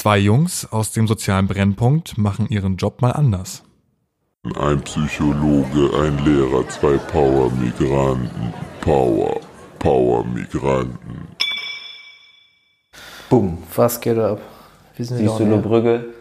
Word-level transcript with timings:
Zwei 0.00 0.16
Jungs 0.16 0.66
aus 0.72 0.92
dem 0.92 1.06
sozialen 1.06 1.46
Brennpunkt 1.46 2.16
machen 2.16 2.48
ihren 2.48 2.78
Job 2.78 3.02
mal 3.02 3.10
anders. 3.10 3.64
Ein 4.58 4.80
Psychologe, 4.80 5.90
ein 5.94 6.24
Lehrer, 6.24 6.66
zwei 6.70 6.96
Power-Migranten. 6.96 8.54
Power, 8.80 9.38
Power-Migranten. 9.78 11.28
Boom. 13.28 13.58
Was 13.76 14.00
geht 14.00 14.16
ab? 14.16 14.40
Wir 14.96 15.04
sind 15.04 15.18
Siehst 15.18 15.38
du 15.38 15.44
eine. 15.44 15.58
Brügge? 15.58 16.14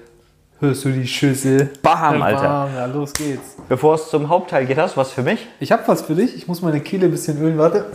Hörst 0.60 0.84
du 0.84 0.92
die 0.92 1.08
Schüssel? 1.08 1.72
Bam, 1.82 2.22
Alter. 2.22 2.42
Bam, 2.42 2.76
ja, 2.76 2.86
los 2.86 3.14
geht's. 3.14 3.56
Bevor 3.70 3.96
es 3.96 4.10
zum 4.10 4.28
Hauptteil 4.28 4.66
geht, 4.66 4.78
hast 4.78 4.98
du 4.98 5.00
was 5.00 5.14
für 5.14 5.24
mich? 5.24 5.48
Ich 5.62 5.72
hab 5.72 5.88
was 5.88 6.02
für 6.02 6.16
dich. 6.16 6.36
Ich 6.36 6.50
muss 6.50 6.62
meine 6.62 6.82
Kehle 6.82 7.06
ein 7.06 7.12
bisschen 7.12 7.42
ölen. 7.42 7.58
Warte. 7.58 7.86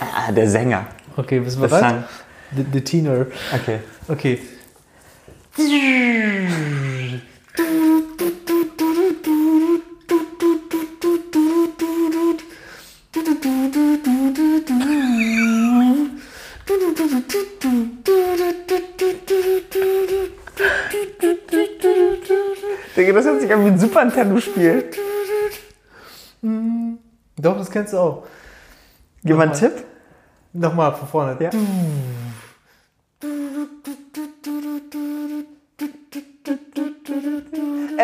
Ah, 0.00 0.32
der 0.32 0.48
Sänger. 0.48 0.86
Okay, 1.14 1.40
bist 1.40 1.58
du 1.58 1.60
Der 1.60 1.68
bereit? 1.68 1.82
Sang. 1.82 2.04
The, 2.56 2.64
the 2.72 2.80
Teener. 2.80 3.26
Okay. 3.52 3.80
Okay. 4.08 4.38
Digga, 22.96 23.12
das 23.12 23.24
hört 23.24 23.40
sich 23.40 23.52
an 23.52 23.64
wie 23.64 23.68
ein 23.68 23.78
Super 23.78 24.04
Nintendo-Spiel. 24.04 24.90
Doch, 27.36 27.56
das 27.58 27.70
kennst 27.70 27.92
du 27.92 27.98
auch. 27.98 28.26
Gib 29.22 29.36
mal 29.36 29.44
einen 29.44 29.52
Tipp. 29.52 29.84
Nochmal 30.52 30.94
von 30.94 31.06
vorne. 31.06 31.36
Ja. 31.40 31.50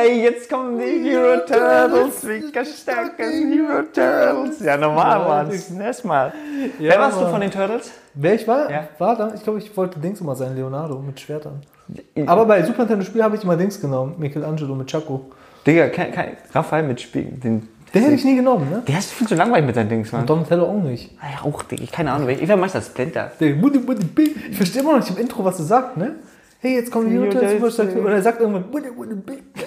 Ey, 0.03 0.23
jetzt 0.23 0.49
kommen 0.49 0.79
die 0.79 1.11
Hero 1.11 1.41
Turtles, 1.47 2.23
Mega 2.23 2.65
starke 2.65 3.23
Hero 3.23 3.83
Turtles. 3.93 4.61
Ja, 4.61 4.77
normal, 4.77 5.45
Mann. 5.45 5.81
Erstmal. 5.81 6.33
Wer 6.79 6.99
warst 6.99 7.19
du 7.19 7.23
Mann. 7.23 7.31
von 7.33 7.41
den 7.43 7.51
Turtles? 7.51 7.91
Wer 8.15 8.35
ich 8.35 8.49
war? 8.49 8.71
Ja. 8.71 8.89
War 8.99 9.17
da? 9.17 9.33
Ich 9.35 9.43
glaube, 9.43 9.59
ich 9.59 9.77
wollte 9.77 9.99
Dings 9.99 10.21
immer 10.21 10.35
sein, 10.35 10.55
Leonardo 10.57 10.99
mit 10.99 11.21
Schwertern. 11.21 11.61
Aber 12.27 12.47
bei 12.47 12.63
Super 12.63 12.79
Nintendo 12.79 13.05
Spiel 13.05 13.23
habe 13.23 13.37
ich 13.37 13.45
immer 13.45 13.57
Dings 13.57 13.79
genommen, 13.81 14.15
Michelangelo 14.19 14.75
mit 14.75 14.87
Chaco. 14.89 15.33
Digga, 15.67 15.89
kein, 15.89 16.13
kein, 16.13 16.37
Raphael 16.55 16.85
mit 16.85 17.01
Spielen. 17.01 17.39
Den, 17.39 17.69
Den 17.93 18.03
hätte 18.03 18.15
ich 18.15 18.25
nie 18.25 18.37
genommen, 18.37 18.71
ne? 18.71 18.83
der 18.87 18.99
ist 18.99 19.13
viel 19.13 19.27
zu 19.27 19.35
langweilig 19.35 19.67
mit 19.67 19.75
seinen 19.75 19.91
Dings, 19.91 20.13
Mann. 20.13 20.25
Donatello 20.25 20.65
auch 20.65 20.83
nicht. 20.83 21.11
Ja, 21.21 21.45
auch, 21.45 21.63
Digga, 21.65 21.85
keine 21.93 22.13
Ahnung. 22.13 22.29
Ich 22.31 22.49
war 22.49 22.57
meistens 22.57 22.87
Splinter. 22.87 23.33
Ich 23.39 24.57
verstehe 24.57 24.81
immer 24.81 24.93
noch 24.93 25.01
nicht 25.01 25.11
im 25.11 25.19
Intro, 25.19 25.45
was 25.45 25.59
er 25.59 25.67
sagt, 25.67 25.99
ne? 25.99 26.15
Hey, 26.63 26.75
jetzt 26.75 26.91
kommen 26.91 27.09
die 27.09 27.17
Ja, 27.17 27.23
Hero 27.23 27.71
Turtles 27.71 27.79
Und 27.79 28.07
er 28.07 28.23
sagt 28.23 28.41
irgendwann, 28.41 28.71
Mutti, 28.71 28.91
Mutti, 28.91 29.15
Big 29.15 29.43
Mac. 29.57 29.65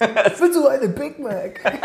Ich 0.00 0.40
will 0.40 0.52
so 0.52 0.66
eine 0.68 0.88
Big 0.88 1.18
Mac. 1.18 1.60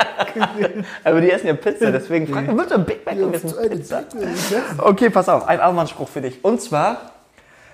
Aber 1.04 1.22
die 1.22 1.32
essen 1.32 1.48
ja 1.48 1.54
Pizza, 1.54 1.92
deswegen 1.92 2.28
frag 2.28 2.48
mich, 2.48 2.56
willst 2.58 2.72
du 2.72 2.76
ein 2.76 2.86
Big 2.86 3.06
Mac 3.06 3.16
Ja, 3.18 3.26
und 3.26 3.38
so 3.50 3.58
eine 3.58 3.70
Big 3.70 3.80
Pizza? 3.80 4.04
Mac. 4.14 4.86
Okay, 4.86 5.10
pass 5.10 5.28
auf, 5.30 5.48
ein 5.48 5.60
Aufwandspruch 5.60 6.08
für 6.08 6.22
dich. 6.22 6.44
Und 6.44 6.62
zwar, 6.62 7.12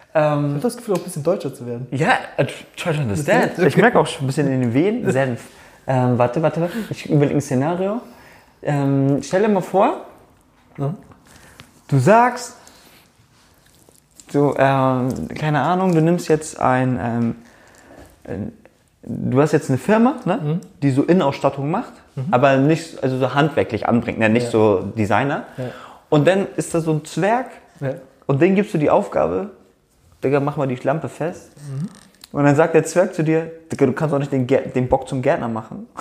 Ich 0.09 0.16
habe 0.19 0.59
das 0.62 0.78
Gefühl, 0.78 0.95
auch 0.95 1.00
ein 1.00 1.03
bisschen 1.03 1.23
deutscher 1.23 1.53
zu 1.53 1.66
werden. 1.67 1.88
ja, 1.92 2.14
try 2.75 2.94
to 2.94 3.02
understand. 3.02 3.59
Ich 3.59 3.78
merke 3.78 4.00
auch 4.00 4.08
schon 4.08 4.23
ein 4.23 4.28
bisschen 4.28 4.47
in 4.52 4.62
den 4.62 4.73
Venen, 4.73 5.12
Senf. 5.12 5.42
Ähm, 5.88 6.17
warte, 6.17 6.42
warte, 6.42 6.62
warte. 6.62 6.73
Ich 6.89 7.08
überlege 7.09 7.36
ein 7.36 7.42
Szenario. 7.42 8.02
Ähm, 8.64 9.19
stell 9.23 9.42
dir 9.42 9.50
mal 9.50 9.62
vor, 9.62 10.06
Ja. 10.78 10.94
du 11.88 11.97
sagst, 12.00 12.56
du, 14.31 14.53
ähm, 14.58 15.28
keine 15.38 15.62
Ahnung, 15.62 15.94
du 15.94 16.02
nimmst 16.02 16.28
jetzt 16.30 16.59
ein, 16.59 17.00
ähm, 17.02 17.36
äh, 18.23 18.52
du 19.03 19.41
hast 19.41 19.52
jetzt 19.52 19.69
eine 19.69 19.77
Firma, 19.77 20.16
ne, 20.25 20.59
die 20.81 20.91
so 20.91 21.03
Innenausstattung 21.03 21.69
macht, 21.71 21.94
aber 22.30 22.57
nicht, 22.57 23.02
also 23.03 23.17
so 23.17 23.33
handwerklich 23.33 23.88
anbringt, 23.88 24.19
ne, 24.19 24.30
nicht 24.30 24.45
Ja. 24.45 24.51
so 24.51 24.79
Designer. 24.97 25.45
Ja. 25.57 25.66
Und 26.09 26.28
dann 26.28 26.47
ist 26.57 26.73
da 26.75 26.81
so 26.81 26.91
ein 26.91 27.06
Zwerg 27.06 27.47
Ja. 27.79 27.94
und 28.28 28.41
dem 28.41 28.56
gibst 28.56 28.73
du 28.73 28.78
die 28.78 28.90
Aufgabe, 28.90 29.51
Digga, 30.23 30.40
mach 30.40 30.56
mal 30.57 30.67
die 30.67 30.75
Lampe 30.75 31.09
fest. 31.09 31.51
Und 32.31 32.44
dann 32.44 32.56
sagt 32.56 32.75
der 32.75 32.84
Zwerg 32.84 33.13
zu 33.16 33.23
dir, 33.23 33.50
Digga, 33.72 33.85
du 33.88 33.94
kannst 33.94 34.13
doch 34.13 34.19
nicht 34.19 34.31
den, 34.31 34.45
den 34.47 34.88
Bock 34.88 35.07
zum 35.07 35.22
Gärtner 35.22 35.47
machen. 35.47 35.88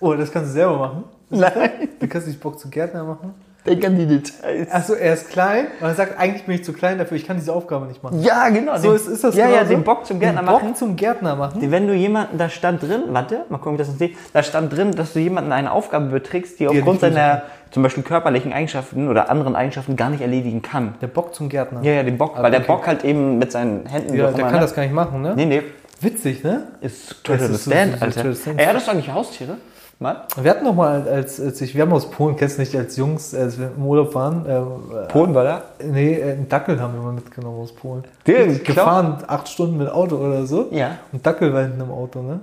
Oh, 0.00 0.12
das 0.14 0.30
kannst 0.30 0.50
du 0.50 0.54
selber 0.54 0.76
machen. 0.78 1.04
Nein. 1.30 1.88
Du 1.98 2.06
kannst 2.06 2.26
nicht 2.28 2.38
Bock 2.38 2.58
zum 2.58 2.70
Gärtner 2.70 3.04
machen. 3.04 3.32
Denk 3.66 3.82
an 3.86 3.96
die 3.96 4.06
Details. 4.06 4.70
Achso, 4.70 4.92
er 4.92 5.14
ist 5.14 5.30
klein 5.30 5.68
und 5.80 5.86
er 5.86 5.94
sagt, 5.94 6.18
eigentlich 6.18 6.44
bin 6.44 6.54
ich 6.56 6.64
zu 6.64 6.74
klein 6.74 6.98
dafür, 6.98 7.16
ich 7.16 7.26
kann 7.26 7.38
diese 7.38 7.52
Aufgabe 7.54 7.86
nicht 7.86 8.02
machen. 8.02 8.20
Ja, 8.22 8.50
genau. 8.50 8.76
So 8.76 8.88
den, 8.88 8.96
ist, 8.96 9.06
ist 9.06 9.24
das 9.24 9.34
Ja, 9.36 9.46
genau 9.46 9.56
ja, 9.58 9.64
so? 9.64 9.70
den 9.70 9.82
Bock 9.84 10.04
zum 10.04 10.20
Gärtner 10.20 10.42
den 10.42 10.46
Bock 10.46 10.62
machen. 10.62 10.74
zum 10.74 10.96
Gärtner 10.96 11.34
machen. 11.36 11.70
Wenn 11.70 11.86
du 11.88 11.94
jemanden, 11.94 12.36
da 12.36 12.50
stand 12.50 12.82
drin, 12.82 13.04
warte, 13.08 13.44
mal 13.48 13.56
gucken, 13.58 13.74
wie 13.74 13.78
das 13.78 13.88
ist. 13.88 14.02
Da 14.34 14.42
stand 14.42 14.72
drin, 14.76 14.92
dass 14.92 15.14
du 15.14 15.18
jemanden 15.20 15.52
eine 15.52 15.72
Aufgabe 15.72 16.06
beträgst, 16.06 16.60
die 16.60 16.64
er 16.64 16.70
aufgrund 16.72 17.00
nicht 17.02 17.14
seiner 17.14 17.42
zum 17.70 17.82
Beispiel 17.82 18.02
körperlichen 18.04 18.52
Eigenschaften 18.52 19.08
oder 19.08 19.30
anderen 19.30 19.56
Eigenschaften 19.56 19.96
gar 19.96 20.10
nicht 20.10 20.20
erledigen 20.20 20.60
kann. 20.62 20.94
Der 21.00 21.06
Bock 21.08 21.34
zum 21.34 21.48
Gärtner. 21.48 21.80
Ja, 21.82 21.92
ja, 21.92 22.02
den 22.02 22.18
Bock, 22.18 22.34
Ah, 22.36 22.42
weil 22.42 22.50
der 22.50 22.60
okay. 22.60 22.68
Bock 22.68 22.86
halt 22.86 23.02
eben 23.04 23.38
mit 23.38 23.50
seinen 23.50 23.86
Händen 23.86 24.14
Ja, 24.14 24.30
der 24.30 24.44
kann 24.44 24.54
ne? 24.54 24.60
das 24.60 24.74
gar 24.74 24.82
nicht 24.82 24.94
machen, 24.94 25.22
ne? 25.22 25.32
Nee, 25.34 25.46
nee, 25.46 25.62
Witzig, 26.00 26.44
ne? 26.44 26.64
ist 26.82 27.24
total 27.24 27.48
Das 27.48 27.62
stand, 27.62 28.02
Alter. 28.02 28.26
Ey, 28.56 28.64
hattest 28.66 28.86
du 28.86 28.90
eigentlich 28.92 29.10
Haustiere? 29.10 29.56
Mal? 30.00 30.26
Wir 30.40 30.50
hatten 30.50 30.64
noch 30.64 30.74
mal, 30.74 31.06
als, 31.08 31.40
als 31.40 31.60
ich, 31.60 31.74
wir 31.74 31.82
haben 31.82 31.92
aus 31.92 32.10
Polen, 32.10 32.36
kennst 32.36 32.56
du 32.56 32.62
nicht, 32.62 32.76
als 32.76 32.96
Jungs, 32.96 33.34
als 33.34 33.58
wir 33.58 33.70
im 33.76 33.86
Urlaub 33.86 34.14
waren, 34.14 34.44
äh, 34.44 35.06
Polen 35.08 35.34
war 35.34 35.44
da? 35.44 35.62
nee, 35.84 36.14
äh, 36.14 36.32
einen 36.32 36.48
Dackel 36.48 36.80
haben 36.80 36.94
wir 36.94 37.00
mal 37.02 37.12
mitgenommen 37.12 37.60
aus 37.60 37.72
Polen. 37.72 38.04
Der 38.26 38.46
Richtig 38.46 38.64
gefahren, 38.64 39.18
acht 39.26 39.48
Stunden 39.48 39.76
mit 39.76 39.88
Auto 39.88 40.16
oder 40.16 40.46
so. 40.46 40.68
Ja. 40.72 40.98
Und 41.12 41.24
Dackel 41.24 41.52
war 41.54 41.62
hinten 41.62 41.80
im 41.80 41.90
Auto, 41.90 42.22
ne? 42.22 42.40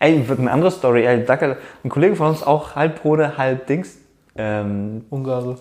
Ey, 0.00 0.26
wird 0.28 0.38
eine 0.38 0.50
andere 0.50 0.70
Story. 0.70 1.04
Ey, 1.04 1.24
Dackel, 1.24 1.56
ein 1.84 1.88
Kollege 1.88 2.16
von 2.16 2.28
uns, 2.28 2.42
auch 2.42 2.74
halb 2.74 3.02
Pole, 3.02 3.36
halb 3.36 3.66
Dings. 3.66 3.96
Ähm, 4.36 5.04
Ungare. 5.10 5.56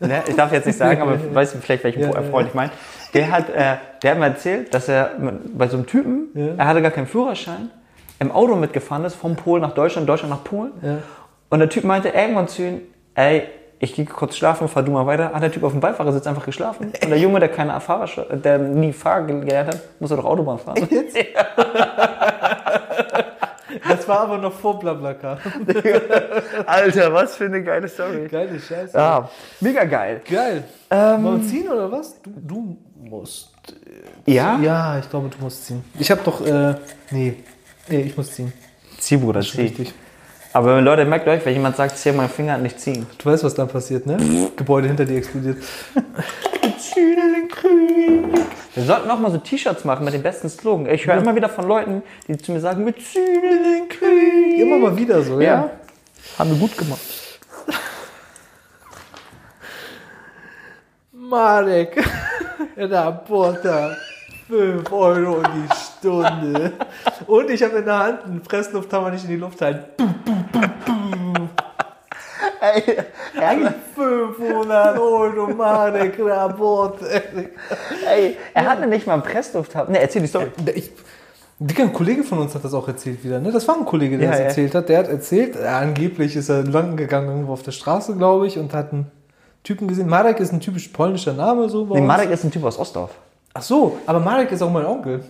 ne, 0.00 0.22
ich 0.26 0.36
darf 0.36 0.52
jetzt 0.52 0.66
nicht 0.66 0.78
sagen, 0.78 1.02
aber 1.02 1.18
weißt 1.34 1.54
du 1.54 1.58
vielleicht, 1.58 1.84
welchen 1.84 2.00
Ja, 2.00 2.22
Freund 2.22 2.48
ich 2.48 2.54
meine. 2.54 2.70
Der 3.12 3.30
hat, 3.30 3.50
äh, 3.50 3.76
der 4.02 4.10
hat 4.12 4.18
mir 4.18 4.26
erzählt, 4.26 4.72
dass 4.72 4.88
er 4.88 5.10
bei 5.54 5.68
so 5.68 5.76
einem 5.76 5.86
Typen, 5.86 6.28
Ja. 6.34 6.54
er 6.56 6.66
hatte 6.66 6.80
gar 6.80 6.92
keinen 6.92 7.08
Führerschein, 7.08 7.70
im 8.22 8.32
Auto 8.32 8.56
mitgefahren 8.56 9.04
ist, 9.04 9.14
vom 9.14 9.36
Polen 9.36 9.62
nach 9.62 9.72
Deutschland, 9.72 10.08
Deutschland 10.08 10.30
nach 10.30 10.44
Polen. 10.44 10.72
Ja. 10.82 10.98
Und 11.50 11.58
der 11.58 11.68
Typ 11.68 11.84
meinte 11.84 12.08
irgendwann 12.08 12.48
zu 12.48 12.62
ihm, 12.62 12.80
ey, 13.14 13.42
ich 13.78 13.94
gehe 13.94 14.04
kurz 14.04 14.36
schlafen, 14.36 14.68
fahr 14.68 14.84
du 14.84 14.92
mal 14.92 15.06
weiter. 15.06 15.32
Hat 15.32 15.42
der 15.42 15.50
Typ 15.50 15.64
auf 15.64 15.72
dem 15.72 15.80
Beifahrersitz 15.80 16.26
einfach 16.26 16.46
geschlafen. 16.46 16.92
Und 17.02 17.10
der 17.10 17.18
Junge, 17.18 17.40
der 17.40 17.48
keine 17.48 17.78
Fahrer, 17.80 18.06
der 18.36 18.58
nie 18.58 18.92
Fahren 18.92 19.26
gelernt 19.26 19.74
hat, 19.74 19.80
muss 19.98 20.10
er 20.12 20.18
doch 20.18 20.24
Autobahn 20.24 20.58
fahren. 20.58 20.88
Das 23.88 24.06
war 24.06 24.20
aber 24.20 24.38
noch 24.38 24.52
vor 24.52 24.78
Blablacar. 24.78 25.38
Alter, 26.66 27.12
was 27.12 27.36
für 27.36 27.46
eine 27.46 27.62
geile 27.62 27.88
Story. 27.88 28.28
Geile 28.28 28.60
Scheiße. 28.60 28.96
Ja, 28.96 29.28
mega 29.60 29.84
geil. 29.84 30.20
Geil. 30.28 30.64
Ähm, 30.90 31.24
Wollen 31.24 31.42
wir 31.42 31.48
ziehen 31.48 31.68
oder 31.68 31.90
was? 31.90 32.20
Du, 32.22 32.30
du 32.44 32.76
musst. 33.08 33.50
Ja? 34.26 34.58
Ja, 34.60 34.98
ich 34.98 35.08
glaube, 35.08 35.28
du 35.28 35.42
musst 35.42 35.66
ziehen. 35.66 35.84
Ich 35.98 36.10
habe 36.10 36.20
doch, 36.24 36.44
äh, 36.46 36.74
nee. 37.10 37.36
Nee, 37.88 38.02
ich 38.02 38.16
muss 38.16 38.32
ziehen. 38.32 38.52
Zieh, 38.98 39.16
Bruder, 39.16 39.40
zieh. 39.40 39.62
Richtig. 39.62 39.92
Aber 40.52 40.80
Leute, 40.80 41.04
merkt 41.04 41.26
euch, 41.26 41.44
wenn 41.44 41.54
jemand 41.54 41.76
sagt, 41.76 41.96
zieh 41.96 42.12
meinen 42.12 42.28
Finger, 42.28 42.58
nicht 42.58 42.78
ziehen. 42.78 43.06
Du 43.18 43.30
weißt, 43.30 43.42
was 43.42 43.54
dann 43.54 43.68
passiert, 43.68 44.06
ne? 44.06 44.50
Gebäude 44.54 44.88
hinter 44.88 45.04
dir 45.04 45.16
explodiert. 45.16 45.58
Wir 48.74 48.84
sollten 48.84 49.10
auch 49.10 49.18
mal 49.18 49.30
so 49.30 49.38
T-Shirts 49.38 49.84
machen 49.84 50.04
mit 50.04 50.14
den 50.14 50.22
besten 50.22 50.48
Slogan. 50.48 50.92
Ich 50.92 51.06
höre 51.06 51.18
immer 51.18 51.34
wieder 51.34 51.50
von 51.50 51.68
Leuten, 51.68 52.02
die 52.26 52.38
zu 52.38 52.52
mir 52.52 52.60
sagen, 52.60 52.84
mit 52.84 52.96
den 53.14 53.88
Krieg. 53.88 54.60
Immer 54.60 54.78
mal 54.78 54.96
wieder 54.96 55.22
so, 55.22 55.40
ja. 55.40 55.46
Ja. 55.46 55.70
Haben 56.38 56.50
wir 56.50 56.58
gut 56.58 56.76
gemacht. 56.78 57.00
Marek, 61.12 62.02
der 62.76 63.12
Porta, 63.26 63.96
5 64.48 64.90
Euro 64.90 65.42
die 65.42 65.68
Stunde. 65.74 66.72
Und 67.26 67.50
ich 67.50 67.62
habe 67.62 67.76
in 67.78 67.84
der 67.84 67.98
Hand 67.98 68.24
einen 68.24 68.42
Presslufthammer 68.42 69.10
nicht 69.10 69.24
in 69.24 69.30
die 69.30 69.36
Luft 69.36 69.60
halten. 69.60 69.84
Ey, 72.60 72.96
er, 73.40 73.74
500 73.96 74.96
Euro, 74.96 75.46
Rapport. 76.26 77.00
ey, 78.08 78.36
er 78.54 78.64
hatte 78.70 78.86
nicht 78.86 79.04
mal 79.04 79.14
einen 79.14 79.22
Presslufthammer. 79.22 79.90
Ne, 79.90 80.00
erzähl 80.00 80.22
die 80.22 80.28
Story. 80.28 80.46
Ich, 80.72 80.92
ein 81.58 81.92
Kollege 81.92 82.22
von 82.22 82.38
uns 82.38 82.54
hat 82.54 82.64
das 82.64 82.72
auch 82.72 82.86
erzählt 82.86 83.24
wieder, 83.24 83.40
ne? 83.40 83.50
Das 83.50 83.66
war 83.66 83.76
ein 83.76 83.84
Kollege, 83.84 84.16
der 84.16 84.26
Ja, 84.26 84.30
das 84.30 84.40
ja. 84.40 84.44
erzählt 84.46 84.74
hat. 84.76 84.88
Der 84.88 84.98
hat 85.00 85.08
erzählt, 85.08 85.56
äh, 85.56 85.66
angeblich 85.66 86.36
ist 86.36 86.48
er 86.50 86.62
lang 86.62 86.96
gegangen 86.96 87.28
irgendwo 87.30 87.52
auf 87.52 87.62
der 87.64 87.72
Straße, 87.72 88.16
glaube 88.16 88.46
ich, 88.46 88.58
und 88.58 88.72
hat 88.74 88.92
einen 88.92 89.10
Typen 89.64 89.88
gesehen. 89.88 90.08
Marek 90.08 90.38
ist 90.38 90.52
ein 90.52 90.60
typisch 90.60 90.86
polnischer 90.88 91.32
Name, 91.32 91.68
so 91.68 91.86
bei 91.86 91.98
Nee. 91.98 92.06
Marek 92.06 92.30
ist 92.30 92.44
ein 92.44 92.52
Typ 92.52 92.64
aus 92.64 92.78
Ostdorf. 92.78 93.10
Ach 93.54 93.62
so, 93.62 93.98
aber 94.06 94.20
Marek 94.20 94.52
ist 94.52 94.62
auch 94.62 94.70
mein 94.70 94.86
Onkel. 94.86 95.24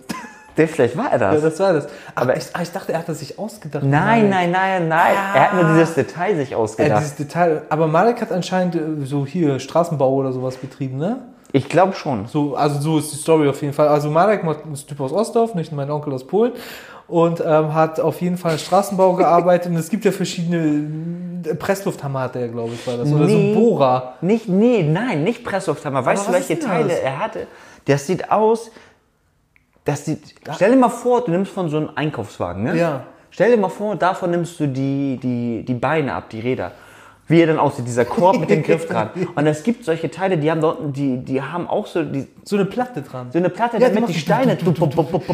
Der, 0.57 0.67
vielleicht 0.67 0.95
war 0.97 1.11
er 1.11 1.19
Ja, 1.19 1.31
das. 1.33 1.41
das 1.41 1.59
war 1.59 1.73
das. 1.73 1.87
Aber 2.15 2.37
ich, 2.37 2.43
ah, 2.53 2.61
ich 2.61 2.71
dachte, 2.71 2.93
er 2.93 2.99
hat 2.99 3.09
das 3.09 3.19
sich 3.19 3.39
ausgedacht. 3.39 3.83
nein, 3.83 4.29
nein, 4.29 4.51
nein, 4.51 4.87
nein. 4.87 5.13
Er 5.33 5.51
hat 5.51 5.53
nur 5.55 5.73
dieses 5.73 5.95
Detail 5.95 6.35
sich 6.35 6.51
Äh, 6.51 6.55
ausgedacht. 6.55 6.99
dieses 7.01 7.15
Detail. 7.15 7.63
Aber 7.69 7.87
Marek 7.87 8.21
hat 8.21 8.31
anscheinend 8.31 8.75
äh, 8.75 8.79
so 9.05 9.25
hier 9.25 9.59
Straßenbau 9.59 10.11
oder 10.13 10.31
sowas 10.31 10.57
betrieben, 10.57 10.97
ne? 10.97 11.19
Ich 11.55 11.69
glaube 11.69 11.93
schon. 11.93 12.25
So, 12.27 12.55
also 12.55 12.79
so 12.79 12.97
ist 12.97 13.11
die 13.13 13.17
Story 13.17 13.47
auf 13.47 13.61
jeden 13.61 13.73
Fall. 13.73 13.87
Also 13.87 14.09
Marek 14.09 14.41
ist 14.73 14.87
Typ 14.89 14.99
aus 15.01 15.11
Ostdorf, 15.13 15.53
nicht 15.53 15.71
mein 15.71 15.89
Onkel 15.91 16.11
aus 16.13 16.25
Polen. 16.25 16.53
Und 17.07 17.41
ähm, 17.45 17.73
hat 17.73 17.99
auf 17.99 18.21
jeden 18.21 18.37
Fall 18.37 18.57
Straßenbau 18.57 19.13
gearbeitet. 19.17 19.71
Und 19.71 19.77
es 19.77 19.89
gibt 19.89 20.03
ja 20.05 20.11
verschiedene 20.11 21.47
äh, 21.47 21.53
Presslufthammer 21.55 22.21
hat 22.21 22.35
er, 22.35 22.47
glaube 22.47 22.73
ich, 22.73 22.87
war 22.87 22.97
das. 22.97 23.11
Oder 23.11 23.27
so 23.27 23.35
ein 23.35 23.51
Nee. 23.51 23.53
Bohrer. 23.55 24.13
Nicht, 24.21 24.47
nee, 24.49 24.81
nein, 24.83 25.23
nicht 25.23 25.43
Presslufthammer. 25.43 26.03
Weißt 26.05 26.27
du, 26.27 26.31
welche 26.33 26.57
Teile 26.57 26.89
das? 26.89 26.99
er 26.99 27.19
hatte? 27.19 27.47
Das 27.85 28.07
sieht 28.07 28.31
aus. 28.31 28.71
Das 29.85 30.05
sieht. 30.05 30.35
Stell 30.55 30.71
dir 30.71 30.77
mal 30.77 30.89
vor, 30.89 31.23
du 31.25 31.31
nimmst 31.31 31.51
von 31.51 31.69
so 31.69 31.77
einem 31.77 31.89
Einkaufswagen, 31.95 32.63
ne? 32.63 32.77
Ja. 32.77 33.03
Stell 33.31 33.51
dir 33.51 33.57
mal 33.57 33.69
vor, 33.69 33.95
davon 33.95 34.31
nimmst 34.31 34.59
du 34.59 34.67
die, 34.67 35.19
die, 35.21 35.63
die 35.65 35.73
Beine 35.73 36.13
ab, 36.13 36.29
die 36.29 36.39
Räder. 36.39 36.71
Wie 37.25 37.39
er 37.39 37.47
dann 37.47 37.57
aussieht, 37.57 37.87
dieser 37.87 38.03
Korb 38.03 38.37
mit 38.37 38.49
dem 38.49 38.63
Griff 38.63 38.85
dran. 38.85 39.09
Und 39.33 39.47
es 39.47 39.63
gibt 39.63 39.85
solche 39.85 40.11
Teile, 40.11 40.37
die 40.37 40.51
haben 40.51 40.59
dort, 40.59 40.95
die, 40.95 41.17
die 41.17 41.41
haben 41.41 41.67
auch 41.67 41.87
so, 41.87 42.03
die, 42.03 42.27
So 42.43 42.57
eine 42.57 42.65
Platte 42.65 43.01
dran. 43.01 43.31
so 43.31 43.37
eine 43.39 43.49
Platte, 43.49 43.77
Ja, 43.79 43.87
die 43.87 43.95
damit 43.95 44.09
die 44.09 44.13
Steine. 44.19 44.57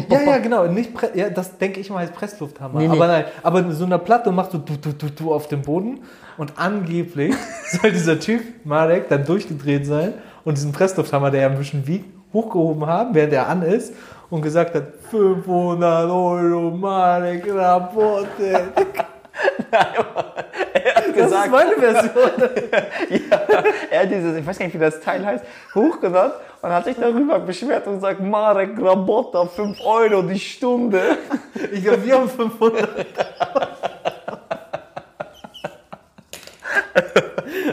Ja, 0.08 0.22
ja, 0.22 0.38
genau. 0.38 0.66
Nicht 0.66 0.94
Pre 0.94 1.10
ja, 1.14 1.30
das 1.30 1.58
denke 1.58 1.80
ich 1.80 1.90
mal 1.90 1.98
als 1.98 2.12
Presslufthammer. 2.12 2.78
Nee, 2.78 2.86
nee. 2.86 2.94
Aber 2.94 3.06
nein, 3.08 3.24
aber 3.42 3.62
mit 3.62 3.76
so 3.76 3.84
einer 3.84 3.98
Platte 3.98 4.30
machst 4.30 4.54
du 4.54 4.58
du, 4.58 4.76
du, 4.76 4.92
du, 4.92 5.10
du 5.10 5.34
auf 5.34 5.48
dem 5.48 5.62
Boden 5.62 6.00
und 6.38 6.52
angeblich 6.56 7.34
soll 7.82 7.90
dieser 7.90 8.20
Typ, 8.20 8.40
Marek, 8.64 9.08
dann 9.08 9.24
durchgedreht 9.24 9.84
sein 9.84 10.14
und 10.44 10.56
diesen 10.56 10.70
Presslufthammer, 10.72 11.32
der 11.32 11.40
ja 11.42 11.48
ein 11.48 11.58
bisschen 11.58 11.86
wiegt, 11.88 12.06
hochgehoben 12.32 12.86
haben, 12.86 13.14
während 13.14 13.32
er 13.32 13.48
an 13.48 13.62
ist 13.62 13.94
und 14.30 14.42
gesagt 14.42 14.74
hat, 14.74 14.84
500 15.10 16.10
Euro 16.10 16.70
Marek 16.70 17.52
Rabote. 17.52 18.68
Das 21.16 21.30
ist 21.32 21.50
meine 21.50 21.72
Version. 21.72 22.30
er 23.90 24.02
hat 24.02 24.10
dieses, 24.10 24.36
ich 24.36 24.46
weiß 24.46 24.58
gar 24.58 24.66
nicht, 24.66 24.74
wie 24.74 24.78
das 24.78 25.00
Teil 25.00 25.24
heißt, 25.24 25.44
hochgenannt 25.74 26.34
und 26.62 26.70
hat 26.70 26.84
sich 26.84 26.96
darüber 26.96 27.38
beschwert 27.38 27.86
und 27.86 28.00
sagt, 28.00 28.20
Marek 28.20 28.76
Grabotta, 28.76 29.46
5 29.46 29.78
Euro 29.84 30.22
die 30.22 30.38
Stunde. 30.38 31.18
Ich 31.72 31.84
glaube, 31.84 32.04
wir 32.04 32.14
haben 32.14 32.28
500. 32.28 33.06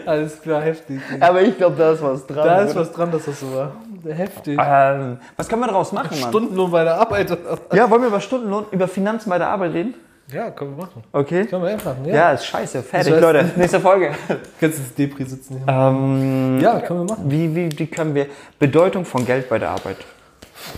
Alles 0.08 0.42
klar, 0.42 0.62
heftig. 0.62 1.00
Aber 1.20 1.42
ich 1.42 1.58
glaube, 1.58 1.76
da 1.78 1.92
ist 1.92 2.02
was 2.02 2.26
dran. 2.26 2.46
Da 2.48 2.62
ist 2.62 2.76
was 2.76 2.92
dran, 2.92 3.12
dass 3.12 3.26
das 3.26 3.40
so 3.40 3.54
war. 3.54 3.72
Heftig. 4.08 4.58
Ähm, 4.62 5.18
was 5.36 5.48
können 5.50 5.62
wir 5.62 5.68
daraus 5.68 5.92
machen, 5.92 6.18
Mann? 6.20 6.30
Stundenlohn 6.30 6.72
bei 6.72 6.84
der 6.84 6.96
Arbeit. 6.96 7.38
Ja, 7.74 7.90
wollen 7.90 8.02
wir 8.02 8.08
über 8.08 8.22
Stundenlohn, 8.22 8.66
über 8.72 8.88
Finanzen 8.88 9.30
bei 9.30 9.38
der 9.38 9.50
Arbeit 9.50 9.74
reden? 9.74 9.96
Ja, 10.32 10.50
können 10.52 10.76
wir 10.78 10.86
machen. 10.86 11.04
Okay. 11.14 11.46
Können 11.46 11.64
wir 11.64 11.70
einfach 11.72 11.96
ja. 12.06 12.14
Ja, 12.16 12.32
ist 12.32 12.46
scheiße. 12.46 12.84
Fertig, 12.84 13.14
Das 13.14 13.18
heißt- 13.22 13.22
Leute. 13.22 13.52
Nächste 13.56 13.80
Folge. 13.80 14.12
Kannst 14.60 14.80
ins 14.80 14.94
Depri 14.94 15.24
sitzen. 15.26 15.62
ähm, 15.68 16.60
Ja, 16.62 16.80
können 16.82 17.02
wir 17.08 17.14
machen. 17.16 17.24
wie, 17.32 17.54
wie, 17.56 17.70
wie 17.80 17.88
können 17.88 18.14
wir 18.16 18.28
Bedeutung 18.60 19.06
von 19.06 19.26
Geld 19.26 19.48
bei 19.50 19.58
der 19.60 19.70
Arbeit? 19.72 19.98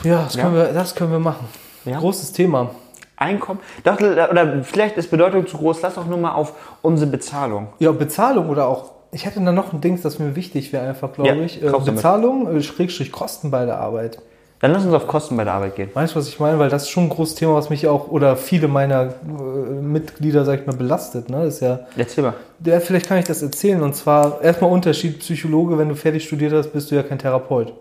Ja, 0.03 0.23
das, 0.23 0.37
Können, 0.37 0.53
wir, 0.55 0.65
das 0.65 0.93
können 0.95 1.11
wir 1.11 1.19
machen. 1.19 1.47
Ja. 1.85 1.97
Großes 1.99 2.31
Thema. 2.31 2.71
Einkommen? 3.15 3.59
Doch, 3.83 3.99
oder 3.99 4.63
vielleicht 4.63 4.97
ist 4.97 5.09
Bedeutung 5.11 5.45
zu 5.47 5.57
groß. 5.57 5.81
Lass 5.81 5.95
doch 5.95 6.05
nur 6.05 6.17
mal 6.19 6.31
auf 6.33 6.53
unsere 6.81 7.09
Bezahlung. 7.09 7.67
Ja, 7.79 7.91
Bezahlung 7.91 8.49
oder 8.49 8.67
auch. 8.67 8.91
Ich 9.11 9.25
hätte 9.25 9.43
da 9.43 9.51
noch 9.51 9.73
ein 9.73 9.81
Ding, 9.81 9.99
das 10.01 10.19
mir 10.19 10.35
wichtig 10.35 10.71
wäre, 10.71 10.87
einfach, 10.87 11.13
glaube 11.13 11.29
Ja, 11.29 11.35
ich. 11.43 11.63
Äh. 11.63 11.71
Bezahlung, 11.85 12.55
äh, 12.55 12.61
Schrägstrich 12.61 13.11
Kosten 13.11 13.49
bei 13.51 13.65
der 13.65 13.79
Arbeit. 13.79 14.19
Dann 14.61 14.73
lass 14.73 14.83
uns 14.83 14.93
auf 14.93 15.07
Kosten 15.07 15.37
bei 15.37 15.45
der 15.45 15.53
Arbeit 15.53 15.77
gehen. 15.77 15.89
Weißt 15.93 16.13
du, 16.13 16.19
was 16.19 16.27
ich 16.27 16.37
meine? 16.39 16.59
Weil 16.59 16.69
das 16.69 16.83
ist 16.83 16.89
schon 16.89 17.05
ein 17.05 17.09
großes 17.09 17.35
Thema, 17.35 17.55
was 17.55 17.69
mich 17.69 17.87
auch 17.87 18.09
oder 18.09 18.35
viele 18.35 18.67
meiner 18.67 19.03
äh, 19.05 19.81
Mitglieder, 19.81 20.43
sag 20.43 20.59
ich 20.59 20.67
mal, 20.67 20.75
belastet. 20.75 21.29
Ne? 21.29 21.45
Das 21.45 21.55
ist 21.55 21.59
ja, 21.61 21.79
Erzähl 21.95 22.25
mal. 22.25 22.33
ja, 22.65 22.79
vielleicht 22.81 23.07
kann 23.07 23.17
ich 23.19 23.25
das 23.25 23.41
erzählen. 23.41 23.81
Und 23.81 23.95
zwar 23.95 24.41
erstmal 24.41 24.69
Unterschied 24.69 25.19
Psychologe, 25.19 25.77
wenn 25.77 25.87
du 25.87 25.95
fertig 25.95 26.25
studiert 26.25 26.51
hast, 26.51 26.73
bist 26.73 26.91
du 26.91 26.95
ja 26.95 27.03
kein 27.03 27.17
Therapeut. 27.19 27.73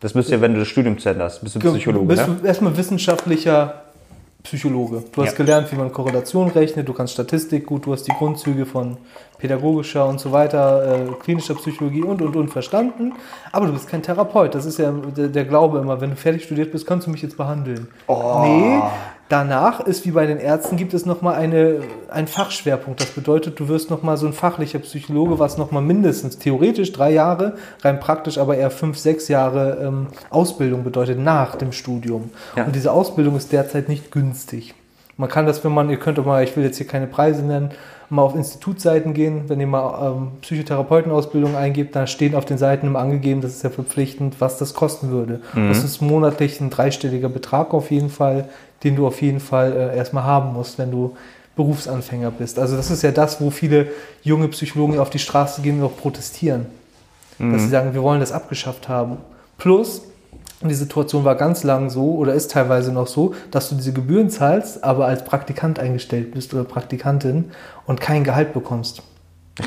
Das 0.00 0.12
bist 0.12 0.28
du 0.28 0.34
ja, 0.34 0.40
wenn 0.40 0.54
du 0.54 0.58
das 0.58 0.68
Studium 0.68 0.98
zu 0.98 1.08
Ende 1.08 1.24
hast. 1.24 1.40
Bist 1.40 1.54
du 1.54 1.60
Psychologe, 1.60 2.06
bist 2.06 2.26
ne? 2.26 2.36
du 2.40 2.46
erstmal 2.46 2.76
wissenschaftlicher 2.76 3.83
Psychologe. 4.44 5.02
Du 5.12 5.22
hast 5.22 5.32
Ja. 5.32 5.36
gelernt, 5.38 5.72
wie 5.72 5.76
man 5.76 5.90
Korrelation 5.90 6.48
rechnet, 6.48 6.86
du 6.86 6.92
kannst 6.92 7.14
Statistik 7.14 7.64
gut, 7.66 7.86
du 7.86 7.92
hast 7.92 8.04
die 8.06 8.12
Grundzüge 8.12 8.66
von 8.66 8.98
pädagogischer 9.38 10.06
und 10.06 10.20
so 10.20 10.32
weiter, 10.32 11.06
äh, 11.08 11.12
klinischer 11.22 11.54
Psychologie 11.54 12.02
und 12.02 12.20
und 12.22 12.36
und 12.36 12.48
verstanden. 12.48 13.14
Aber 13.52 13.66
du 13.66 13.72
bist 13.72 13.88
kein 13.88 14.02
Therapeut. 14.02 14.54
Das 14.54 14.66
ist 14.66 14.78
ja 14.78 14.92
der, 14.92 15.28
der 15.28 15.44
Glaube 15.46 15.78
immer, 15.78 16.00
wenn 16.00 16.10
du 16.10 16.16
fertig 16.16 16.44
studiert 16.44 16.72
bist, 16.72 16.86
kannst 16.86 17.06
du 17.06 17.10
mich 17.10 17.22
jetzt 17.22 17.36
behandeln. 17.38 17.88
Nee, 18.08 18.80
danach 19.28 19.80
ist 19.80 20.06
wie 20.06 20.10
bei 20.10 20.26
den 20.26 20.38
Ärzten, 20.38 20.76
gibt 20.76 20.94
es 20.94 21.06
nochmal 21.06 21.34
eine, 21.34 21.80
einen 22.10 22.26
Fachschwerpunkt. 22.26 23.00
Das 23.00 23.10
bedeutet, 23.10 23.58
du 23.58 23.68
wirst 23.68 23.90
nochmal 23.90 24.16
so 24.16 24.26
ein 24.26 24.32
fachlicher 24.32 24.78
Psychologe, 24.80 25.38
was 25.38 25.58
nochmal 25.58 25.82
mindestens 25.82 26.38
theoretisch 26.38 26.92
drei 26.92 27.12
Jahre, 27.12 27.56
rein 27.82 28.00
praktisch 28.00 28.38
aber 28.38 28.56
eher 28.56 28.70
fünf, 28.70 28.98
sechs 28.98 29.28
Jahre 29.28 29.78
ähm, 29.82 30.08
Ausbildung 30.30 30.84
bedeutet 30.84 31.18
nach 31.18 31.56
dem 31.56 31.72
Studium. 31.72 32.30
Ja. 32.56 32.64
Und 32.64 32.74
diese 32.74 32.92
Ausbildung 32.92 33.36
ist 33.36 33.52
derzeit 33.52 33.88
nicht 33.88 34.10
günstig. 34.10 34.74
Man 35.16 35.28
kann 35.28 35.46
das, 35.46 35.64
wenn 35.64 35.72
man, 35.72 35.90
ihr 35.90 35.98
könnt 35.98 36.18
doch 36.18 36.26
mal, 36.26 36.42
ich 36.42 36.56
will 36.56 36.64
jetzt 36.64 36.76
hier 36.76 36.86
keine 36.86 37.06
Preise 37.06 37.42
nennen, 37.42 37.70
mal 38.10 38.22
auf 38.22 38.34
Institutsseiten 38.34 39.14
gehen, 39.14 39.48
wenn 39.48 39.60
ihr 39.60 39.66
mal 39.66 40.12
ähm, 40.12 40.28
Psychotherapeutenausbildung 40.42 41.56
eingebt, 41.56 41.96
da 41.96 42.06
stehen 42.06 42.34
auf 42.34 42.44
den 42.44 42.58
Seiten 42.58 42.86
immer 42.88 42.98
angegeben, 42.98 43.40
das 43.40 43.52
ist 43.52 43.62
ja 43.62 43.70
verpflichtend, 43.70 44.40
was 44.40 44.58
das 44.58 44.74
kosten 44.74 45.10
würde. 45.10 45.40
Das 45.68 45.84
ist 45.84 46.00
monatlich 46.00 46.60
ein 46.60 46.70
dreistelliger 46.70 47.28
Betrag 47.28 47.72
auf 47.72 47.90
jeden 47.90 48.10
Fall, 48.10 48.48
den 48.82 48.96
du 48.96 49.06
auf 49.06 49.22
jeden 49.22 49.40
Fall 49.40 49.72
äh, 49.72 49.96
erstmal 49.96 50.24
haben 50.24 50.52
musst, 50.52 50.78
wenn 50.78 50.90
du 50.90 51.16
Berufsanfänger 51.56 52.30
bist. 52.32 52.58
Also 52.58 52.76
das 52.76 52.90
ist 52.90 53.02
ja 53.02 53.12
das, 53.12 53.40
wo 53.40 53.50
viele 53.50 53.88
junge 54.22 54.48
Psychologen 54.48 54.98
auf 54.98 55.10
die 55.10 55.20
Straße 55.20 55.62
gehen 55.62 55.80
und 55.80 55.86
auch 55.86 55.96
protestieren. 55.96 56.66
Dass 57.38 57.62
sie 57.62 57.68
sagen, 57.68 57.94
wir 57.94 58.02
wollen 58.02 58.20
das 58.20 58.30
abgeschafft 58.30 58.88
haben. 58.88 59.16
Plus, 59.58 60.02
die 60.68 60.74
Situation 60.74 61.24
war 61.24 61.34
ganz 61.34 61.64
lang 61.64 61.90
so 61.90 62.14
oder 62.14 62.34
ist 62.34 62.50
teilweise 62.50 62.92
noch 62.92 63.06
so, 63.06 63.34
dass 63.50 63.68
du 63.68 63.74
diese 63.74 63.92
Gebühren 63.92 64.30
zahlst, 64.30 64.84
aber 64.84 65.06
als 65.06 65.24
Praktikant 65.24 65.78
eingestellt 65.78 66.32
bist 66.32 66.54
oder 66.54 66.64
Praktikantin 66.64 67.50
und 67.86 68.00
kein 68.00 68.24
Gehalt 68.24 68.52
bekommst. 68.52 69.02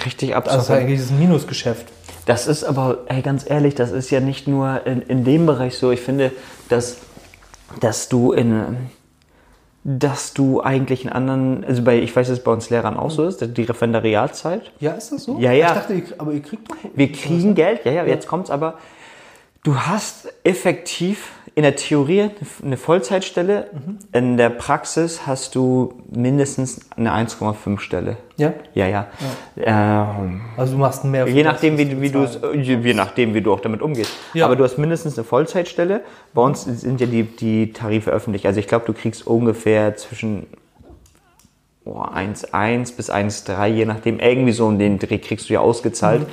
Richtig 0.06 0.36
Also 0.36 0.46
das 0.46 0.54
ist 0.54 0.60
absurd. 0.62 0.80
eigentlich 0.80 1.10
ein 1.10 1.20
Minusgeschäft. 1.20 1.86
Das 2.26 2.48
ist 2.48 2.64
aber, 2.66 3.00
ey, 3.08 3.22
ganz 3.22 3.50
ehrlich, 3.50 3.76
das 3.76 3.92
ist 3.92 4.10
ja 4.10 4.20
nicht 4.20 4.48
nur 4.48 4.86
in, 4.86 5.02
in 5.02 5.24
dem 5.24 5.46
Bereich 5.46 5.78
so. 5.78 5.92
Ich 5.92 6.02
finde, 6.02 6.32
dass, 6.70 6.98
dass 7.80 8.10
du 8.10 8.34
in 8.34 8.90
dass 9.90 10.34
du 10.34 10.60
eigentlich 10.60 11.06
in 11.06 11.10
anderen, 11.10 11.64
also 11.64 11.82
bei, 11.82 11.98
ich 12.00 12.14
weiß, 12.14 12.28
dass 12.28 12.40
es 12.40 12.44
bei 12.44 12.52
uns 12.52 12.70
Lehrern 12.70 12.98
auch 12.98 13.10
so 13.10 13.24
ist, 13.24 13.58
die 13.58 13.64
Referendariatzeit. 13.64 14.74
Ja, 14.82 14.92
ist 14.92 15.14
das 15.14 15.24
so? 15.24 15.38
Ja, 15.40 15.54
ja. 15.54 15.68
Ich 15.68 15.74
dachte, 15.74 16.04
aber 16.18 16.34
ihr 16.34 16.42
kriegt 16.42 16.70
doch. 16.70 16.76
Wir 16.94 17.10
kriegen 17.10 17.56
Geld, 17.56 17.86
ja, 17.86 17.94
ja, 17.94 18.06
jetzt 18.06 18.28
kommt's 18.28 18.52
aber. 18.52 18.74
Du 19.68 19.76
hast 19.76 20.34
effektiv 20.46 21.34
in 21.54 21.64
der 21.64 21.76
Theorie 21.76 22.30
eine 22.64 22.78
Vollzeitstelle, 22.78 23.70
in 24.14 24.38
der 24.38 24.50
Praxis 24.50 25.28
hast 25.28 25.56
du 25.56 25.94
mindestens 26.10 26.90
eine 26.96 27.14
1,5 27.14 27.78
Stelle. 27.80 28.16
Ja. 28.38 28.54
Ja, 28.74 28.88
ja. 28.88 29.08
Ähm, 29.58 30.40
Also 30.56 30.76
du 30.76 30.80
machst 30.80 31.04
mehr. 31.04 31.28
Je 31.28 31.44
nachdem, 31.44 31.78
wie, 31.78 32.00
wie 32.00 32.10
du 32.10 32.24
es, 32.24 32.40
je 32.54 32.94
nachdem, 32.94 33.34
wie 33.34 33.42
du 33.42 33.52
auch 33.52 33.60
damit 33.60 33.82
umgehst. 33.82 34.14
Ja. 34.34 34.46
Aber 34.46 34.56
du 34.56 34.64
hast 34.64 34.78
mindestens 34.78 35.18
eine 35.18 35.26
Vollzeitstelle. 35.26 36.00
Bei 36.34 36.44
uns 36.44 36.64
sind 36.64 37.02
ja 37.02 37.08
die, 37.08 37.24
die 37.24 37.74
Tarife 37.74 38.10
öffentlich. 38.10 38.48
Also 38.48 38.62
ich 38.62 38.70
glaube, 38.70 38.86
du 38.86 38.94
kriegst 38.94 39.28
ungefähr 39.28 39.98
zwischen 39.98 40.48
oh, 41.84 42.00
1,1 42.04 42.96
bis 42.96 43.12
1,3, 43.12 43.68
je 43.68 43.84
nachdem, 43.84 44.20
irgendwie 44.20 44.54
so 44.54 44.66
um 44.66 44.80
den 44.80 44.98
Dreh 44.98 45.18
kriegst 45.18 45.50
du 45.50 45.56
ja 45.56 45.60
ausgezahlt. 45.60 46.26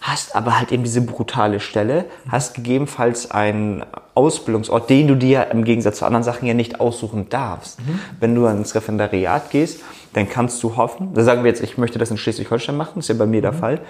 Hast 0.00 0.36
aber 0.36 0.58
halt 0.58 0.72
eben 0.72 0.84
diese 0.84 1.00
brutale 1.00 1.60
Stelle, 1.60 2.04
hast 2.28 2.54
gegebenenfalls 2.54 3.30
einen 3.30 3.84
Ausbildungsort, 4.14 4.88
den 4.90 5.08
du 5.08 5.16
dir 5.16 5.48
im 5.50 5.64
Gegensatz 5.64 5.98
zu 5.98 6.04
anderen 6.04 6.22
Sachen 6.22 6.46
ja 6.46 6.54
nicht 6.54 6.80
aussuchen 6.80 7.28
darfst. 7.28 7.78
Wenn 8.20 8.34
du 8.34 8.46
ins 8.46 8.74
Referendariat 8.74 9.50
gehst, 9.50 9.80
dann 10.12 10.28
kannst 10.28 10.62
du 10.62 10.76
hoffen, 10.76 11.14
da 11.14 11.22
sagen 11.22 11.44
wir 11.44 11.50
jetzt, 11.50 11.62
ich 11.62 11.78
möchte 11.78 11.98
das 11.98 12.10
in 12.10 12.16
Schleswig-Holstein 12.16 12.76
machen, 12.76 13.00
ist 13.00 13.08
ja 13.08 13.14
bei 13.14 13.26
mir 13.26 13.42
der 13.42 13.52
Fall, 13.52 13.80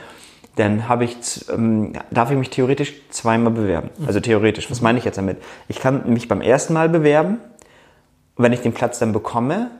dann 0.56 0.88
habe 0.88 1.04
ich, 1.04 1.16
ähm, 1.50 1.92
darf 2.10 2.30
ich 2.30 2.36
mich 2.36 2.50
theoretisch 2.50 2.94
zweimal 3.10 3.52
bewerben. 3.52 3.90
Also 4.06 4.18
theoretisch, 4.18 4.70
was 4.70 4.80
meine 4.80 4.98
ich 4.98 5.04
jetzt 5.04 5.16
damit? 5.16 5.38
Ich 5.68 5.78
kann 5.78 6.10
mich 6.12 6.26
beim 6.26 6.40
ersten 6.40 6.72
Mal 6.72 6.88
bewerben, 6.88 7.38
wenn 8.36 8.52
ich 8.52 8.60
den 8.60 8.72
Platz 8.72 8.98
dann 8.98 9.12
bekomme 9.12 9.70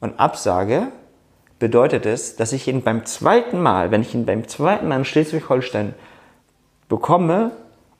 und 0.00 0.18
absage, 0.18 0.88
bedeutet 1.58 2.06
es, 2.06 2.36
dass 2.36 2.52
ich 2.52 2.68
ihn 2.68 2.82
beim 2.82 3.04
zweiten 3.04 3.60
Mal, 3.60 3.90
wenn 3.90 4.02
ich 4.02 4.14
ihn 4.14 4.26
beim 4.26 4.46
zweiten 4.46 4.88
Mal 4.88 4.96
in 4.98 5.04
Schleswig-Holstein 5.04 5.94
bekomme 6.88 7.50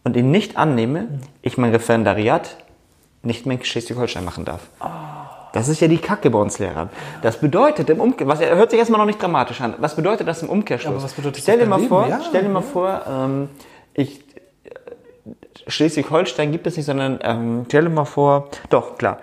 und 0.05 0.17
ihn 0.17 0.31
nicht 0.31 0.57
annehme, 0.57 1.09
ich 1.43 1.59
mein 1.59 1.71
Referendariat 1.71 2.57
nicht 3.23 3.47
mehr 3.47 3.59
in 3.59 3.65
Schleswig-Holstein 3.65 4.25
machen 4.25 4.45
darf. 4.45 4.61
Das 5.53 5.69
ist 5.69 5.81
ja 5.81 5.89
die 5.89 5.99
Kacke 5.99 6.31
bei 6.31 6.39
uns 6.39 6.59
Lehrern. 6.59 6.91
Das 7.23 7.41
bedeutet 7.41 7.91
im 7.91 8.01
Umkehrschluss, 8.01 8.41
was 8.41 8.49
hört 8.49 8.71
sich 8.71 8.79
erstmal 8.79 9.01
noch 9.01 9.07
nicht 9.07 9.21
dramatisch 9.21 9.61
an. 9.61 9.75
Was 9.79 9.97
bedeutet 9.97 10.29
das 10.29 10.43
im 10.43 10.51
Umkehrschluss? 10.51 10.95
Aber 10.95 11.03
was 11.03 11.15
bedeutet 11.15 11.43
stell 11.43 11.59
das 11.59 11.65
dir 11.65 11.71
mal 11.71 11.81
vor? 11.81 12.07
Ja, 12.07 12.21
stell 12.27 12.43
dir 12.43 12.49
mal 12.49 12.63
vor, 12.63 13.03
ähm, 13.09 13.49
ich 13.95 14.28
Schleswig-Holstein 15.67 16.53
gibt 16.53 16.67
es 16.67 16.77
nicht, 16.77 16.87
sondern 16.87 17.19
ähm, 17.23 17.65
stell 17.67 17.85
dir 17.85 17.91
mal 17.91 18.05
vor, 18.05 18.49
doch, 18.71 18.97
klar. 18.99 19.19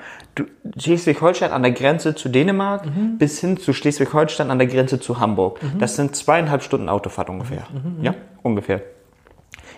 Schleswig-Holstein 0.77 1.51
an 1.51 1.63
der 1.63 1.71
Grenze 1.71 2.13
zu 2.13 2.27
Dänemark 2.29 2.83
bis 3.17 3.39
hin 3.39 3.57
zu 3.57 3.71
Schleswig-Holstein 3.73 4.51
an 4.51 4.59
der 4.59 4.67
Grenze 4.67 4.99
zu 4.99 5.19
Hamburg. 5.19 5.59
Das 5.79 5.95
sind 5.95 6.15
zweieinhalb 6.15 6.61
Stunden 6.61 6.89
Autofahrt 6.89 7.29
ungefähr. 7.29 7.65
Ja, 8.01 8.15
ungefähr. 8.43 8.81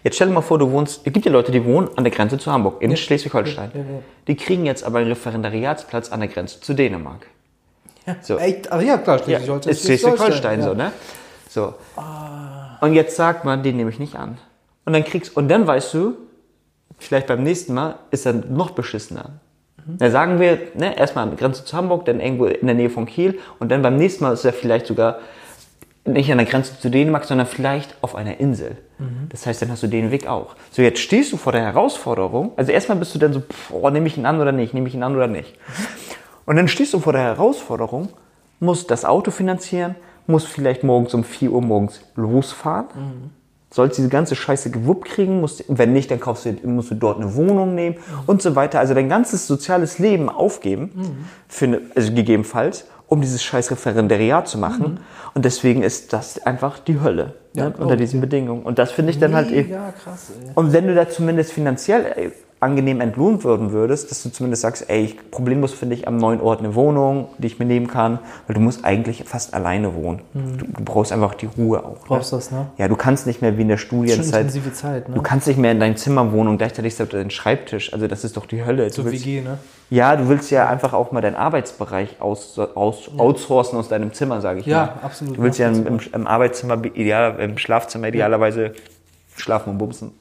Jetzt 0.04 0.16
stell 0.16 0.28
dir 0.28 0.34
mal 0.34 0.42
vor, 0.42 0.58
du 0.58 0.72
wohnst, 0.72 1.02
es 1.06 1.14
gibt 1.14 1.26
ja 1.26 1.32
Leute, 1.32 1.52
die 1.52 1.64
wohnen 1.64 1.90
an 1.96 2.04
der 2.04 2.12
Grenze 2.12 2.38
zu 2.38 2.52
Hamburg, 2.52 2.82
in 2.82 2.96
Schleswig-Holstein. 2.96 3.72
Ja, 3.74 3.80
ja. 3.80 3.86
Die 4.28 4.36
kriegen 4.36 4.66
jetzt 4.66 4.84
aber 4.84 5.00
einen 5.00 5.10
Referendariatsplatz 5.10 6.12
an 6.12 6.22
der 6.22 6.30
Grenze 6.30 6.60
zu 6.60 6.74
Dänemark. 6.74 7.28
So. 8.22 8.38
Echt? 8.38 8.72
Aber 8.72 8.82
ja, 8.82 8.98
klar, 8.98 9.18
Ja, 9.28 9.40
Schleswig-Holstein. 9.40 9.72
ist 9.74 9.86
Schleswig-Holstein 9.86 10.62
so, 10.62 10.70
ja. 10.70 10.76
ne? 10.76 10.92
So. 11.50 11.74
Und 12.82 12.94
jetzt 12.94 13.16
sagt 13.16 13.46
man, 13.46 13.64
den 13.64 13.78
nehme 13.78 13.90
ich 13.90 14.00
nicht 14.00 14.16
an. 14.16 14.38
Und 14.86 14.94
dann 14.94 15.04
kriegst, 15.04 15.36
und 15.36 15.50
dann 15.50 15.68
weißt 15.68 15.94
du, 15.94 16.14
vielleicht 16.98 17.28
beim 17.28 17.44
nächsten 17.44 17.74
Mal 17.74 17.96
ist 18.12 18.26
er 18.26 18.34
noch 18.34 18.72
beschissener. 18.72 19.40
Dann 19.86 20.12
sagen 20.12 20.40
wir, 20.40 20.60
ne, 20.76 20.98
erstmal 20.98 21.24
an 21.24 21.30
der 21.30 21.40
Grenze 21.40 21.64
zu 21.64 21.78
Hamburg, 21.78 22.06
dann 22.06 22.20
irgendwo 22.20 22.46
in 22.46 22.68
der 22.68 22.76
Nähe 22.76 22.90
von 22.90 23.06
Kiel 23.06 23.40
und 23.60 23.72
dann 23.72 23.82
beim 23.82 23.96
nächsten 23.98 24.26
Mal 24.26 24.34
ist 24.34 24.44
er 24.44 24.52
vielleicht 24.52 24.86
sogar 24.86 25.20
nicht 26.04 26.32
an 26.32 26.38
der 26.38 26.48
Grenze 26.48 26.78
zu 26.80 26.90
Dänemark, 26.90 27.26
sondern 27.26 27.48
vielleicht 27.48 27.96
auf 28.02 28.16
einer 28.16 28.40
Insel. 28.40 28.78
Das 29.30 29.46
heißt, 29.46 29.62
dann 29.62 29.72
hast 29.72 29.84
du 29.84 29.88
den 29.88 30.12
Weg 30.12 30.28
auch. 30.28 30.56
So, 30.72 30.82
jetzt 30.82 31.00
stehst 31.00 31.32
du 31.32 31.38
vor 31.38 31.52
der 31.52 31.62
Herausforderung. 31.62 32.52
Also 32.58 32.72
erstmal 32.72 32.98
bist 32.98 33.14
du 33.16 33.20
dann 33.20 33.34
so, 33.34 33.44
oh, 33.72 33.90
nehme 33.90 34.08
ich 34.08 34.18
ihn 34.18 34.26
an 34.26 34.42
oder 34.42 34.52
nicht, 34.52 34.74
nehme 34.74 34.88
ich 34.88 34.96
ihn 34.96 35.04
an 35.04 35.16
oder 35.16 35.28
nicht. 35.28 35.54
Und 36.46 36.56
dann 36.56 36.68
stehst 36.68 36.94
du 36.94 37.00
vor 37.00 37.14
der 37.14 37.24
Herausforderung, 37.24 38.10
musst 38.60 38.90
das 38.90 39.06
Auto 39.06 39.32
finanzieren, 39.32 39.96
musst 40.26 40.48
vielleicht 40.48 40.84
morgens 40.84 41.14
um 41.14 41.24
4 41.24 41.52
Uhr 41.52 41.62
morgens 41.62 42.02
losfahren, 42.16 42.88
sollst 43.70 43.98
diese 43.98 44.10
ganze 44.10 44.36
Scheiße 44.36 44.72
gewuppt 44.72 45.06
kriegen, 45.06 45.42
musst, 45.42 45.64
wenn 45.68 45.94
nicht, 45.94 46.10
dann 46.10 46.20
kaufst 46.20 46.46
du, 46.46 46.56
musst 46.68 46.92
du 46.92 46.96
dort 46.96 47.20
eine 47.20 47.36
Wohnung 47.36 47.76
nehmen 47.76 47.98
und 48.26 48.42
so 48.42 48.56
weiter. 48.56 48.80
Also 48.80 48.94
dein 48.94 49.10
ganzes 49.10 49.48
soziales 49.48 50.00
Leben 50.00 50.30
aufgeben, 50.30 51.28
für 51.48 51.66
eine, 51.66 51.82
also 51.96 52.14
gegebenenfalls, 52.14 52.86
um 53.08 53.22
dieses 53.22 53.44
scheiß 53.44 53.72
Referendariat 53.72 54.48
zu 54.48 54.58
machen. 54.58 55.00
Und 55.34 55.46
deswegen 55.46 55.84
ist 55.84 56.14
das 56.14 56.46
einfach 56.46 56.80
die 56.80 57.00
Hölle 57.00 57.36
Ja, 57.54 57.70
ne, 57.70 57.76
unter 57.78 57.96
diesen. 57.96 58.22
Bedingungen. 58.22 58.64
Und 58.64 58.80
das 58.80 58.92
finde 58.92 59.12
ich 59.12 59.20
dann 59.20 59.36
halt 59.36 59.52
eben. 59.52 59.70
Ja, 59.70 59.92
krass, 59.92 60.32
ey. 60.42 60.52
Und 60.56 60.74
wenn 60.74 60.88
du 60.88 60.96
da 60.96 61.08
zumindest 61.10 61.52
finanziell 61.54 62.32
angenehm 62.60 63.02
entlohnt 63.02 63.44
würden 63.44 63.72
würdest, 63.72 64.10
dass 64.10 64.24
du 64.24 64.30
zumindest 64.30 64.64
sagst, 64.64 64.90
ey, 64.90 65.04
ich, 65.04 65.32
problemlos 65.32 65.74
finde 65.74 65.96
ich 65.96 66.08
am 66.08 66.18
neuen 66.18 66.42
Ort 66.42 66.60
eine 66.60 66.74
Wohnung, 66.74 67.28
die 67.38 67.48
ich 67.48 67.60
mir 67.60 67.66
nehmen 67.66 67.88
kann, 67.88 68.20
weil 68.48 68.56
du 68.56 68.60
musst 68.60 68.84
eigentlich 68.84 69.24
fast 69.26 69.54
alleine 69.54 69.94
wohnen. 69.94 70.22
Du, 70.34 70.66
du 70.66 70.84
brauchst 70.84 71.12
einfach 71.12 71.36
die 71.36 71.46
Ruhe 71.46 71.84
auch. 71.86 72.04
Mhm. 72.04 72.08
Brauchst 72.08 72.34
das, 72.34 72.52
ne? 72.52 72.68
Ja, 72.78 72.88
du 72.88 72.96
kannst 72.96 73.28
nicht 73.28 73.42
mehr 73.44 73.58
wie 73.58 73.62
in 73.62 73.68
der 73.68 73.78
Studienzeit. 73.78 74.42
intensive 74.42 74.74
Zeit, 74.74 75.08
ne? 75.08 75.16
Du 75.16 75.22
kannst 75.22 75.48
nicht 75.48 75.60
mehr 75.60 75.72
in 75.72 75.80
dein 75.80 75.98
Zimmer 75.98 76.32
wohnen 76.32 76.50
und 76.50 76.58
gleichzeitig 76.58 76.98
ist 77.00 77.14
dein 77.14 77.30
Schreibtisch. 77.30 77.94
Also 77.94 78.08
das 78.08 78.24
ist 78.24 78.36
doch 78.38 78.48
die 78.48 78.66
Hölle. 78.66 78.90
so 78.90 79.04
du 79.04 79.12
willst, 79.12 79.26
WG, 79.26 79.42
ne? 79.42 79.60
ja, 79.92 80.16
du 80.16 80.28
willst 80.28 80.50
ja 80.50 80.68
einfach 80.68 80.94
auch 80.94 81.12
mal 81.12 81.22
deinen 81.22 81.36
Arbeitsbereich 81.36 82.18
aus, 82.20 82.58
aus, 82.58 83.12
outsourcen 83.18 83.78
aus 83.78 83.88
deinem 83.88 84.14
Zimmer, 84.14 84.42
sage 84.42 84.62
ich 84.62 84.66
Ja, 84.66 84.96
mal. 84.96 85.06
absolut 85.06 85.38
Du 85.38 85.44
willst 85.44 85.60
ja 85.60 85.70
im, 85.70 85.86
im, 85.86 86.00
im 86.12 86.26
Arbeitszimmer, 86.26 86.84
ideal, 86.86 87.40
im 87.40 87.60
Schlafzimmer 87.60 88.08
idealerweise 88.08 88.74
schlafen 89.38 89.72
und 89.72 89.78
bumsen. 89.78 90.12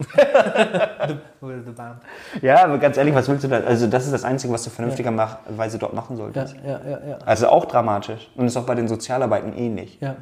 Oder 1.40 1.62
the 1.64 1.70
Bam. 1.72 1.96
Ja, 2.42 2.64
aber 2.64 2.78
ganz 2.78 2.96
ehrlich, 2.96 3.14
was 3.14 3.28
willst 3.28 3.44
du 3.44 3.48
da? 3.48 3.58
Also 3.60 3.86
das 3.86 4.04
ist 4.06 4.12
das 4.12 4.24
Einzige, 4.24 4.52
was 4.52 4.64
du 4.64 4.70
vernünftigerweise 4.70 5.78
dort 5.78 5.94
machen 5.94 6.16
Ja, 6.16 6.22
solltest. 6.24 6.56
ja, 6.64 6.80
ja, 6.88 6.98
ja. 7.08 7.18
Also 7.24 7.48
auch 7.48 7.64
dramatisch. 7.66 8.30
Und 8.36 8.46
ist 8.46 8.56
auch 8.56 8.64
bei 8.64 8.74
den 8.74 8.88
Sozialarbeiten 8.88 9.52
ähnlich. 9.56 9.98
Ja. 10.00 10.16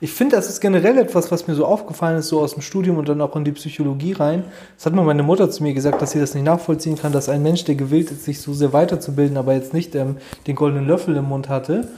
Ich 0.00 0.12
finde, 0.12 0.36
das 0.36 0.48
ist 0.48 0.60
generell 0.60 0.96
etwas, 0.98 1.30
was 1.30 1.46
mir 1.46 1.54
so 1.54 1.66
aufgefallen 1.66 2.18
ist, 2.18 2.28
so 2.28 2.40
aus 2.40 2.52
dem 2.54 2.62
Studium 2.62 2.98
und 2.98 3.08
dann 3.08 3.20
auch 3.20 3.34
in 3.36 3.44
die 3.44 3.52
Psychologie 3.52 4.12
rein. 4.12 4.44
Das 4.76 4.86
hat 4.86 4.94
mal 4.94 5.04
meine 5.04 5.22
Mutter 5.22 5.50
zu 5.50 5.62
mir 5.62 5.74
gesagt, 5.74 6.00
dass 6.00 6.12
sie 6.12 6.20
das 6.20 6.34
nicht 6.34 6.44
nachvollziehen 6.44 6.96
kann, 6.96 7.12
dass 7.12 7.28
ein 7.28 7.42
Mensch, 7.42 7.64
der 7.64 7.74
gewillt 7.74 8.10
ist, 8.10 8.24
sich 8.24 8.40
so 8.40 8.52
sehr 8.54 8.72
weiterzubilden, 8.72 9.36
aber 9.36 9.54
jetzt 9.54 9.74
nicht 9.74 9.94
ähm, 9.94 10.16
den 10.46 10.54
goldenen 10.56 10.86
Löffel 10.86 11.16
im 11.16 11.26
Mund 11.26 11.48
hatte, 11.48 11.88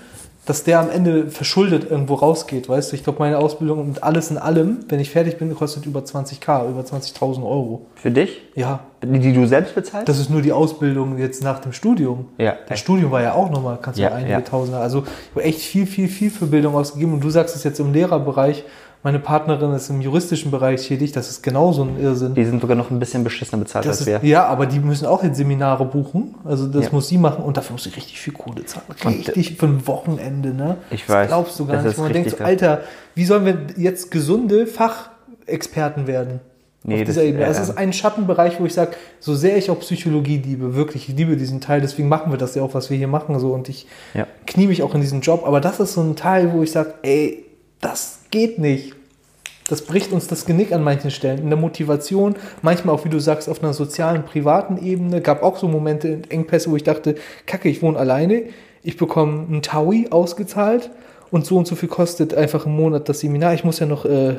dass 0.49 0.64
der 0.64 0.81
am 0.81 0.88
Ende 0.88 1.28
verschuldet 1.28 1.90
irgendwo 1.90 2.14
rausgeht, 2.14 2.71
weißt 2.71 2.90
du? 2.90 2.97
Ich 2.97 3.05
glaube, 3.05 3.19
meine 3.19 3.37
Ausbildung 3.37 3.81
und 3.81 4.02
alles 4.02 4.31
in 4.31 4.38
allem, 4.38 4.78
wenn 4.88 4.99
ich 4.99 5.11
fertig 5.11 5.37
bin, 5.37 5.55
kostet 5.55 5.85
über 5.85 6.00
20k, 6.00 6.71
über 6.71 6.81
20.000 6.81 7.43
Euro. 7.45 7.83
Für 7.97 8.11
dich? 8.11 8.40
Ja, 8.55 8.81
Die, 9.05 9.19
die 9.19 9.35
du 9.35 9.47
selbst 9.47 9.75
bezahlst? 9.75 10.09
das 10.09 10.19
ist 10.19 10.31
nur 10.31 10.40
die 10.40 10.52
Ausbildung 10.52 11.19
jetzt 11.19 11.45
nach 11.45 11.59
dem 11.61 11.73
Studium. 11.75 12.28
Ja. 12.38 12.55
Das 12.67 12.81
Studium 12.81 13.11
war 13.11 13.21
ja 13.21 13.35
auch 13.35 13.50
nochmal, 13.50 13.78
kannst 13.83 13.99
du 13.99 14.02
Ja, 14.05 14.12
einige 14.12 14.33
ja. 14.33 14.40
Tausender. 14.40 14.81
Also 14.81 15.00
ich 15.00 15.31
habe 15.33 15.45
echt 15.45 15.61
viel, 15.61 15.87
viel, 15.87 16.09
viel 16.09 16.31
für 16.31 16.47
Bildung 16.47 16.75
ausgegeben. 16.75 17.12
Und 17.12 17.21
du 17.23 17.28
sagst 17.28 17.55
es 17.55 17.62
jetzt 17.64 17.78
im 17.78 17.93
Lehrerbereich. 17.93 18.64
Meine 19.05 19.21
Partnerin 19.21 19.73
ist 19.75 19.88
im 19.90 20.00
juristischen 20.00 20.50
Bereich 20.50 20.87
tätig. 20.88 21.12
Das 21.12 21.31
ist 21.31 21.43
genauso 21.43 21.83
ein 21.85 22.00
Irrsinn. 22.00 22.35
Die 22.35 22.45
sind 22.45 22.61
sogar 22.61 22.76
noch 22.76 22.90
ein 22.90 22.99
bisschen 22.99 23.23
beschissener 23.23 23.62
bezahlt 23.62 23.85
Das 23.85 23.99
als 23.99 24.00
ist, 24.00 24.07
wir. 24.23 24.28
ja, 24.28 24.45
aber 24.47 24.67
die 24.67 24.81
müssen 24.81 25.07
auch 25.07 25.23
jetzt 25.23 25.37
Seminare 25.37 25.85
buchen. 25.85 26.35
Also 26.45 26.67
das 26.67 26.87
Ja. 26.87 26.90
muss 26.93 27.07
sie 27.09 27.17
machen 27.17 27.45
und 27.45 27.57
dafür 27.57 27.75
muss 27.75 27.85
sie 27.85 27.90
richtig 27.90 28.19
viel 28.21 28.33
Kohle 28.33 28.64
zahlen. 28.64 28.85
Und- 29.05 29.14
Richtig 29.14 29.57
für 29.57 29.67
ein 29.67 29.87
Wochenende, 29.87 30.52
ne? 30.52 30.78
Ich 30.90 31.07
das 31.07 31.14
weiß. 31.14 31.28
glaubst 31.28 31.59
du 31.61 31.67
gar 31.67 31.76
Das 31.76 31.85
nicht. 31.85 31.93
ist 31.95 31.99
Man 32.00 32.12
denkt 32.12 32.31
so, 32.31 32.38
Alter, 32.45 32.81
wie 33.14 33.25
sollen 33.25 33.45
wir 33.45 33.57
jetzt 33.76 34.11
gesunde 34.11 34.67
Fachexperten 34.67 36.07
werden? 36.09 36.40
Nee, 36.85 36.95
auf 36.95 37.00
dieser 37.07 37.21
das- 37.21 37.28
Ebene. 37.28 37.43
ja, 37.43 37.49
Das 37.49 37.61
ist 37.61 37.76
ein 37.78 37.93
Schattenbereich, 37.93 38.61
wo 38.61 38.64
ich 38.64 38.73
sage, 38.75 38.93
so 39.21 39.35
sehr 39.35 39.57
ich 39.57 39.69
auch 39.71 39.78
Psychologie 39.81 40.38
liebe, 40.38 40.75
wirklich, 40.75 41.09
ich 41.09 41.17
liebe 41.17 41.37
diesen 41.37 41.61
Teil, 41.61 41.81
deswegen 41.81 42.09
machen 42.09 42.33
wir 42.33 42.38
das 42.38 42.55
ja 42.55 42.62
auch, 42.62 42.73
was 42.75 42.88
wir 42.90 42.97
hier 42.97 43.09
machen, 43.09 43.38
so 43.38 43.52
und 43.52 43.69
ich 43.69 43.87
Ja. 44.14 44.26
knie 44.47 44.67
mich 44.69 44.83
auch 44.83 44.95
in 44.95 45.00
diesen 45.00 45.21
Job, 45.21 45.43
aber 45.47 45.61
das 45.61 45.81
ist 45.81 45.95
so 45.95 46.00
ein 46.00 46.17
Teil, 46.17 46.52
wo 46.52 46.62
ich 46.62 46.71
sage, 46.73 46.95
ey, 47.02 47.45
das 47.80 48.20
geht 48.30 48.58
nicht. 48.58 48.94
Das 49.68 49.82
bricht 49.82 50.12
uns 50.12 50.26
das 50.26 50.47
Genick 50.47 50.73
an 50.73 50.82
manchen 50.82 51.11
Stellen. 51.11 51.40
In 51.40 51.50
der 51.50 51.58
Motivation, 51.58 52.37
manchmal 52.62 52.94
auch, 52.94 53.04
wie 53.04 53.11
du 53.11 53.18
sagst, 53.18 53.49
auf 53.50 53.62
einer 53.62 53.75
sozialen, 53.75 54.25
privaten 54.25 54.78
Ebene. 54.82 55.20
Gab 55.20 55.42
auch 55.42 55.58
so 55.58 55.68
Momente, 55.68 56.23
Engpässe, 56.30 56.70
wo 56.70 56.76
ich 56.76 56.85
dachte, 56.85 57.16
kacke, 57.44 57.68
ich 57.68 57.82
wohne 57.82 57.99
alleine, 57.99 58.44
ich 58.82 58.97
bekomme 58.97 59.47
einen 59.47 59.62
Taui 59.62 60.08
ausgezahlt 60.11 60.90
und 61.30 61.44
so 61.44 61.58
und 61.58 61.66
so 61.66 61.76
viel 61.76 61.88
kostet 61.88 62.32
einfach 62.32 62.64
im 62.64 62.76
Monat 62.76 63.11
das 63.11 63.20
Seminar. 63.20 63.52
Ich 63.52 63.62
muss 63.62 63.78
ja 63.78 63.85
noch 63.85 64.06
äh, 64.06 64.37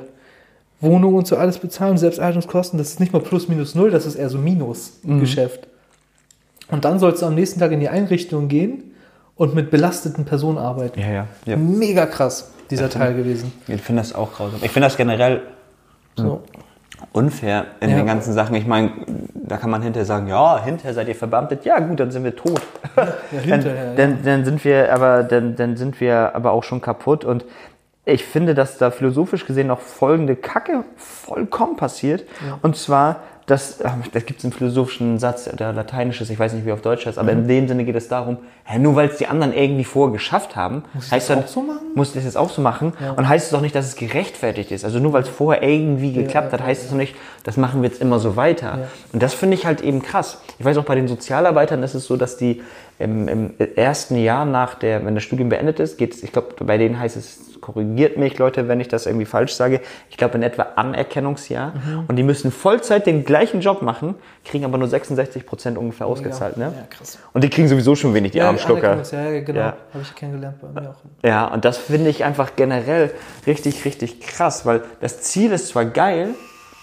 Wohnung 0.81 1.13
und 1.13 1.27
so 1.27 1.36
alles 1.36 1.60
bezahlen, 1.60 2.00
Selbsterhaltungskosten. 2.00 2.79
Das 2.79 2.89
ist 2.89 3.00
nicht 3.00 3.13
mal 3.13 3.22
plus 3.22 3.48
minus 3.48 3.75
null, 3.75 3.91
das 3.91 4.08
ist 4.08 4.15
eher 4.15 4.29
so 4.29 4.39
Minus 4.39 4.93
im 5.03 5.19
Geschäft. 5.19 5.67
Und 6.72 6.86
dann 6.86 7.00
sollst 7.00 7.22
du 7.22 7.25
am 7.25 7.36
nächsten 7.36 7.60
Tag 7.60 7.72
in 7.72 7.79
die 7.79 7.89
Einrichtung 7.89 8.48
gehen 8.48 8.96
und 9.36 9.55
mit 9.55 9.72
belasteten 9.72 10.25
Personen 10.25 10.58
arbeiten. 10.58 11.00
Ja, 11.00 11.12
ja. 11.12 11.27
ja. 11.46 11.58
Mega 11.58 12.05
krass, 12.05 12.51
dieser 12.69 12.89
Teil 12.89 13.13
gewesen. 13.15 13.51
Ich 13.67 13.81
finde 13.81 14.01
das 14.01 14.13
auch 14.13 14.33
grausam. 14.33 14.59
Ich 14.61 14.71
finde 14.71 14.88
das 14.88 14.97
generell 14.97 15.41
So. 16.15 16.43
unfair 17.13 17.65
in 17.79 17.89
Ja. 17.89 17.97
den 17.97 18.05
ganzen 18.05 18.33
Sachen. 18.33 18.55
Ich 18.55 18.67
meine, 18.67 18.91
da 19.33 19.57
kann 19.57 19.69
man 19.69 19.81
hinterher 19.81 20.05
sagen, 20.05 20.27
ja, 20.27 20.61
hinterher 20.63 20.93
seid 20.93 21.07
ihr 21.07 21.15
verbeamtet. 21.15 21.65
Ja, 21.65 21.79
gut, 21.79 21.99
dann 21.99 22.11
sind 22.11 22.23
wir 22.23 22.35
tot. 22.35 22.61
Ja, 22.97 23.05
dann, 23.31 23.41
hinterher. 23.41 23.85
ja. 23.85 23.93
dann, 23.95 24.23
dann 24.23 24.45
sind 24.45 24.63
wir 24.65 24.93
aber 24.93 25.23
dann, 25.23 25.55
dann 25.55 25.77
sind 25.77 25.99
wir 26.01 26.35
aber 26.35 26.51
auch 26.51 26.63
schon 26.63 26.81
kaputt 26.81 27.23
und 27.25 27.45
ich 28.05 28.25
finde, 28.25 28.55
dass 28.55 28.77
da 28.79 28.89
philosophisch 28.91 29.45
gesehen 29.45 29.67
noch 29.67 29.81
folgende 29.81 30.35
Kacke 30.35 30.83
vollkommen 30.97 31.75
passiert. 31.77 32.25
Und 32.63 32.75
zwar, 32.75 33.17
dass, 33.50 33.82
äh, 33.82 33.89
da 34.13 34.20
gibt 34.20 34.39
es 34.39 34.46
einen 34.46 34.53
philosophischen 34.53 35.18
Satz, 35.20 35.46
der 35.46 35.74
lateinisch 35.74 36.22
ist, 36.22 36.29
ich 36.29 36.38
weiß 36.39 36.53
nicht, 36.53 36.65
wie 36.65 36.70
er 36.70 36.75
auf 36.75 36.82
Deutsch 36.82 37.06
heißt, 37.06 37.18
aber 37.18 37.32
in 37.32 37.48
dem 37.48 37.68
Sinne 37.68 37.84
geht 37.84 37.96
es 37.96 38.08
darum, 38.08 38.38
hä, 38.65 38.77
nur 38.79 38.96
weil 38.96 39.10
es 39.10 39.18
die 39.18 39.27
anderen 39.27 39.53
irgendwie 39.53 39.84
vorher 39.84 40.13
geschafft 40.13 40.56
haben, 40.56 40.84
ich 40.96 41.12
heißt 41.12 41.29
das 41.29 41.36
dann- 41.38 41.44
auch 41.44 41.48
so 41.48 41.62
machen? 41.62 41.79
Muss 41.96 42.13
das 42.13 42.24
jetzt 42.24 42.38
auch 42.38 42.50
so 42.50 42.62
machen? 42.62 42.94
Und 43.15 43.27
heißt 43.27 43.46
es 43.46 43.51
doch 43.51 43.62
nicht, 43.62 43.74
dass 43.75 43.86
es 43.86 43.96
gerechtfertigt 43.96 44.72
ist. 44.72 44.86
Also 44.86 45.00
nur 45.00 45.13
weil 45.13 45.24
es 45.24 45.29
vorher 45.29 45.63
irgendwie 45.63 46.13
geklappt 46.13 46.53
hat, 46.53 46.62
heißt 46.63 46.84
es 46.84 46.89
doch 46.89 46.98
nicht, 46.98 47.15
das 47.44 47.58
machen 47.58 47.82
wir 47.82 47.89
jetzt 47.89 48.01
immer 48.01 48.20
so 48.20 48.36
weiter. 48.36 48.79
Und 49.12 49.24
das 49.24 49.34
finde 49.34 49.56
ich 49.56 49.65
halt 49.65 49.82
eben 49.82 50.01
krass. 50.01 50.39
Ich 50.60 50.65
weiß 50.65 50.77
auch 50.77 50.86
bei 50.86 50.96
den 50.96 51.08
Sozialarbeitern 51.08 51.82
ist 51.84 51.96
es 51.96 52.06
so, 52.06 52.15
dass 52.18 52.38
die 52.38 52.62
im, 53.00 53.27
im 53.29 53.53
ersten 53.75 54.18
Jahr 54.18 54.46
nach 54.46 54.75
der, 54.75 55.06
wenn 55.06 55.15
das 55.15 55.24
Studium 55.24 55.50
beendet 55.50 55.79
ist, 55.79 55.98
geht's, 55.98 56.22
ich 56.22 56.32
glaube, 56.34 56.50
bei 56.63 56.77
denen 56.77 57.00
heißt 57.00 57.15
es, 57.18 57.46
korrigiert 57.62 58.18
mich 58.18 58.38
Leute, 58.38 58.68
wenn 58.68 58.79
ich 58.79 58.88
das 58.89 59.06
irgendwie 59.06 59.25
falsch 59.25 59.53
sage, 59.53 59.82
ich 60.10 60.18
glaube 60.18 60.36
in 60.38 60.44
etwa 60.44 60.68
Anerkennungsjahr. 60.75 61.74
Und 62.08 62.15
die 62.18 62.24
müssen 62.24 62.51
Vollzeit 62.51 63.06
den 63.06 63.25
gleichen 63.25 63.62
Job 63.62 63.82
machen, 63.82 64.15
kriegen 64.46 64.65
aber 64.65 64.77
nur 64.77 64.88
66 64.88 65.46
Prozent 65.46 65.77
ungefähr 65.77 66.08
ausgezahlt. 66.08 66.58
Ne? 66.58 66.74
Ja, 66.75 66.84
krass. 66.89 67.18
Und 67.34 67.44
die 67.44 67.50
kriegen 67.50 67.68
sowieso 67.68 67.96
schon 67.96 68.13
wenig, 68.13 68.32
die 68.34 68.41
Armschlucker. 68.41 68.98
Anerkennungs- 68.98 69.13
Ja, 69.15 69.29
ja, 69.29 69.41
genau. 69.41 69.60
Ja. 69.60 69.65
Habe 69.94 70.03
ich 70.03 70.15
kennengelernt 70.15 70.58
bei 70.62 70.82
mir 70.82 70.89
auch. 70.89 70.96
Ja, 71.24 71.46
und 71.48 71.65
das 71.65 71.77
finde 71.77 72.10
ich 72.10 72.24
einfach 72.24 72.51
generell 72.56 73.12
richtig, 73.48 73.84
richtig 73.86 74.22
krass, 74.22 74.65
weil 74.65 74.82
das 75.01 75.22
Ziel 75.22 75.51
ist 75.51 75.68
zwar 75.70 75.86
geil, 75.86 76.29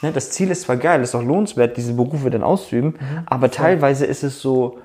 ne, 0.02 0.12
das 0.12 0.30
Ziel 0.30 0.50
ist 0.50 0.62
zwar 0.62 0.76
geil, 0.76 1.02
ist 1.02 1.14
auch 1.14 1.23
lohnenswert, 1.23 1.76
diese 1.76 1.94
Berufe 1.94 2.28
dann 2.30 2.42
auszuüben, 2.42 2.94
aber 3.26 3.50
teilweise 3.50 4.04
ist 4.06 4.23
es 4.25 4.40
so 4.40 4.78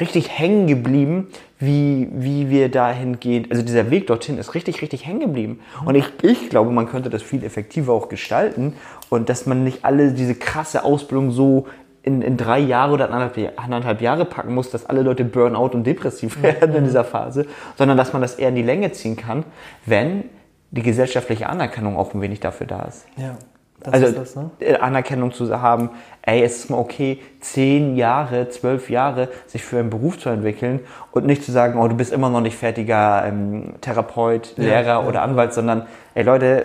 richtig 0.00 0.30
hängen 0.30 0.66
geblieben, 0.66 1.28
wie, 1.58 2.08
wie 2.12 2.50
wir 2.50 2.68
dahin 2.68 3.20
gehen. 3.20 3.46
Also 3.50 3.62
dieser 3.62 3.90
Weg 3.90 4.06
dorthin 4.08 4.38
ist 4.38 4.54
richtig, 4.54 4.82
richtig 4.82 5.06
hängen 5.06 5.20
geblieben. 5.20 5.60
Und 5.84 5.94
ich, 5.94 6.06
ich 6.22 6.50
glaube, 6.50 6.70
man 6.70 6.86
könnte 6.86 7.10
das 7.10 7.22
viel 7.22 7.44
effektiver 7.44 7.92
auch 7.92 8.08
gestalten 8.08 8.74
und 9.08 9.28
dass 9.28 9.46
man 9.46 9.64
nicht 9.64 9.84
alle 9.84 10.12
diese 10.12 10.34
krasse 10.34 10.84
Ausbildung 10.84 11.30
so 11.30 11.66
in, 12.02 12.20
in 12.22 12.36
drei 12.36 12.58
Jahre 12.58 12.92
oder 12.92 13.10
anderthalb, 13.10 13.58
anderthalb 13.58 14.00
Jahre 14.02 14.24
packen 14.24 14.54
muss, 14.54 14.70
dass 14.70 14.84
alle 14.86 15.02
Leute 15.02 15.24
Burnout 15.24 15.70
und 15.74 15.84
depressiv 15.84 16.42
werden 16.42 16.74
in 16.74 16.84
dieser 16.84 17.04
Phase, 17.04 17.46
sondern 17.76 17.96
dass 17.96 18.12
man 18.12 18.20
das 18.20 18.34
eher 18.34 18.50
in 18.50 18.56
die 18.56 18.62
Länge 18.62 18.92
ziehen 18.92 19.16
kann, 19.16 19.44
wenn 19.86 20.24
die 20.70 20.82
gesellschaftliche 20.82 21.48
Anerkennung 21.48 21.96
auch 21.96 22.12
ein 22.14 22.20
wenig 22.20 22.40
dafür 22.40 22.66
da 22.66 22.82
ist. 22.82 23.06
Ja, 23.16 23.36
das 23.84 23.94
also 23.94 24.06
ist 24.06 24.16
das, 24.16 24.36
ne? 24.36 24.50
äh, 24.60 24.76
Anerkennung 24.76 25.30
zu 25.32 25.60
haben, 25.60 25.90
ey, 26.22 26.42
es 26.42 26.56
ist 26.56 26.70
mal 26.70 26.78
okay, 26.78 27.20
zehn 27.40 27.96
Jahre, 27.96 28.48
zwölf 28.48 28.88
Jahre 28.88 29.28
sich 29.46 29.62
für 29.62 29.78
einen 29.78 29.90
Beruf 29.90 30.18
zu 30.18 30.30
entwickeln 30.30 30.80
und 31.12 31.26
nicht 31.26 31.44
zu 31.44 31.52
sagen, 31.52 31.78
oh, 31.78 31.86
du 31.86 31.94
bist 31.94 32.12
immer 32.12 32.30
noch 32.30 32.40
nicht 32.40 32.56
fertiger 32.56 33.24
ähm, 33.26 33.74
Therapeut, 33.82 34.54
Lehrer 34.56 34.86
ja, 34.86 35.06
oder 35.06 35.20
Anwalt, 35.20 35.52
sondern, 35.52 35.86
ey 36.14 36.24
Leute, 36.24 36.64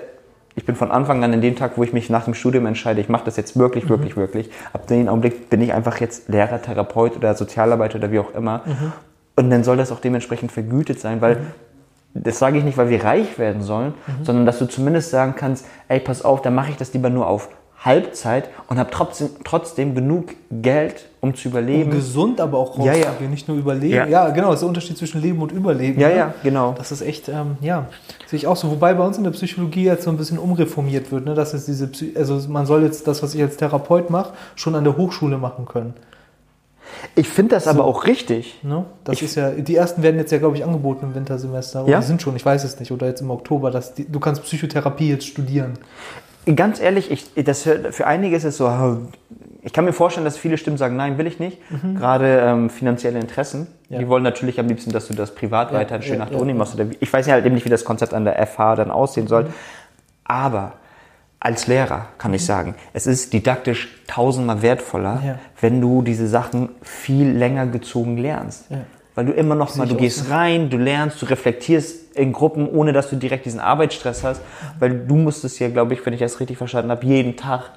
ich 0.55 0.65
bin 0.65 0.75
von 0.75 0.91
Anfang 0.91 1.23
an 1.23 1.33
in 1.33 1.41
dem 1.41 1.57
Tag, 1.57 1.73
wo 1.75 1.83
ich 1.83 1.91
mich 1.91 2.09
nach 2.09 2.23
dem 2.23 2.33
Studium 2.33 2.65
entscheide, 2.65 3.01
ich 3.01 3.09
mache 3.09 3.25
das 3.25 3.35
jetzt 3.35 3.57
wirklich, 3.57 3.89
wirklich, 3.89 4.15
wirklich. 4.15 4.49
Ab 4.71 4.87
dem 4.87 5.07
Augenblick 5.09 5.49
bin 5.49 5.61
ich 5.61 5.73
einfach 5.73 5.99
jetzt 5.99 6.29
Lehrer, 6.29 6.61
Therapeut 6.61 7.17
oder 7.17 7.35
Sozialarbeiter 7.35 7.97
oder 7.97 8.11
wie 8.11 8.19
auch 8.19 8.33
immer. 8.33 8.63
Und 9.35 9.49
dann 9.51 9.63
soll 9.63 9.77
das 9.77 9.91
auch 9.91 10.01
dementsprechend 10.01 10.51
vergütet 10.51 10.99
sein, 10.99 11.21
weil 11.21 11.37
das 12.13 12.39
sage 12.39 12.57
ich 12.57 12.63
nicht, 12.63 12.77
weil 12.77 12.89
wir 12.89 13.03
reich 13.03 13.37
werden 13.37 13.61
sollen, 13.61 13.93
sondern 14.23 14.45
dass 14.45 14.59
du 14.59 14.65
zumindest 14.65 15.11
sagen 15.11 15.35
kannst, 15.37 15.65
ey, 15.87 15.99
pass 15.99 16.23
auf, 16.25 16.41
dann 16.41 16.55
mache 16.55 16.71
ich 16.71 16.77
das 16.77 16.93
lieber 16.93 17.09
nur 17.09 17.27
auf 17.27 17.49
Halbzeit 17.83 18.49
und 18.67 18.77
habe 18.77 18.89
trotzdem, 18.91 19.29
trotzdem 19.45 19.95
genug 19.95 20.35
Geld, 20.51 21.07
um 21.21 21.33
zu 21.33 21.47
überleben. 21.47 21.91
Um 21.91 21.91
gesund 21.91 22.41
aber 22.41 22.57
auch 22.57 22.77
Ja, 22.77 22.91
rauszugehen, 22.91 23.15
ja. 23.21 23.29
nicht 23.29 23.47
nur 23.47 23.57
überleben. 23.57 23.95
Ja. 23.95 24.05
Ja, 24.05 24.29
genau, 24.31 24.47
das 24.47 24.55
ist 24.55 24.61
der 24.61 24.67
Unterschied 24.67 24.97
zwischen 24.97 25.21
Leben 25.21 25.41
und 25.41 25.53
Überleben. 25.53 25.99
Ja, 25.99 26.09
ne? 26.09 26.15
ja, 26.15 26.33
genau. 26.43 26.73
Das 26.77 26.91
ist 26.91 27.01
echt, 27.01 27.29
ähm, 27.29 27.55
ja, 27.61 27.87
sehe 28.27 28.37
ich 28.37 28.47
auch 28.47 28.57
so. 28.57 28.69
Wobei 28.69 28.93
bei 28.93 29.05
uns 29.05 29.17
in 29.17 29.23
der 29.23 29.31
Psychologie 29.31 29.85
jetzt 29.85 30.03
so 30.03 30.09
ein 30.09 30.17
bisschen 30.17 30.39
umreformiert 30.39 31.09
wird, 31.11 31.23
ne? 31.23 31.35
dass 31.35 31.53
es 31.53 31.65
diese, 31.65 31.87
Psy 31.87 32.13
also 32.17 32.41
man 32.49 32.65
soll 32.65 32.83
jetzt 32.83 33.07
das, 33.07 33.23
was 33.23 33.33
ich 33.33 33.41
als 33.41 33.55
Therapeut 33.55 34.09
mache, 34.09 34.33
schon 34.55 34.75
an 34.75 34.83
der 34.83 34.97
Hochschule 34.97 35.37
machen 35.37 35.65
können. 35.65 35.93
Ich 37.15 37.27
finde 37.27 37.55
das 37.55 37.67
aber 37.67 37.83
auch 37.85 38.05
richtig. 38.05 38.59
Ne? 38.63 38.85
Das 39.03 39.15
Ich- 39.17 39.23
ist 39.23 39.35
ja, 39.35 39.51
die 39.51 39.75
ersten 39.75 40.03
werden 40.03 40.17
jetzt 40.17 40.31
ja, 40.31 40.37
glaube 40.37 40.57
ich, 40.57 40.63
angeboten 40.63 41.05
im 41.07 41.15
Wintersemester. 41.15 41.83
Oder 41.83 41.91
Ja? 41.91 41.99
die 41.99 42.05
sind 42.05 42.21
schon, 42.21 42.35
ich 42.35 42.45
weiß 42.45 42.63
es 42.63 42.79
nicht. 42.79 42.91
Oder 42.91 43.07
jetzt 43.07 43.21
im 43.21 43.31
Oktober. 43.31 43.71
Dass 43.71 43.93
die, 43.93 44.09
du 44.09 44.19
kannst 44.19 44.43
Psychotherapie 44.43 45.09
jetzt 45.09 45.25
studieren. 45.27 45.73
Ganz 46.55 46.79
ehrlich, 46.79 47.11
ich, 47.11 47.25
das, 47.45 47.63
für 47.63 48.07
einige 48.07 48.35
ist 48.35 48.43
es 48.43 48.57
so, 48.57 48.71
ich 49.61 49.73
kann 49.73 49.85
mir 49.85 49.93
vorstellen, 49.93 50.23
dass 50.25 50.37
viele 50.37 50.57
Stimmen 50.57 50.77
sagen, 50.77 50.95
nein, 50.95 51.17
will 51.17 51.27
ich 51.27 51.37
nicht. 51.39 51.57
Gerade 51.97 52.39
ähm, 52.39 52.69
finanzielle 52.69 53.19
Interessen. 53.19 53.61
Mhm. 53.61 53.67
Ja. 53.93 53.99
Die 53.99 54.07
wollen 54.07 54.23
natürlich 54.23 54.59
am 54.59 54.67
liebsten, 54.67 54.91
dass 54.91 55.07
du 55.07 55.13
das 55.13 55.35
privat 55.35 55.71
Ja, 55.71 55.77
weiter 55.77 56.01
schön 56.01 56.13
ja, 56.13 56.19
nach 56.19 56.29
der 56.29 56.39
Uni 56.39 56.53
machst. 56.53 56.75
Ich 57.01 57.11
weiß 57.11 57.27
ja 57.27 57.33
halt 57.33 57.45
eben 57.45 57.55
nicht, 57.55 57.65
wie 57.65 57.69
das 57.69 57.83
Konzept 57.85 58.13
an 58.13 58.23
der 58.25 58.37
FH 58.47 58.75
dann 58.77 58.89
aussehen 58.89 59.27
soll. 59.27 59.43
Mhm. 59.43 59.53
Aber 60.23 60.73
als 61.39 61.67
Lehrer 61.67 62.07
kann 62.17 62.33
ich 62.33 62.45
sagen, 62.45 62.75
es 62.93 63.07
ist 63.07 63.31
didaktisch 63.33 63.87
tausendmal 64.07 64.61
wertvoller, 64.61 65.15
Mhm. 65.15 65.25
Ja. 65.27 65.39
wenn 65.61 65.79
du 65.81 66.01
diese 66.01 66.27
Sachen 66.27 66.69
viel 66.81 67.29
länger 67.29 67.65
gezogen 67.67 68.17
lernst. 68.17 68.65
Ja. 68.69 68.79
Weil 69.15 69.25
du 69.25 69.31
immer 69.33 69.55
noch 69.55 69.75
mal, 69.75 69.87
du 69.87 69.95
gehst 69.95 70.29
rein, 70.29 70.69
du 70.69 70.77
lernst, 70.77 71.21
du 71.21 71.25
reflektierst 71.25 72.15
in 72.15 72.31
Gruppen, 72.31 72.67
ohne 72.69 72.93
dass 72.93 73.09
du 73.09 73.15
direkt 73.17 73.45
diesen 73.45 73.59
Arbeitsstress 73.59 74.23
hast. 74.23 74.41
Weil 74.79 74.97
du 74.99 75.15
musstest 75.15 75.59
ja, 75.59 75.69
glaube 75.69 75.93
ich, 75.93 76.05
wenn 76.05 76.13
ich 76.13 76.19
das 76.21 76.39
richtig 76.39 76.57
verstanden 76.57 76.91
habe, 76.91 77.05
jeden 77.05 77.35
Tag 77.35 77.71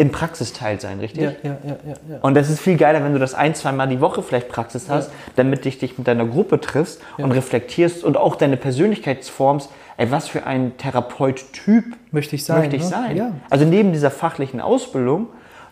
in 0.00 0.12
Praxisteil 0.12 0.80
sein, 0.80 0.98
richtig? 0.98 1.22
Ja, 1.22 1.32
ja, 1.42 1.58
ja, 1.62 1.76
ja. 1.86 1.94
ja. 2.08 2.18
Und 2.22 2.34
das 2.34 2.48
ist 2.48 2.58
viel 2.58 2.78
geiler, 2.78 3.04
wenn 3.04 3.12
du 3.12 3.18
das 3.18 3.34
ein, 3.34 3.54
zwei 3.54 3.70
Mal 3.70 3.86
die 3.86 4.00
Woche 4.00 4.22
vielleicht 4.22 4.48
Praxis 4.48 4.88
hast, 4.88 5.10
damit 5.36 5.66
dich 5.66 5.78
dich 5.78 5.98
mit 5.98 6.08
deiner 6.08 6.24
Gruppe 6.24 6.58
triffst 6.58 7.02
und 7.18 7.32
reflektierst 7.32 8.02
und 8.02 8.16
auch 8.16 8.36
deine 8.36 8.56
Persönlichkeitsforms. 8.56 9.68
Ey, 9.98 10.10
was 10.10 10.26
für 10.26 10.46
ein 10.46 10.78
Therapeut-Typ 10.78 11.84
Möchte 12.12 12.34
ich 12.34 12.46
sein. 12.46 12.60
möchte 12.60 12.76
ich 12.76 12.84
ne? 12.84 12.88
sein? 12.88 13.16
Ja. 13.16 13.32
Also 13.50 13.66
neben 13.66 13.92
dieser 13.92 14.10
fachlichen 14.10 14.62
Ausbildung, 14.62 15.26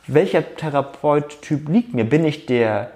welcher 0.06 0.56
Therapeut-Typ 0.56 1.66
liegt 1.70 1.94
mir? 1.94 2.04
Bin 2.04 2.26
ich 2.26 2.44
der 2.44 2.90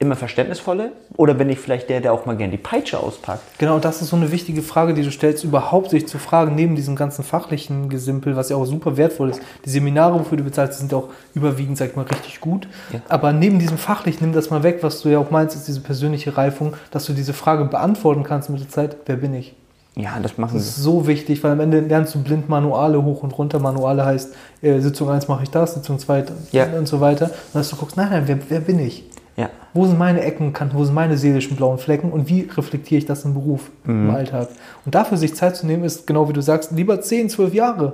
immer 0.00 0.14
verständnisvolle 0.14 0.92
oder 1.16 1.34
bin 1.34 1.48
ich 1.50 1.58
vielleicht 1.58 1.88
der, 1.90 2.00
der 2.00 2.12
auch 2.12 2.24
mal 2.24 2.36
gern 2.36 2.50
die 2.52 2.56
Peitsche 2.56 3.00
auspackt? 3.00 3.42
Genau, 3.58 3.78
das 3.80 4.00
ist 4.00 4.10
so 4.10 4.16
eine 4.16 4.30
wichtige 4.30 4.62
Frage, 4.62 4.94
die 4.94 5.02
du 5.02 5.10
stellst, 5.10 5.42
überhaupt 5.42 5.90
sich 5.90 6.06
zu 6.06 6.18
fragen, 6.18 6.54
neben 6.54 6.76
diesem 6.76 6.94
ganzen 6.94 7.24
fachlichen 7.24 7.88
Gesimpel, 7.88 8.36
was 8.36 8.48
ja 8.48 8.56
auch 8.56 8.64
super 8.64 8.96
wertvoll 8.96 9.30
ist. 9.30 9.40
Die 9.64 9.70
Seminare, 9.70 10.18
wofür 10.20 10.38
du 10.38 10.44
bezahlst, 10.44 10.78
sind 10.78 10.94
auch 10.94 11.08
überwiegend, 11.34 11.78
sag 11.78 11.90
ich 11.90 11.96
mal, 11.96 12.02
richtig 12.06 12.40
gut. 12.40 12.68
Ja. 12.92 13.00
Aber 13.08 13.32
neben 13.32 13.58
diesem 13.58 13.76
fachlichen, 13.76 14.24
nimm 14.26 14.34
das 14.34 14.50
mal 14.50 14.62
weg, 14.62 14.78
was 14.82 15.00
du 15.02 15.08
ja 15.08 15.18
auch 15.18 15.30
meinst, 15.32 15.56
ist 15.56 15.66
diese 15.66 15.80
persönliche 15.80 16.36
Reifung, 16.36 16.74
dass 16.92 17.04
du 17.06 17.12
diese 17.12 17.32
Frage 17.32 17.64
beantworten 17.64 18.22
kannst 18.22 18.50
mit 18.50 18.60
der 18.60 18.68
Zeit, 18.68 18.96
wer 19.06 19.16
bin 19.16 19.34
ich? 19.34 19.54
Ja, 19.96 20.10
das 20.22 20.38
machen 20.38 20.54
Das 20.54 20.62
sie. 20.62 20.68
ist 20.68 20.76
so 20.76 21.08
wichtig, 21.08 21.42
weil 21.42 21.50
am 21.50 21.58
Ende 21.58 21.80
lernst 21.80 22.14
du 22.14 22.22
blind 22.22 22.48
Manuale 22.48 23.02
hoch 23.02 23.24
und 23.24 23.36
runter. 23.36 23.58
Manuale 23.58 24.04
heißt, 24.04 24.32
äh, 24.62 24.78
Sitzung 24.78 25.10
1 25.10 25.26
mache 25.26 25.42
ich 25.42 25.50
das, 25.50 25.74
Sitzung 25.74 25.98
2 25.98 26.24
Ja. 26.52 26.66
und 26.78 26.86
so 26.86 27.00
weiter. 27.00 27.24
Und 27.26 27.54
dass 27.54 27.68
du 27.70 27.74
guckst, 27.74 27.96
nein, 27.96 28.10
nein, 28.10 28.22
wer, 28.26 28.38
wer 28.48 28.60
bin 28.60 28.78
ich? 28.78 29.02
Ja. 29.38 29.50
Wo 29.72 29.86
sind 29.86 29.98
meine 29.98 30.20
Ecken, 30.22 30.52
Kanten, 30.52 30.76
wo 30.76 30.84
sind 30.84 30.94
meine 30.94 31.16
seelischen 31.16 31.56
blauen 31.56 31.78
Flecken 31.78 32.10
und 32.10 32.28
wie 32.28 32.48
reflektiere 32.56 32.98
ich 32.98 33.06
das 33.06 33.24
im 33.24 33.34
Beruf, 33.34 33.70
Mhm. 33.84 34.08
im 34.08 34.14
Alltag? 34.14 34.48
Und 34.84 34.94
dafür 34.94 35.16
sich 35.16 35.34
Zeit 35.34 35.56
zu 35.56 35.66
nehmen, 35.66 35.84
ist 35.84 36.06
genau 36.06 36.28
wie 36.28 36.32
du 36.32 36.40
sagst, 36.42 36.72
lieber 36.72 37.00
10, 37.00 37.28
12 37.30 37.54
Jahre. 37.54 37.92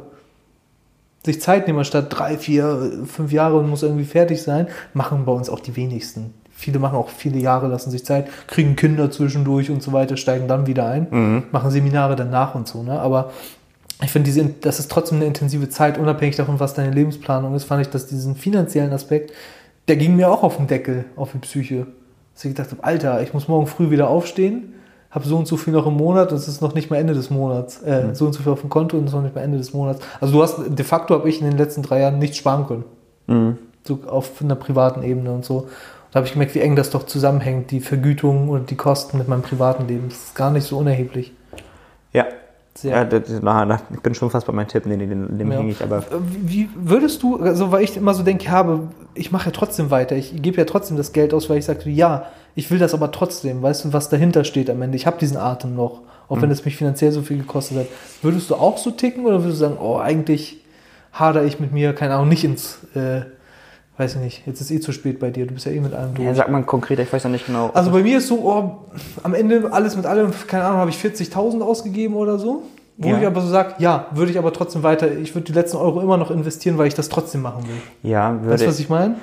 Sich 1.24 1.40
Zeit 1.40 1.66
nehmen, 1.66 1.84
statt 1.84 2.06
drei, 2.10 2.36
vier, 2.36 2.92
fünf 3.06 3.32
Jahre 3.32 3.56
und 3.58 3.68
muss 3.70 3.82
irgendwie 3.82 4.04
fertig 4.04 4.42
sein, 4.42 4.68
machen 4.92 5.24
bei 5.24 5.32
uns 5.32 5.48
auch 5.48 5.60
die 5.60 5.74
wenigsten. 5.76 6.34
Viele 6.56 6.78
machen 6.78 6.96
auch 6.96 7.08
viele 7.08 7.38
Jahre, 7.38 7.66
lassen 7.66 7.90
sich 7.90 8.04
Zeit, 8.04 8.28
kriegen 8.46 8.76
Kinder 8.76 9.10
zwischendurch 9.10 9.70
und 9.70 9.82
so 9.82 9.92
weiter, 9.92 10.16
steigen 10.16 10.48
dann 10.48 10.66
wieder 10.66 10.86
ein, 10.86 11.06
Mhm. 11.10 11.42
machen 11.50 11.70
Seminare 11.70 12.14
danach 12.16 12.54
und 12.54 12.68
so. 12.68 12.82
Ne? 12.82 12.98
Aber 13.00 13.32
ich 14.02 14.10
finde, 14.10 14.26
diese, 14.26 14.44
das 14.60 14.78
ist 14.78 14.90
trotzdem 14.90 15.18
eine 15.18 15.26
intensive 15.26 15.68
Zeit, 15.68 15.98
unabhängig 15.98 16.36
davon, 16.36 16.60
was 16.60 16.74
deine 16.74 16.90
Lebensplanung 16.92 17.54
ist, 17.54 17.64
fand 17.64 17.82
ich, 17.82 17.88
dass 17.90 18.06
diesen 18.06 18.36
finanziellen 18.36 18.92
Aspekt, 18.92 19.32
der 19.88 19.96
ging 19.96 20.16
mir 20.16 20.30
auch 20.30 20.42
auf 20.42 20.56
den 20.56 20.66
Deckel, 20.66 21.04
auf 21.16 21.32
die 21.32 21.38
Psyche. 21.38 21.86
Dass 22.34 22.44
ich 22.44 22.54
gedacht 22.54 22.70
habe, 22.70 22.82
Alter, 22.82 23.22
ich 23.22 23.32
muss 23.32 23.48
morgen 23.48 23.66
früh 23.66 23.90
wieder 23.90 24.08
aufstehen, 24.08 24.74
habe 25.10 25.26
so 25.26 25.36
und 25.36 25.46
so 25.46 25.56
viel 25.56 25.72
noch 25.72 25.86
im 25.86 25.94
Monat 25.94 26.32
und 26.32 26.38
es 26.38 26.48
ist 26.48 26.60
noch 26.60 26.74
nicht 26.74 26.90
mal 26.90 26.96
Ende 26.96 27.14
des 27.14 27.30
Monats. 27.30 27.82
Äh, 27.82 28.06
Mhm. 28.06 28.14
So 28.14 28.26
und 28.26 28.32
so 28.32 28.42
viel 28.42 28.52
auf 28.52 28.60
dem 28.60 28.70
Konto 28.70 28.96
und 28.96 29.04
es 29.04 29.10
ist 29.10 29.14
noch 29.14 29.22
nicht 29.22 29.34
mal 29.34 29.42
Ende 29.42 29.58
des 29.58 29.72
Monats. 29.72 30.00
Also 30.20 30.34
du 30.34 30.42
hast, 30.42 30.58
de 30.66 30.84
facto 30.84 31.14
habe 31.14 31.28
ich 31.28 31.40
in 31.40 31.46
den 31.48 31.56
letzten 31.56 31.82
drei 31.82 32.00
Jahren 32.00 32.18
nichts 32.18 32.36
sparen 32.36 32.66
können. 32.66 32.84
Mhm. 33.28 33.58
So 33.86 34.00
auf 34.06 34.42
einer 34.42 34.56
privaten 34.56 35.02
Ebene 35.02 35.32
und 35.32 35.44
so. 35.44 35.68
Da 36.10 36.18
habe 36.18 36.26
ich 36.26 36.32
gemerkt, 36.32 36.54
wie 36.54 36.60
eng 36.60 36.76
das 36.76 36.90
doch 36.90 37.04
zusammenhängt, 37.06 37.70
die 37.70 37.80
Vergütung 37.80 38.48
und 38.48 38.70
die 38.70 38.76
Kosten 38.76 39.18
mit 39.18 39.28
meinem 39.28 39.42
privaten 39.42 39.86
Leben. 39.86 40.08
Das 40.08 40.18
ist 40.18 40.34
gar 40.34 40.50
nicht 40.50 40.66
so 40.66 40.78
unerheblich. 40.78 41.32
Ja. 42.82 43.06
Sehr. 43.06 43.22
ja 43.22 43.40
na, 43.42 43.64
na, 43.64 43.80
ich 43.92 44.00
bin 44.00 44.14
schon 44.14 44.30
fast 44.30 44.46
bei 44.46 44.52
meinem 44.52 44.66
Tipp, 44.68 44.84
nee, 44.86 44.96
nee, 44.96 45.06
dem, 45.06 45.38
dem 45.38 45.52
Ja. 45.52 45.58
hänge 45.58 45.70
ich 45.70 45.82
aber. 45.82 46.02
Wie 46.20 46.64
wie 46.64 46.68
würdest 46.74 47.22
du, 47.22 47.36
also 47.38 47.70
weil 47.72 47.84
ich 47.84 47.96
immer 47.96 48.14
so 48.14 48.22
denke, 48.22 48.50
habe, 48.50 48.88
ich 49.14 49.30
mache 49.32 49.46
ja 49.46 49.50
trotzdem 49.52 49.90
weiter, 49.90 50.16
ich 50.16 50.40
gebe 50.42 50.56
ja 50.58 50.64
trotzdem 50.64 50.96
das 50.96 51.12
Geld 51.12 51.32
aus, 51.34 51.48
weil 51.48 51.58
ich 51.58 51.64
sage, 51.64 51.88
ja, 51.90 52.26
ich 52.56 52.70
will 52.70 52.78
das 52.78 52.92
aber 52.94 53.10
trotzdem, 53.12 53.62
weißt 53.62 53.84
du, 53.84 53.92
was 53.92 54.08
dahinter 54.08 54.44
steht 54.44 54.68
am 54.70 54.82
Ende. 54.82 54.96
Ich 54.96 55.06
habe 55.06 55.18
diesen 55.18 55.36
Atem 55.36 55.74
noch, 55.76 56.00
auch 56.28 56.36
Mhm. 56.36 56.42
wenn 56.42 56.50
es 56.50 56.64
mich 56.64 56.76
finanziell 56.76 57.12
so 57.12 57.22
viel 57.22 57.38
gekostet 57.38 57.78
hat. 57.78 57.86
Würdest 58.22 58.50
du 58.50 58.54
auch 58.56 58.78
so 58.78 58.90
ticken 58.90 59.24
oder 59.26 59.42
würdest 59.42 59.60
du 59.60 59.66
sagen, 59.66 59.76
oh, 59.80 59.98
eigentlich 59.98 60.58
hader 61.12 61.44
ich 61.44 61.60
mit 61.60 61.72
mir, 61.72 61.94
keine 61.94 62.14
Ahnung, 62.14 62.28
nicht 62.28 62.42
ins, 62.44 62.78
äh, 62.96 63.20
weiß 63.96 64.16
ich 64.16 64.20
nicht, 64.20 64.46
jetzt 64.46 64.60
ist 64.60 64.70
eh 64.70 64.80
zu 64.80 64.92
spät 64.92 65.20
bei 65.20 65.30
dir, 65.30 65.46
du 65.46 65.54
bist 65.54 65.66
ja 65.66 65.72
eh 65.72 65.80
mit 65.80 65.94
allem 65.94 66.14
durch. 66.14 66.26
Ja, 66.26 66.34
sag 66.34 66.50
mal 66.50 66.62
konkreter, 66.64 67.02
ich 67.02 67.12
weiß 67.12 67.22
ja 67.24 67.30
nicht 67.30 67.46
genau. 67.46 67.70
Also 67.74 67.90
bei 67.90 68.02
mir 68.02 68.18
ist 68.18 68.28
so, 68.28 68.40
oh, 68.42 68.70
am 69.22 69.34
Ende 69.34 69.68
alles 69.72 69.96
mit 69.96 70.04
allem, 70.06 70.32
keine 70.46 70.64
Ahnung, 70.64 70.78
habe 70.78 70.90
ich 70.90 70.96
40.000 70.96 71.60
ausgegeben 71.60 72.14
oder 72.16 72.38
so. 72.38 72.62
Wo 72.96 73.08
Ja. 73.08 73.18
ich 73.18 73.26
aber 73.26 73.40
so 73.40 73.48
sage, 73.48 73.74
ja, 73.78 74.06
würde 74.12 74.30
ich 74.30 74.38
aber 74.38 74.52
trotzdem 74.52 74.84
weiter, 74.84 75.10
ich 75.10 75.34
würde 75.34 75.46
die 75.46 75.52
letzten 75.52 75.78
Euro 75.78 76.00
immer 76.00 76.16
noch 76.16 76.30
investieren, 76.30 76.78
weil 76.78 76.86
ich 76.86 76.94
das 76.94 77.08
trotzdem 77.08 77.42
machen 77.42 77.64
will. 77.66 77.74
ja, 78.08 78.34
Weißt 78.36 78.44
würde 78.44 78.62
du, 78.64 78.70
was 78.70 78.78
ich 78.78 78.88
meine? 78.88 79.16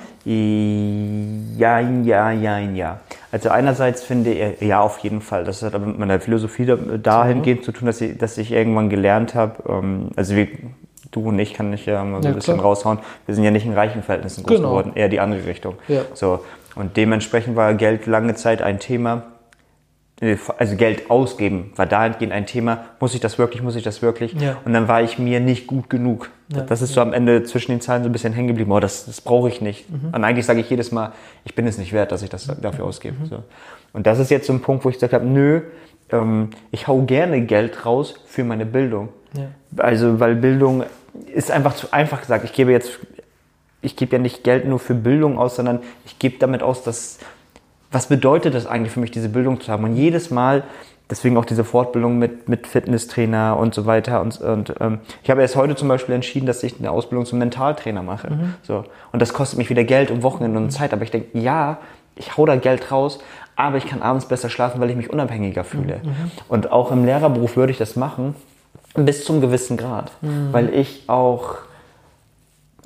Ja, 1.58 1.80
ja, 1.80 2.30
ja, 2.32 2.58
ja. 2.58 3.00
Also 3.30 3.48
einerseits 3.48 4.02
finde 4.02 4.32
ich, 4.32 4.60
ja, 4.60 4.80
auf 4.82 4.98
jeden 4.98 5.22
Fall. 5.22 5.44
Das 5.44 5.62
hat 5.62 5.74
aber 5.74 5.86
mit 5.86 5.98
meiner 5.98 6.20
Philosophie 6.20 6.66
da- 6.66 6.76
dahingehend 6.76 7.64
zu 7.64 7.72
tun, 7.72 7.86
dass 7.86 8.00
ich, 8.02 8.18
dass 8.18 8.36
ich 8.36 8.52
irgendwann 8.52 8.90
gelernt 8.90 9.34
habe, 9.34 9.54
ähm, 9.66 10.08
also 10.16 10.36
wie 10.36 10.48
du 11.12 11.28
und 11.28 11.38
ich 11.38 11.54
kann 11.54 11.72
ich 11.72 11.86
ja 11.86 12.02
mal 12.04 12.20
so 12.22 12.28
Ja, 12.28 12.32
ein 12.32 12.36
bisschen 12.36 12.54
klar. 12.54 12.66
raushauen, 12.66 12.98
wir 13.26 13.34
sind 13.34 13.44
ja 13.44 13.50
nicht 13.52 13.64
in 13.64 13.72
reichen 13.74 14.02
Verhältnissen 14.02 14.42
groß 14.42 14.56
Genau. 14.56 14.70
geworden, 14.70 14.92
eher 14.96 15.08
die 15.08 15.20
andere 15.20 15.46
Richtung. 15.46 15.76
Ja. 15.86 16.00
So. 16.14 16.40
Und 16.74 16.96
dementsprechend 16.96 17.54
war 17.54 17.74
Geld 17.74 18.06
lange 18.06 18.34
Zeit 18.34 18.62
ein 18.62 18.78
Thema, 18.80 19.24
äh, 20.20 20.36
also 20.58 20.76
Geld 20.76 21.10
ausgeben 21.10 21.72
war 21.76 21.84
dahingehend 21.86 22.32
ein 22.32 22.46
Thema, 22.46 22.84
muss 22.98 23.14
ich 23.14 23.20
das 23.20 23.38
wirklich, 23.38 23.62
muss 23.62 23.76
ich 23.76 23.82
das 23.82 24.00
wirklich? 24.02 24.32
Ja. 24.40 24.56
Und 24.64 24.72
dann 24.72 24.88
war 24.88 25.02
ich 25.02 25.18
mir 25.18 25.38
nicht 25.40 25.66
gut 25.66 25.90
genug. 25.90 26.30
Ja, 26.48 26.62
das 26.62 26.80
ist 26.82 26.94
so 26.94 27.00
am 27.00 27.12
Ende 27.12 27.44
zwischen 27.44 27.72
den 27.72 27.80
Zahlen 27.80 28.02
so 28.02 28.08
ein 28.08 28.12
bisschen 28.12 28.32
hängen 28.32 28.48
geblieben, 28.48 28.72
oh, 28.72 28.80
das, 28.80 29.04
das 29.06 29.20
brauche 29.20 29.48
ich 29.48 29.60
nicht. 29.60 29.84
Und 30.12 30.24
eigentlich 30.24 30.46
sage 30.46 30.60
ich 30.60 30.68
jedes 30.70 30.92
Mal, 30.92 31.12
ich 31.44 31.54
bin 31.54 31.66
es 31.66 31.76
nicht 31.78 31.92
wert, 31.92 32.10
dass 32.12 32.22
ich 32.22 32.30
das 32.30 32.46
dafür 32.60 32.84
ausgebe. 32.86 33.16
So. 33.28 33.42
Und 33.92 34.06
das 34.06 34.18
ist 34.18 34.30
jetzt 34.30 34.46
so 34.46 34.52
ein 34.52 34.60
Punkt, 34.60 34.84
wo 34.84 34.88
ich 34.88 34.96
gesagt 34.96 35.12
habe, 35.12 35.24
nö, 35.26 35.60
ähm, 36.10 36.50
ich 36.70 36.88
hau 36.88 37.02
gerne 37.02 37.40
Geld 37.42 37.84
raus 37.86 38.14
für 38.26 38.44
meine 38.44 38.64
Bildung. 38.66 39.08
Also, 39.78 40.20
weil 40.20 40.34
Bildung 40.34 40.84
ist 41.34 41.50
einfach 41.50 41.74
zu 41.74 41.92
einfach 41.92 42.20
gesagt. 42.20 42.44
Ich 42.44 42.52
gebe 42.52 42.72
jetzt, 42.72 42.98
ich 43.80 43.96
gebe 43.96 44.16
ja 44.16 44.18
nicht 44.18 44.44
Geld 44.44 44.66
nur 44.66 44.78
für 44.78 44.94
Bildung 44.94 45.38
aus, 45.38 45.56
sondern 45.56 45.80
ich 46.04 46.18
gebe 46.18 46.38
damit 46.38 46.62
aus, 46.62 46.82
dass, 46.82 47.18
was 47.90 48.06
bedeutet 48.06 48.54
das 48.54 48.66
eigentlich 48.66 48.92
für 48.92 49.00
mich, 49.00 49.10
diese 49.10 49.28
Bildung 49.28 49.60
zu 49.60 49.70
haben? 49.70 49.84
Und 49.84 49.96
jedes 49.96 50.30
Mal, 50.30 50.64
deswegen 51.10 51.36
auch 51.36 51.44
diese 51.44 51.64
Fortbildung 51.64 52.18
mit, 52.18 52.48
mit 52.48 52.66
Fitnesstrainer 52.66 53.56
und 53.58 53.74
so 53.74 53.84
weiter. 53.84 54.22
Und, 54.22 54.40
und 54.40 54.74
ähm, 54.80 55.00
ich 55.22 55.30
habe 55.30 55.42
erst 55.42 55.56
heute 55.56 55.76
zum 55.76 55.88
Beispiel 55.88 56.14
entschieden, 56.14 56.46
dass 56.46 56.62
ich 56.62 56.78
eine 56.78 56.90
Ausbildung 56.90 57.26
zum 57.26 57.38
Mentaltrainer 57.38 58.02
mache. 58.02 58.28
So. 58.62 58.84
Und 59.12 59.20
das 59.20 59.34
kostet 59.34 59.58
mich 59.58 59.68
wieder 59.68 59.84
Geld 59.84 60.10
und 60.10 60.22
Wochenende 60.22 60.58
und 60.58 60.70
Zeit. 60.70 60.92
Aber 60.92 61.02
ich 61.02 61.10
denke, 61.10 61.38
ja, 61.38 61.78
ich 62.16 62.36
hau 62.36 62.46
da 62.46 62.56
Geld 62.56 62.90
raus, 62.90 63.18
aber 63.56 63.76
ich 63.76 63.86
kann 63.86 64.00
abends 64.00 64.26
besser 64.26 64.48
schlafen, 64.48 64.80
weil 64.80 64.90
ich 64.90 64.96
mich 64.96 65.10
unabhängiger 65.10 65.64
fühle. 65.64 66.00
Und 66.48 66.72
auch 66.72 66.90
im 66.90 67.04
Lehrerberuf 67.04 67.56
würde 67.56 67.72
ich 67.72 67.78
das 67.78 67.96
machen, 67.96 68.34
bis 68.94 69.24
zum 69.24 69.40
gewissen 69.40 69.76
Grad. 69.76 70.12
Weil 70.52 70.74
ich 70.74 71.04
auch 71.08 71.56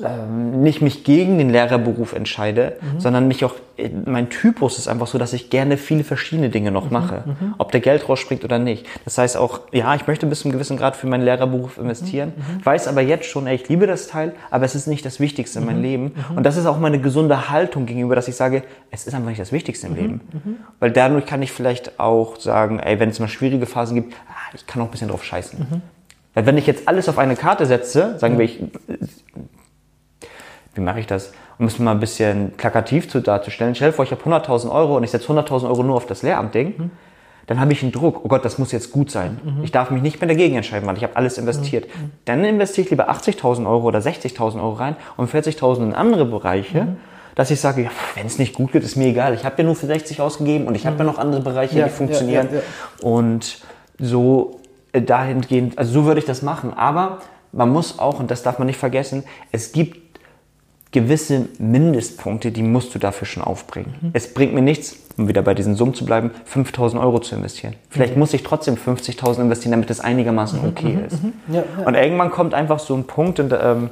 ähm, 0.04 0.62
nicht 0.62 0.82
mich 0.82 1.04
gegen 1.04 1.38
den 1.38 1.48
Lehrerberuf 1.48 2.12
entscheide, 2.12 2.76
Mhm. 2.82 3.00
sondern 3.00 3.28
mich 3.28 3.44
auch, 3.46 3.54
äh, 3.78 3.88
mein 4.04 4.28
Typus 4.28 4.76
ist 4.78 4.88
einfach 4.88 5.06
so, 5.06 5.16
dass 5.16 5.32
ich 5.32 5.48
gerne 5.48 5.78
viele 5.78 6.04
verschiedene 6.04 6.50
Dinge 6.50 6.70
Mhm. 6.70 6.74
noch 6.74 6.90
mache, 6.90 7.24
ob 7.56 7.72
der 7.72 7.80
Geld 7.80 8.06
rausspringt 8.06 8.44
oder 8.44 8.58
nicht. 8.58 8.84
Das 9.06 9.16
heißt 9.16 9.38
auch, 9.38 9.60
ja, 9.72 9.94
ich 9.94 10.06
möchte 10.06 10.26
bis 10.26 10.40
zu 10.40 10.48
einem 10.48 10.52
gewissen 10.52 10.76
Grad 10.76 10.96
für 10.96 11.06
meinen 11.06 11.24
Lehrerberuf 11.24 11.78
investieren, 11.78 12.34
Mhm. 12.36 12.64
weiß 12.66 12.88
aber 12.88 13.00
jetzt 13.00 13.24
schon, 13.24 13.46
ey, 13.46 13.54
ich 13.54 13.68
liebe 13.70 13.86
das 13.86 14.06
Teil, 14.08 14.32
aber 14.50 14.66
es 14.66 14.74
ist 14.74 14.86
nicht 14.86 15.04
das 15.06 15.18
Wichtigste 15.18 15.60
in 15.60 15.64
Mhm. 15.64 15.70
meinem 15.70 15.82
Leben. 15.82 16.12
Und 16.34 16.44
das 16.44 16.58
ist 16.58 16.66
auch 16.66 16.78
meine 16.78 17.00
gesunde 17.00 17.48
Haltung 17.48 17.86
gegenüber, 17.86 18.14
dass 18.14 18.28
ich 18.28 18.36
sage, 18.36 18.64
es 18.90 19.06
ist 19.06 19.14
einfach 19.14 19.28
nicht 19.30 19.40
das 19.40 19.50
Wichtigste 19.52 19.86
im 19.86 19.94
Mhm. 19.94 19.98
Leben. 19.98 20.20
Weil 20.78 20.90
dadurch 20.90 21.24
kann 21.24 21.40
ich 21.40 21.52
vielleicht 21.52 21.98
auch 21.98 22.36
sagen, 22.38 22.80
ey, 22.80 23.00
wenn 23.00 23.08
es 23.08 23.18
mal 23.18 23.28
schwierige 23.28 23.64
Phasen 23.64 23.94
gibt, 23.94 24.12
ah, 24.28 24.52
ich 24.54 24.66
kann 24.66 24.82
auch 24.82 24.86
ein 24.86 24.90
bisschen 24.90 25.08
drauf 25.08 25.24
scheißen. 25.24 25.58
Mhm. 25.58 25.82
Weil 26.34 26.44
wenn 26.44 26.58
ich 26.58 26.66
jetzt 26.66 26.86
alles 26.86 27.08
auf 27.08 27.16
eine 27.16 27.34
Karte 27.34 27.64
setze, 27.64 28.18
sagen 28.18 28.36
wir, 28.36 28.44
ich, 28.44 28.62
wie 30.76 30.80
mache 30.80 31.00
ich 31.00 31.06
das? 31.06 31.32
Um 31.58 31.66
es 31.66 31.78
mal 31.78 31.92
ein 31.92 32.00
bisschen 32.00 32.52
plakativ 32.56 33.08
zu 33.08 33.20
darzustellen. 33.20 33.74
Stell 33.74 33.90
dir 33.90 33.94
vor, 33.94 34.04
ich 34.04 34.10
habe 34.10 34.22
100.000 34.22 34.70
Euro 34.70 34.96
und 34.96 35.04
ich 35.04 35.10
setze 35.10 35.28
100.000 35.32 35.64
Euro 35.68 35.82
nur 35.82 35.96
auf 35.96 36.06
das 36.06 36.22
Lehramt-Ding. 36.22 36.90
Dann 37.46 37.60
habe 37.60 37.72
ich 37.72 37.82
einen 37.82 37.92
Druck. 37.92 38.20
Oh 38.24 38.28
Gott, 38.28 38.44
das 38.44 38.58
muss 38.58 38.72
jetzt 38.72 38.90
gut 38.90 39.10
sein. 39.10 39.60
Ich 39.62 39.70
darf 39.72 39.90
mich 39.90 40.02
nicht 40.02 40.20
mehr 40.20 40.28
dagegen 40.28 40.56
entscheiden, 40.56 40.86
weil 40.88 40.96
ich 40.96 41.02
habe 41.04 41.14
alles 41.16 41.38
investiert. 41.38 41.86
Dann 42.24 42.44
investiere 42.44 42.84
ich 42.84 42.90
lieber 42.90 43.08
80.000 43.08 43.66
Euro 43.68 43.84
oder 43.86 44.00
60.000 44.00 44.56
Euro 44.56 44.72
rein 44.72 44.96
und 45.16 45.30
40.000 45.32 45.82
in 45.82 45.94
andere 45.94 46.24
Bereiche. 46.24 46.88
Dass 47.36 47.50
ich 47.50 47.60
sage, 47.60 47.82
ja, 47.82 47.90
wenn 48.14 48.26
es 48.26 48.38
nicht 48.38 48.54
gut 48.54 48.72
geht, 48.72 48.82
ist 48.82 48.96
mir 48.96 49.08
egal. 49.08 49.34
Ich 49.34 49.44
habe 49.44 49.54
ja 49.58 49.64
nur 49.64 49.76
für 49.76 49.86
60 49.86 50.20
ausgegeben 50.22 50.66
und 50.66 50.74
ich 50.74 50.86
habe 50.86 50.96
ja 50.98 51.04
noch 51.04 51.18
andere 51.18 51.42
Bereiche, 51.42 51.78
Ja, 51.78 51.84
die 51.84 51.90
funktionieren. 51.90 52.48
ja, 52.50 52.56
ja, 52.58 53.06
Und 53.06 53.58
so 53.98 54.58
äh, 54.92 55.02
dahingehend, 55.02 55.78
also 55.78 55.92
so 55.92 56.04
würde 56.06 56.18
ich 56.18 56.26
das 56.26 56.40
machen. 56.42 56.72
Aber 56.74 57.18
man 57.52 57.68
muss 57.70 57.98
auch, 57.98 58.18
und 58.20 58.30
das 58.30 58.42
darf 58.42 58.58
man 58.58 58.66
nicht 58.66 58.78
vergessen, 58.78 59.22
es 59.52 59.72
gibt 59.72 60.05
gewisse 61.00 61.46
Mindestpunkte, 61.58 62.50
die 62.50 62.62
musst 62.62 62.94
du 62.94 62.98
dafür 62.98 63.26
schon 63.26 63.42
aufbringen. 63.42 63.94
Mhm. 64.00 64.10
Es 64.14 64.32
bringt 64.32 64.54
mir 64.54 64.62
nichts, 64.62 64.96
um 65.18 65.28
wieder 65.28 65.42
bei 65.42 65.52
diesen 65.52 65.74
Summen 65.76 65.92
zu 65.92 66.06
bleiben, 66.06 66.30
5000 66.46 67.02
Euro 67.02 67.18
zu 67.18 67.34
investieren. 67.36 67.74
Vielleicht 67.90 68.14
Mhm. 68.14 68.20
muss 68.20 68.32
ich 68.32 68.42
trotzdem 68.42 68.76
50.000 68.76 69.42
investieren, 69.42 69.72
damit 69.72 69.90
es 69.90 70.00
einigermaßen 70.00 70.58
okay 70.66 70.96
ist. 71.06 71.18
Ja, 71.48 71.56
ja. 71.78 71.86
Und 71.86 71.94
irgendwann 71.96 72.30
kommt 72.30 72.54
einfach 72.54 72.78
so 72.78 72.94
ein 72.94 73.04
Punkt, 73.04 73.38
und 73.40 73.52
ähm, 73.60 73.90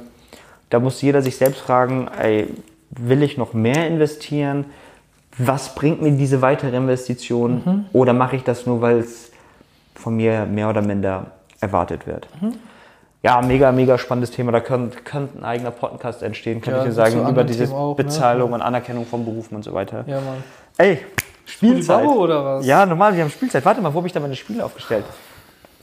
da 0.71 0.79
muss 0.79 0.99
jeder 1.03 1.21
sich 1.21 1.35
selbst 1.37 1.61
fragen, 1.61 2.07
ey, 2.19 2.47
will 2.89 3.21
ich 3.21 3.37
noch 3.37 3.53
mehr 3.53 3.87
investieren? 3.87 4.65
Was 5.37 5.75
bringt 5.75 6.01
mir 6.01 6.11
diese 6.11 6.41
weitere 6.41 6.75
Investition? 6.75 7.61
Mhm. 7.63 7.85
Oder 7.93 8.13
mache 8.13 8.35
ich 8.35 8.43
das 8.43 8.65
nur, 8.65 8.81
weil 8.81 8.97
es 8.97 9.31
von 9.93 10.15
mir 10.15 10.45
mehr 10.47 10.69
oder 10.69 10.81
minder 10.81 11.27
erwartet 11.61 12.07
wird? 12.07 12.27
Mhm. 13.25 13.41
Ja, 13.41 13.41
mega, 13.41 13.71
mega 13.71 13.97
spannendes 13.97 14.31
Thema. 14.31 14.51
Da 14.51 14.59
könnte, 14.59 14.97
könnte 15.01 15.39
ein 15.39 15.43
eigener 15.43 15.71
Podcast 15.71 16.21
entstehen, 16.23 16.61
könnte 16.61 16.77
Ja, 16.79 16.83
ich 16.83 16.89
dir 16.89 16.93
sagen, 16.93 17.27
über 17.27 17.43
diese 17.43 17.73
auch, 17.73 17.97
ne? 17.97 18.03
Bezahlung 18.03 18.53
und 18.53 18.61
Anerkennung 18.61 19.05
von 19.05 19.25
Berufen 19.25 19.55
und 19.55 19.63
so 19.63 19.73
weiter. 19.73 20.03
Ja, 20.07 20.21
Mann. 20.21 20.43
Ey, 20.77 20.99
Spielzeit. 21.45 22.05
Bau 22.05 22.13
oder 22.13 22.43
was? 22.45 22.65
Ja, 22.65 22.85
normal, 22.85 23.15
wir 23.15 23.23
haben 23.23 23.31
Spielzeit. 23.31 23.65
Warte 23.65 23.81
mal, 23.81 23.93
wo 23.93 23.97
habe 23.97 24.07
ich 24.07 24.13
da 24.13 24.19
meine 24.19 24.35
Spiele 24.35 24.63
aufgestellt? 24.63 25.05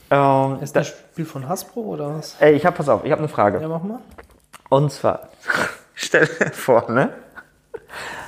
Ähm, 0.09 0.57
Ist 0.61 0.75
da, 0.75 0.81
das 0.81 0.89
Spiel 0.89 1.25
von 1.25 1.47
Hasbro 1.49 1.81
oder 1.81 2.15
was? 2.17 2.35
ey, 2.39 2.53
ich 2.53 2.65
hab, 2.65 2.75
pass 2.75 2.87
auf, 2.89 3.03
ich 3.03 3.11
habe 3.11 3.19
eine 3.19 3.27
Frage. 3.29 3.59
Ja, 3.61 3.67
mach 3.67 3.83
mal. 3.83 3.99
Und 4.69 4.91
zwar, 4.91 5.29
stell 5.95 6.27
dir 6.27 6.51
vor, 6.51 6.91
ne? 6.91 7.09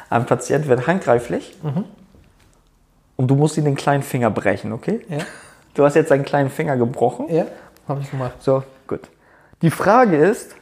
Ein 0.10 0.26
Patient 0.26 0.68
wird 0.68 0.88
handgreiflich 0.88 1.56
und 3.18 3.28
du 3.28 3.36
musst 3.36 3.58
ihm 3.58 3.66
den 3.66 3.76
kleinen 3.76 4.04
Finger 4.04 4.30
brechen, 4.30 4.72
okay? 4.72 5.06
Ja. 5.10 5.18
Du 5.74 5.84
hast 5.84 5.96
jetzt 5.96 6.12
deinen 6.12 6.26
kleinen 6.26 6.50
Finger 6.50 6.78
gebrochen. 6.78 7.26
Ja, 7.30 7.46
habe 7.88 8.02
ich 8.02 8.12
gemacht. 8.12 8.34
So, 8.40 8.64
gut. 8.88 9.10
Die 9.62 9.72
Frage 9.72 10.18
ist, 10.18 10.56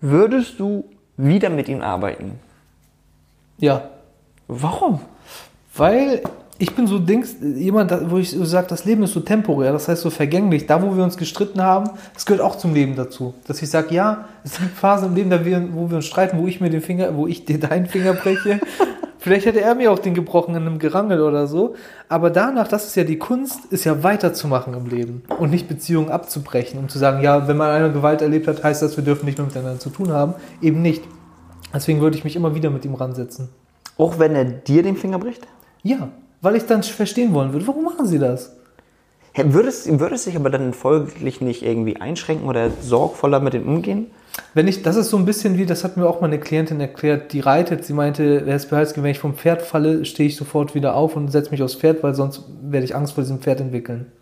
würdest 0.00 0.58
du 0.58 0.84
wieder 1.16 1.50
mit 1.50 1.68
ihm 1.68 1.80
arbeiten? 1.80 2.38
Ja. 3.58 3.90
Warum? 4.46 5.00
Weil 5.76 6.22
ich 6.58 6.74
bin 6.74 6.86
so 6.86 6.98
Dings, 6.98 7.36
jemand, 7.40 7.92
wo 8.10 8.18
ich 8.18 8.30
so 8.30 8.44
sage, 8.44 8.68
das 8.68 8.84
Leben 8.84 9.02
ist 9.02 9.12
so 9.12 9.20
temporär, 9.20 9.72
das 9.72 9.88
heißt 9.88 10.02
so 10.02 10.10
vergänglich. 10.10 10.66
Da, 10.66 10.80
wo 10.82 10.96
wir 10.96 11.02
uns 11.02 11.16
gestritten 11.16 11.60
haben, 11.60 11.90
das 12.12 12.26
gehört 12.26 12.42
auch 12.42 12.56
zum 12.56 12.74
Leben 12.74 12.94
dazu. 12.94 13.34
Dass 13.46 13.60
ich 13.60 13.70
sage, 13.70 13.94
ja, 13.94 14.26
es 14.44 14.58
gibt 14.58 14.76
Phasen 14.76 15.08
im 15.08 15.14
Leben, 15.14 15.30
da 15.30 15.44
wir, 15.44 15.68
wo 15.72 15.90
wir 15.90 15.96
uns 15.96 16.06
streiten, 16.06 16.38
wo 16.38 16.46
ich 16.46 16.60
mir 16.60 16.70
den 16.70 16.80
Finger, 16.80 17.16
wo 17.16 17.26
ich 17.26 17.44
dir 17.44 17.58
deinen 17.58 17.86
Finger 17.86 18.14
breche. 18.14 18.60
Vielleicht 19.24 19.46
hätte 19.46 19.62
er 19.62 19.74
mir 19.74 19.90
auch 19.90 19.98
den 19.98 20.12
gebrochen 20.12 20.54
in 20.54 20.66
einem 20.66 20.78
Gerangel 20.78 21.22
oder 21.22 21.46
so. 21.46 21.76
Aber 22.10 22.28
danach, 22.28 22.68
das 22.68 22.84
ist 22.84 22.94
ja 22.94 23.04
die 23.04 23.16
Kunst, 23.16 23.64
ist 23.70 23.84
ja 23.84 24.02
weiterzumachen 24.02 24.74
im 24.74 24.84
Leben 24.84 25.22
und 25.38 25.48
nicht 25.48 25.66
Beziehungen 25.66 26.10
abzubrechen 26.10 26.78
und 26.78 26.90
zu 26.90 26.98
sagen, 26.98 27.22
ja, 27.22 27.48
wenn 27.48 27.56
man 27.56 27.70
eine 27.70 27.90
Gewalt 27.90 28.20
erlebt 28.20 28.46
hat, 28.48 28.62
heißt 28.62 28.82
das, 28.82 28.98
wir 28.98 29.02
dürfen 29.02 29.24
nicht 29.24 29.38
mehr 29.38 29.46
miteinander 29.46 29.80
zu 29.80 29.88
tun 29.88 30.12
haben. 30.12 30.34
Eben 30.60 30.82
nicht. 30.82 31.04
Deswegen 31.72 32.02
würde 32.02 32.18
ich 32.18 32.24
mich 32.24 32.36
immer 32.36 32.54
wieder 32.54 32.68
mit 32.68 32.84
ihm 32.84 32.92
ransetzen. 32.92 33.48
Auch 33.96 34.18
wenn 34.18 34.34
er 34.34 34.44
dir 34.44 34.82
den 34.82 34.98
Finger 34.98 35.18
bricht? 35.18 35.46
Ja, 35.82 36.10
weil 36.42 36.56
ich 36.56 36.66
dann 36.66 36.82
verstehen 36.82 37.32
wollen 37.32 37.54
würde, 37.54 37.66
warum 37.66 37.84
machen 37.84 38.06
sie 38.06 38.18
das? 38.18 38.54
Würdest, 39.36 39.98
würdest 39.98 40.26
du 40.26 40.30
dich 40.30 40.38
aber 40.38 40.50
dann 40.50 40.72
folglich 40.72 41.40
nicht 41.40 41.62
irgendwie 41.62 41.96
einschränken 41.96 42.48
oder 42.48 42.70
sorgvoller 42.80 43.40
mit 43.40 43.52
dem 43.52 43.66
umgehen? 43.66 44.06
Wenn 44.52 44.68
ich, 44.68 44.82
das 44.82 44.94
ist 44.96 45.10
so 45.10 45.16
ein 45.16 45.24
bisschen 45.24 45.58
wie, 45.58 45.66
das 45.66 45.82
hat 45.82 45.96
mir 45.96 46.06
auch 46.06 46.20
mal 46.20 46.28
eine 46.28 46.38
Klientin 46.38 46.80
erklärt, 46.80 47.32
die 47.32 47.40
reitet, 47.40 47.84
sie 47.84 47.92
meinte, 47.92 48.42
wer 48.44 48.56
ist 48.56 48.70
behaltsgemäß, 48.70 49.04
wenn 49.04 49.10
ich 49.10 49.18
vom 49.18 49.34
Pferd 49.34 49.62
falle, 49.62 50.04
stehe 50.04 50.28
ich 50.28 50.36
sofort 50.36 50.74
wieder 50.74 50.94
auf 50.94 51.16
und 51.16 51.30
setze 51.32 51.50
mich 51.50 51.62
aufs 51.62 51.74
Pferd, 51.74 52.02
weil 52.02 52.14
sonst 52.14 52.44
werde 52.62 52.84
ich 52.84 52.94
Angst 52.94 53.14
vor 53.14 53.22
diesem 53.24 53.40
Pferd 53.40 53.60
entwickeln. 53.60 54.12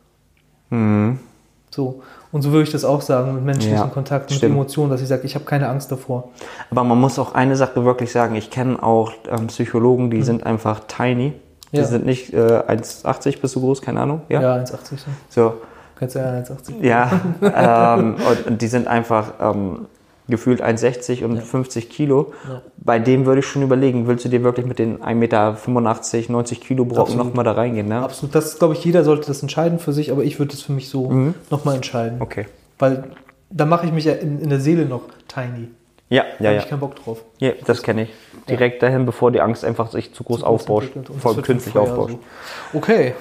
So. 1.70 2.02
Und 2.30 2.40
so 2.40 2.50
würde 2.50 2.62
ich 2.62 2.70
das 2.70 2.84
auch 2.84 3.02
sagen, 3.02 3.34
mit 3.34 3.44
menschlichen 3.44 3.76
Ja, 3.76 3.86
Kontakt, 3.86 4.30
mit 4.30 4.38
stimmt. 4.38 4.54
Emotionen, 4.54 4.90
dass 4.90 5.02
ich 5.02 5.08
sage, 5.08 5.26
ich 5.26 5.34
habe 5.34 5.44
keine 5.44 5.68
Angst 5.68 5.92
davor. 5.92 6.30
Aber 6.70 6.84
man 6.84 6.98
muss 6.98 7.18
auch 7.18 7.34
eine 7.34 7.56
Sache 7.56 7.84
wirklich 7.84 8.10
sagen. 8.10 8.34
Ich 8.34 8.50
kenne 8.50 8.82
auch 8.82 9.12
ähm, 9.30 9.48
Psychologen, 9.48 10.10
die 10.10 10.22
sind 10.22 10.44
einfach 10.46 10.80
tiny. 10.86 11.34
Die 11.72 11.78
Ja. 11.78 11.84
sind 11.84 12.04
nicht 12.06 12.32
äh, 12.34 12.36
1,80 12.36 13.40
bist 13.40 13.56
du 13.56 13.60
groß, 13.60 13.80
keine 13.82 14.00
Ahnung. 14.00 14.22
Ja. 14.28 14.40
Ja, 14.42 14.56
1,80. 14.56 14.98
so. 15.30 15.54
Kannst 15.98 16.16
ja 16.16 16.22
1,80. 16.22 16.82
ja. 16.82 17.10
ähm, 17.96 18.16
und, 18.48 18.60
die 18.60 18.66
sind 18.66 18.86
einfach 18.88 19.32
ähm, 19.40 19.86
gefühlt 20.28 20.62
1,60 20.62 21.24
und 21.24 21.40
50 21.40 21.88
Kilo. 21.90 22.32
Bei 22.76 22.98
dem 22.98 23.24
würde 23.26 23.40
ich 23.40 23.46
schon 23.46 23.62
überlegen, 23.62 24.06
willst 24.06 24.24
du 24.24 24.28
dir 24.28 24.42
wirklich 24.42 24.66
mit 24.66 24.78
den 24.78 24.98
1,85 25.00 25.14
Meter, 25.14 25.56
90 26.32 26.60
Kilo 26.60 26.84
Brocken 26.84 27.16
nochmal 27.16 27.44
da 27.44 27.52
reingehen? 27.52 27.88
Ne? 27.88 28.00
Absolut. 28.02 28.34
Das, 28.34 28.58
glaube 28.58 28.74
ich, 28.74 28.84
jeder 28.84 29.04
sollte 29.04 29.26
das 29.28 29.40
entscheiden 29.42 29.78
für 29.78 29.92
sich, 29.92 30.10
aber 30.12 30.24
ich 30.24 30.38
würde 30.38 30.52
das 30.52 30.62
für 30.62 30.72
mich 30.72 30.88
so 30.88 31.08
Mhm. 31.10 31.34
nochmal 31.50 31.76
entscheiden. 31.76 32.20
Okay. 32.20 32.46
Weil 32.78 33.04
da 33.50 33.64
mache 33.66 33.86
ich 33.86 33.92
mich 33.92 34.04
ja 34.04 34.14
in, 34.14 34.40
in 34.40 34.48
der 34.50 34.60
Seele 34.60 34.86
noch 34.86 35.02
tiny. 35.28 35.68
Ja, 36.12 36.24
Da 36.38 36.44
ja, 36.44 36.48
habe 36.50 36.56
ja. 36.56 36.62
ich 36.62 36.68
keinen 36.68 36.80
Bock 36.80 36.94
drauf. 36.96 37.22
ja 37.38 37.52
das 37.64 37.82
kenne 37.82 38.02
ich. 38.02 38.10
Direkt 38.48 38.82
dahin, 38.82 39.06
bevor 39.06 39.30
die 39.30 39.40
Angst 39.40 39.64
einfach 39.64 39.90
sich 39.90 40.12
zu 40.12 40.24
groß 40.24 40.42
aufbauscht, 40.42 40.90
das 40.94 41.16
voll 41.16 41.40
künstlich 41.40 41.76
aufbauscht. 41.76 42.16
so. 42.72 42.78
Okay, 42.78 43.14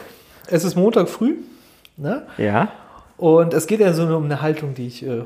es 0.47 0.65
ist 0.65 0.75
Montag 0.75 1.07
früh. 1.07 1.37
Ne? 1.95 2.23
Ja. 2.37 2.69
Und 3.17 3.53
es 3.53 3.67
geht 3.67 3.79
ja 3.79 3.93
so 3.93 4.03
um 4.03 4.25
eine 4.25 4.41
Haltung, 4.41 4.73
die 4.73 4.87
ich 4.87 5.05
äh, 5.05 5.21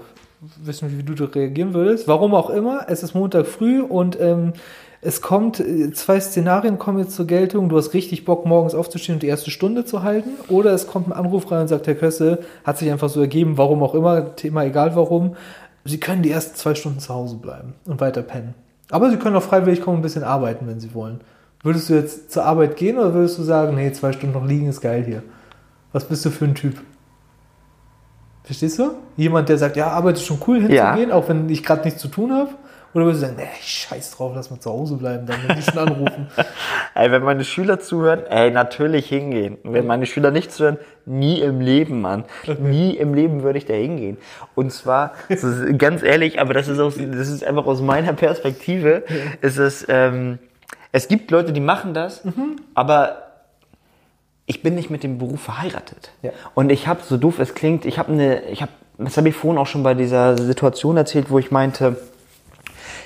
wissen, 0.64 0.96
wie 0.96 1.02
du 1.02 1.16
da 1.16 1.26
reagieren 1.26 1.74
würdest. 1.74 2.08
Warum 2.08 2.36
auch 2.36 2.52
immer, 2.52 2.86
es 2.88 3.02
ist 3.02 3.16
Montag 3.16 3.48
früh 3.48 3.82
und 3.82 4.20
ähm, 4.20 4.54
es 5.02 5.22
kommt, 5.22 5.60
äh, 5.60 5.92
zwei 5.92 6.20
Szenarien 6.20 6.78
kommen 6.78 7.00
jetzt 7.00 7.16
zur 7.16 7.26
Geltung. 7.26 7.70
Du 7.70 7.78
hast 7.78 7.94
richtig 7.94 8.26
Bock, 8.26 8.46
morgens 8.46 8.76
aufzustehen 8.76 9.16
und 9.16 9.24
die 9.24 9.28
erste 9.28 9.52
Stunde 9.52 9.86
zu 9.86 10.04
halten. 10.04 10.32
Oder 10.50 10.72
es 10.72 10.88
kommt 10.88 11.08
ein 11.08 11.14
Anruf 11.14 11.52
rein 11.52 11.62
und 11.62 11.68
sagt, 11.68 11.88
Herr 11.88 11.96
Kösse, 11.96 12.40
hat 12.64 12.78
sich 12.78 12.92
einfach 12.92 13.10
so 13.10 13.22
ergeben, 13.22 13.58
warum 13.58 13.82
auch 13.82 13.96
immer, 13.96 14.36
Thema 14.36 14.64
egal 14.64 14.96
warum. 14.96 15.36
Sie 15.86 16.00
können 16.00 16.24
die 16.24 16.32
ersten 16.32 16.56
zwei 16.56 16.74
Stunden 16.74 17.00
zu 17.00 17.14
Hause 17.14 17.36
bleiben 17.36 17.76
und 17.86 18.02
weiter 18.02 18.24
pennen. 18.24 18.56
Aber 18.90 19.10
Sie 19.12 19.18
können 19.18 19.36
auch 19.36 19.44
freiwillig 19.44 19.82
kommen 19.82 19.98
und 19.98 20.00
ein 20.02 20.04
bisschen 20.04 20.24
arbeiten, 20.24 20.68
wenn 20.68 20.80
Sie 20.80 20.94
wollen. 20.94 21.22
Würdest 21.64 21.90
du 21.90 21.94
jetzt 21.94 22.32
zur 22.32 22.44
Arbeit 22.44 22.76
gehen 22.76 22.98
oder 22.98 23.14
würdest 23.14 23.38
du 23.38 23.44
sagen, 23.44 23.76
nee, 23.76 23.92
zwei 23.92 24.12
Stunden 24.12 24.36
noch 24.36 24.46
liegen 24.46 24.68
ist 24.68 24.82
geil 24.82 25.04
hier? 25.04 25.24
Was 25.92 26.06
bist 26.06 26.26
du 26.26 26.30
für 26.32 26.46
ein 26.46 26.56
Typ? 26.56 26.82
Verstehst 28.44 28.78
du? 28.78 28.92
Jemand, 29.16 29.50
der 29.50 29.58
sagt, 29.58 29.76
ja, 29.76 29.88
Arbeit 29.88 30.16
ist 30.16 30.26
schon 30.26 30.40
cool 30.48 30.62
hinzugehen, 30.62 31.12
auch 31.12 31.30
wenn 31.30 31.50
ich 31.50 31.64
gerade 31.64 31.84
nichts 31.84 32.02
zu 32.02 32.08
tun 32.08 32.32
habe. 32.32 32.52
Oder 32.96 33.08
würdest 33.08 33.24
du 33.24 33.28
sagen, 33.28 33.40
nee, 33.40 33.50
scheiß 33.62 34.12
drauf, 34.12 34.32
lass 34.34 34.50
mal 34.50 34.60
zu 34.62 34.72
Hause 34.72 34.96
bleiben, 34.96 35.26
dann, 35.26 35.38
die 35.54 35.62
schon 35.62 35.78
anrufen. 35.78 36.28
Ey, 36.96 37.12
wenn 37.12 37.24
meine 37.24 37.44
Schüler 37.44 37.82
zuhören, 37.82 38.26
ey, 38.28 38.52
natürlich 38.52 39.10
hingehen. 39.10 39.58
Und 39.64 39.74
wenn 39.74 39.86
meine 39.86 40.06
Schüler 40.06 40.32
nicht 40.32 40.54
zuhören, 40.54 40.78
nie 41.06 41.42
im 41.42 41.60
Leben, 41.60 42.00
Mann. 42.00 42.24
Nie 42.60 42.92
im 42.96 43.14
Leben 43.14 43.44
würde 43.44 43.58
ich 43.58 43.66
da 43.66 43.74
hingehen. 43.74 44.16
Und 44.56 44.72
zwar, 44.72 45.12
ganz 45.78 46.04
ehrlich, 46.04 46.40
aber 46.40 46.54
das 46.54 46.70
ist, 46.70 46.80
aus, 46.80 46.96
das 46.96 47.28
ist 47.28 47.44
einfach 47.44 47.66
aus 47.66 47.82
meiner 47.82 48.14
Perspektive, 48.14 49.04
ist 49.42 49.58
es, 49.58 49.86
ähm, 49.90 50.40
es 50.94 51.10
gibt 51.10 51.32
Leute, 51.32 51.52
die 51.52 51.60
machen 51.60 51.94
das, 51.94 52.24
aber 52.76 53.24
ich 54.46 54.64
bin 54.64 54.74
nicht 54.76 54.90
mit 54.90 55.04
dem 55.04 55.18
Beruf 55.18 55.42
verheiratet. 55.42 56.12
Ja. 56.22 56.32
Und 56.54 56.72
ich 56.72 56.88
habe, 56.88 57.02
so 57.04 57.18
doof 57.18 57.40
es 57.40 57.56
klingt, 57.56 57.84
ich 57.84 58.00
habe 58.00 58.14
eine, 58.14 58.44
ich 58.44 58.62
habe, 58.62 58.72
das 58.98 59.18
habe 59.18 59.28
ich 59.28 59.36
vorhin 59.36 59.60
auch 59.60 59.68
schon 59.68 59.84
bei 59.84 59.94
dieser 59.94 60.38
Situation 60.38 60.96
erzählt, 60.96 61.30
wo 61.30 61.40
ich 61.40 61.52
meinte, 61.52 61.98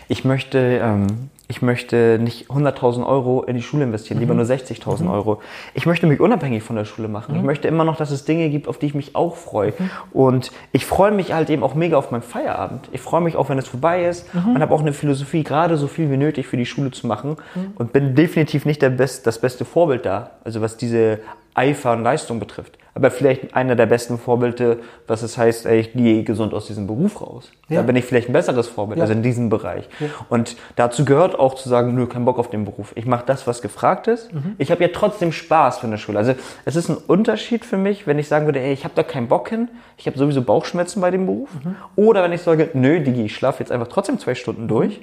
ich 0.10 0.26
möchte 0.26 0.82
ähm, 0.84 1.30
ich 1.52 1.64
möchte 1.64 2.20
nicht 2.22 2.52
100.000 2.52 3.04
Euro 3.08 3.42
in 3.42 3.56
die 3.56 3.64
Schule 3.64 3.84
investieren, 3.84 4.20
lieber 4.20 4.36
nur 4.36 4.46
60.000 4.46 5.12
Euro. 5.12 5.42
Ich 5.74 5.88
möchte 5.88 6.06
mich 6.06 6.20
unabhängig 6.20 6.62
von 6.62 6.76
der 6.76 6.86
Schule 6.86 7.08
machen. 7.08 7.36
Ich 7.36 7.42
möchte 7.42 7.68
immer 7.68 7.84
noch, 7.84 7.98
dass 7.98 8.12
es 8.12 8.24
Dinge 8.24 8.50
gibt, 8.50 8.68
auf 8.68 8.78
die 8.78 8.86
ich 8.86 8.94
mich 8.94 9.16
auch 9.16 9.36
freue. 9.36 9.74
Und 10.14 10.52
ich 10.74 10.86
freue 10.86 11.12
mich 11.12 11.34
halt 11.34 11.50
eben 11.50 11.64
auch 11.64 11.74
mega 11.74 11.98
auf 11.98 12.12
meinen 12.12 12.22
Feierabend. 12.22 12.88
Ich 12.92 13.02
freue 13.02 13.22
mich 13.22 13.36
auch, 13.36 13.50
wenn 13.50 13.58
es 13.58 13.68
vorbei 13.68 14.06
ist. 14.06 14.28
Und 14.36 14.62
habe 14.62 14.72
auch 14.72 14.82
eine 14.82 14.94
Philosophie, 14.94 15.44
gerade 15.44 15.76
so 15.78 15.88
viel 15.88 16.12
wie 16.12 16.18
nötig 16.18 16.46
für 16.46 16.56
die 16.56 16.68
Schule 16.68 16.92
zu 16.92 17.08
machen. 17.08 17.38
Und 17.74 17.94
bin 17.94 18.14
definitiv 18.14 18.66
nicht 18.66 18.82
Best, 18.98 19.26
das 19.26 19.42
beste 19.42 19.66
Vorbild 19.66 20.06
da, 20.06 20.30
also 20.44 20.62
was 20.62 20.78
diese 20.78 21.18
Eifer 21.60 21.92
und 21.92 22.04
Leistung 22.04 22.40
betrifft. 22.40 22.78
Aber 22.96 23.12
vielleicht 23.12 23.54
einer 23.54 23.76
der 23.76 23.86
besten 23.86 24.18
Vorbilder, 24.18 24.78
was 25.08 25.22
es 25.24 25.38
heißt, 25.38 25.66
ey, 25.68 25.80
ich 25.80 25.94
gehe 25.94 26.24
gesund 26.24 26.54
aus 26.54 26.68
diesem 26.68 26.88
Beruf 26.88 27.22
raus. 27.22 27.52
Da 27.70 27.76
Ja. 27.76 27.82
bin 27.82 27.96
ich 27.96 28.06
vielleicht 28.06 28.30
ein 28.30 28.34
besseres 28.34 28.68
Vorbild, 28.68 28.98
Ja. 28.98 29.04
also 29.04 29.14
in 29.14 29.22
diesem 29.24 29.50
Bereich. 29.50 29.88
Und 30.30 30.56
dazu 30.76 31.06
gehört 31.06 31.38
auch 31.38 31.54
zu 31.56 31.70
sagen, 31.70 31.94
nö, 31.96 32.08
kein 32.08 32.26
Bock 32.26 32.40
auf 32.40 32.50
den 32.50 32.66
Beruf. 32.66 32.92
Ich 32.96 33.06
mache 33.06 33.24
das, 33.26 33.46
was 33.48 33.62
gefragt 33.62 34.08
ist. 34.08 34.34
Mhm. 34.34 34.56
Ich 34.58 34.72
habe 34.72 34.82
ja 34.84 34.90
trotzdem 34.92 35.32
Spaß 35.32 35.78
von 35.80 35.92
der 35.92 35.98
Schule. 35.98 36.18
Also 36.18 36.34
es 36.66 36.76
ist 36.76 36.90
ein 36.90 36.98
Unterschied 37.08 37.64
für 37.64 37.78
mich, 37.78 38.08
wenn 38.08 38.20
ich 38.20 38.28
sagen 38.28 38.46
würde, 38.46 38.60
ey, 38.60 38.74
ich 38.74 38.84
habe 38.86 38.96
da 38.96 39.04
keinen 39.04 39.28
Bock 39.28 39.50
hin, 39.50 39.70
ich 39.98 40.08
habe 40.08 40.18
sowieso 40.18 40.42
Bauchschmerzen 40.42 41.00
bei 41.02 41.12
dem 41.12 41.26
Beruf. 41.26 41.50
Mhm. 41.64 41.76
Oder 41.96 42.24
wenn 42.24 42.34
ich 42.34 42.42
sage, 42.42 42.70
nö, 42.74 43.00
Digi, 43.02 43.26
ich 43.26 43.36
schlafe 43.36 43.60
jetzt 43.64 43.72
einfach 43.72 43.88
trotzdem 43.88 44.18
zwei 44.20 44.36
Stunden 44.36 44.68
durch 44.68 45.02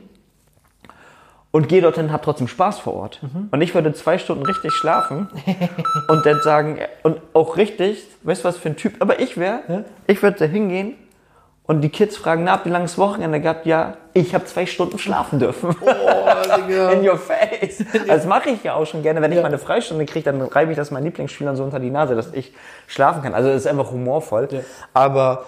und 1.52 1.68
gehe 1.68 1.80
dorthin, 1.80 2.12
habe 2.12 2.22
trotzdem 2.24 2.48
Spaß 2.48 2.78
vor 2.80 2.94
Ort. 2.94 3.22
Mhm. 3.22 3.48
Und 3.50 3.61
ich 3.62 3.74
würde 3.74 3.92
zwei 3.94 4.18
Stunden 4.18 4.44
richtig 4.44 4.72
schlafen 4.72 5.28
und 6.09 6.26
dann 6.26 6.40
sagen, 6.42 6.78
und 7.02 7.20
auch 7.32 7.56
richtig, 7.56 8.04
weißt 8.24 8.44
du 8.44 8.48
was 8.48 8.56
für 8.59 8.68
ein 8.68 8.76
Typ, 8.76 8.94
aber 9.00 9.20
ich 9.20 9.37
wäre, 9.38 9.61
Ja. 9.68 9.85
ich 10.06 10.22
würde 10.22 10.38
da 10.38 10.44
hingehen 10.44 10.94
und 11.64 11.80
die 11.80 11.88
Kids 11.88 12.16
fragen, 12.16 12.44
na, 12.44 12.52
habt 12.52 12.66
ihr 12.66 12.72
langes 12.72 12.96
Wochenende 12.98 13.40
gehabt? 13.40 13.64
Ja, 13.66 13.96
ich 14.12 14.35
habe 14.35 14.44
zwei 14.44 14.66
Stunden 14.66 14.98
schlafen 14.98 15.38
dürfen. 15.40 15.74
Digga. 15.80 16.90
In 16.92 17.09
your 17.09 17.16
face. 17.18 17.85
Das 18.06 18.24
mache 18.26 18.50
ich 18.50 18.62
ja 18.62 18.74
auch 18.74 18.87
schon 18.87 19.02
gerne. 19.02 19.20
Wenn 19.22 19.32
ich 19.32 19.37
Ja. 19.37 19.42
mal 19.42 19.48
eine 19.48 19.59
Freistunde 19.59 20.04
kriege, 20.06 20.24
dann 20.30 20.40
reibe 20.42 20.70
ich 20.70 20.76
das 20.76 20.90
meinen 20.92 21.04
Lieblingsschülern 21.04 21.56
so 21.56 21.64
unter 21.64 21.80
die 21.80 21.90
Nase, 21.90 22.14
dass 22.14 22.32
ich 22.32 22.52
schlafen 22.87 23.22
kann. 23.22 23.35
Also 23.35 23.48
es 23.48 23.62
ist 23.62 23.66
einfach 23.66 23.90
humorvoll. 23.90 24.46
Ja. 24.50 24.61
Aber 24.94 25.46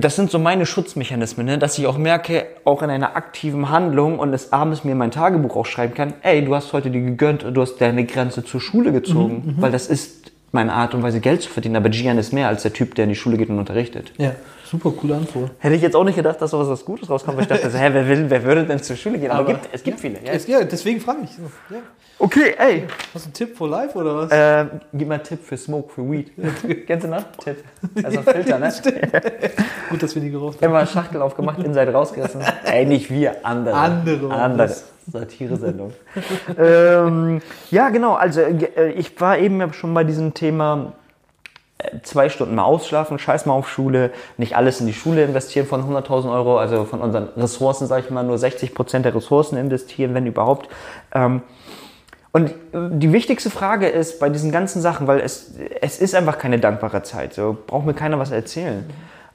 das 0.00 0.16
sind 0.16 0.30
so 0.30 0.38
meine 0.38 0.66
Schutzmechanismen, 0.66 1.46
ne? 1.46 1.58
dass 1.58 1.78
ich 1.78 1.86
auch 1.86 1.98
merke, 1.98 2.46
auch 2.64 2.82
in 2.82 2.90
einer 2.90 3.16
aktiven 3.16 3.70
Handlung 3.70 4.18
und 4.18 4.32
des 4.32 4.52
abends 4.52 4.84
mir 4.84 4.94
mein 4.94 5.10
Tagebuch 5.10 5.56
auch 5.56 5.66
schreiben 5.66 5.94
kann, 5.94 6.14
ey, 6.22 6.44
du 6.44 6.54
hast 6.54 6.72
heute 6.72 6.90
die 6.90 7.00
gegönnt, 7.00 7.44
du 7.50 7.60
hast 7.60 7.76
deine 7.76 8.04
Grenze 8.04 8.44
zur 8.44 8.60
Schule 8.60 8.92
gezogen, 8.92 9.56
weil 9.58 9.72
das 9.72 9.86
ist 9.86 10.32
meine 10.52 10.72
Art 10.72 10.94
und 10.94 11.02
Weise, 11.02 11.20
Geld 11.20 11.42
zu 11.42 11.50
verdienen. 11.50 11.76
Aber 11.76 11.88
Gian 11.88 12.18
ist 12.18 12.32
mehr 12.32 12.48
als 12.48 12.62
der 12.62 12.72
Typ, 12.72 12.94
der 12.94 13.04
in 13.04 13.10
die 13.10 13.16
Schule 13.16 13.36
geht 13.36 13.50
und 13.50 13.58
unterrichtet. 13.58 14.12
Ja, 14.18 14.32
super 14.70 14.90
coole 14.90 15.16
Antwort. 15.16 15.50
Hätte 15.58 15.74
ich 15.74 15.82
jetzt 15.82 15.96
auch 15.96 16.04
nicht 16.04 16.16
gedacht, 16.16 16.40
dass 16.40 16.50
sowas 16.50 16.68
was 16.68 16.84
Gutes 16.84 17.08
rauskommt, 17.08 17.36
weil 17.36 17.42
ich 17.44 17.48
dachte, 17.48 17.68
hä, 17.76 17.88
wer, 17.92 18.08
will, 18.08 18.26
wer 18.28 18.44
würde 18.44 18.64
denn 18.64 18.82
zur 18.82 18.96
Schule 18.96 19.18
gehen? 19.18 19.30
Aber, 19.30 19.40
Aber- 19.40 19.52
gibt, 19.54 19.68
es 19.72 19.82
gibt 19.82 20.00
viele. 20.00 20.18
Ja. 20.24 20.32
Es, 20.32 20.46
ja, 20.46 20.62
deswegen 20.64 21.00
frage 21.00 21.20
ich. 21.24 21.30
Ja. 21.70 21.78
Okay, 22.20 22.54
ey, 22.58 22.82
Hast 23.14 23.26
du 23.26 23.28
einen 23.28 23.32
Tipp 23.34 23.56
for 23.56 23.68
life 23.68 23.96
oder 23.96 24.16
was? 24.16 24.28
ähm, 24.32 24.70
gib 24.92 25.06
mal 25.06 25.14
einen 25.14 25.22
Tipp 25.24 25.38
für 25.44 25.56
Smoke, 25.56 25.92
für 25.92 26.10
Weed. 26.10 26.32
Kennst 26.86 27.06
du 27.06 27.10
noch? 27.10 27.22
Tipp. 27.44 27.62
Also 28.02 28.22
Filter, 28.22 28.58
ne? 28.58 28.72
Gut, 29.90 30.02
dass 30.02 30.14
wir 30.16 30.22
die 30.22 30.30
geraucht 30.30 30.56
haben. 30.60 30.64
Immer 30.68 30.84
Schachtel 30.84 31.22
aufgemacht, 31.22 31.60
Inside 31.60 31.92
rausgerissen. 31.92 32.42
Ey, 32.64 32.86
nicht 32.86 33.08
wir, 33.08 33.46
andere. 33.46 33.74
Andere 33.76 34.34
Andere. 34.34 34.74
Satire-Sendung. 35.10 35.92
ähm, 36.58 37.40
ja, 37.70 37.88
genau. 37.90 38.14
Also 38.14 38.40
äh, 38.40 38.90
ich 38.96 39.18
war 39.20 39.38
eben 39.38 39.60
ja 39.60 39.72
schon 39.72 39.94
bei 39.94 40.04
diesem 40.04 40.34
Thema 40.34 40.92
zwei 42.02 42.28
Stunden 42.28 42.56
mal 42.56 42.64
ausschlafen, 42.64 43.18
scheiß 43.18 43.46
mal 43.46 43.54
auf 43.54 43.68
Schule, 43.68 44.10
nicht 44.36 44.56
alles 44.56 44.80
in 44.80 44.86
die 44.86 44.92
Schule 44.92 45.24
investieren 45.24 45.66
von 45.66 45.82
100.000 45.82 46.32
Euro, 46.32 46.58
also 46.58 46.84
von 46.84 47.00
unseren 47.00 47.28
Ressourcen, 47.36 47.86
sage 47.86 48.04
ich 48.04 48.10
mal, 48.10 48.24
nur 48.24 48.36
60 48.36 48.74
Prozent 48.74 49.04
der 49.04 49.14
Ressourcen 49.14 49.56
investieren, 49.56 50.12
wenn 50.14 50.26
überhaupt. 50.26 50.68
Ähm, 51.14 51.42
und 52.32 52.52
die 52.72 53.12
wichtigste 53.12 53.50
Frage 53.50 53.88
ist 53.88 54.20
bei 54.20 54.28
diesen 54.28 54.52
ganzen 54.52 54.82
Sachen, 54.82 55.06
weil 55.06 55.20
es, 55.20 55.54
es 55.80 55.98
ist 55.98 56.14
einfach 56.14 56.38
keine 56.38 56.58
dankbare 56.58 57.02
Zeit, 57.02 57.32
so 57.32 57.56
braucht 57.66 57.86
mir 57.86 57.94
keiner 57.94 58.18
was 58.18 58.30
erzählen. 58.30 58.84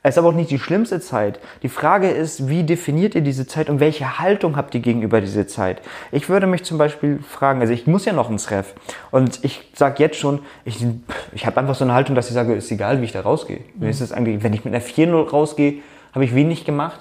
Es 0.05 0.15
ist 0.15 0.17
aber 0.17 0.29
auch 0.29 0.33
nicht 0.33 0.51
die 0.51 0.59
schlimmste 0.59 0.99
Zeit. 0.99 1.39
Die 1.63 1.69
Frage 1.69 2.09
ist, 2.09 2.49
wie 2.49 2.63
definiert 2.63 3.15
ihr 3.15 3.21
diese 3.21 3.47
Zeit 3.47 3.69
und 3.69 3.79
welche 3.79 4.19
Haltung 4.19 4.57
habt 4.57 4.75
ihr 4.75 4.81
gegenüber 4.81 5.21
dieser 5.21 5.47
Zeit? 5.47 5.81
Ich 6.11 6.27
würde 6.27 6.45
mich 6.45 6.65
zum 6.65 6.77
Beispiel 6.77 7.19
fragen, 7.19 7.61
also 7.61 7.71
ich 7.71 7.87
muss 7.87 8.03
ja 8.03 8.11
noch 8.11 8.29
ins 8.29 8.51
Ref 8.51 8.73
und 9.11 9.43
ich 9.45 9.71
sage 9.73 10.03
jetzt 10.03 10.17
schon, 10.17 10.39
ich, 10.65 10.85
ich 11.31 11.45
habe 11.45 11.57
einfach 11.57 11.75
so 11.75 11.85
eine 11.85 11.93
Haltung, 11.93 12.15
dass 12.15 12.27
ich 12.27 12.33
sage, 12.33 12.53
ist 12.53 12.69
egal, 12.69 12.99
wie 12.99 13.05
ich 13.05 13.13
da 13.13 13.21
rausgehe. 13.21 13.61
Mir 13.75 13.89
ist 13.89 14.01
es 14.01 14.11
eigentlich, 14.11 14.43
wenn 14.43 14.51
ich 14.51 14.65
mit 14.65 14.73
einer 14.73 14.83
4-0 14.83 15.29
rausgehe, 15.29 15.75
habe 16.13 16.25
ich 16.25 16.35
wenig 16.35 16.65
gemacht 16.65 16.99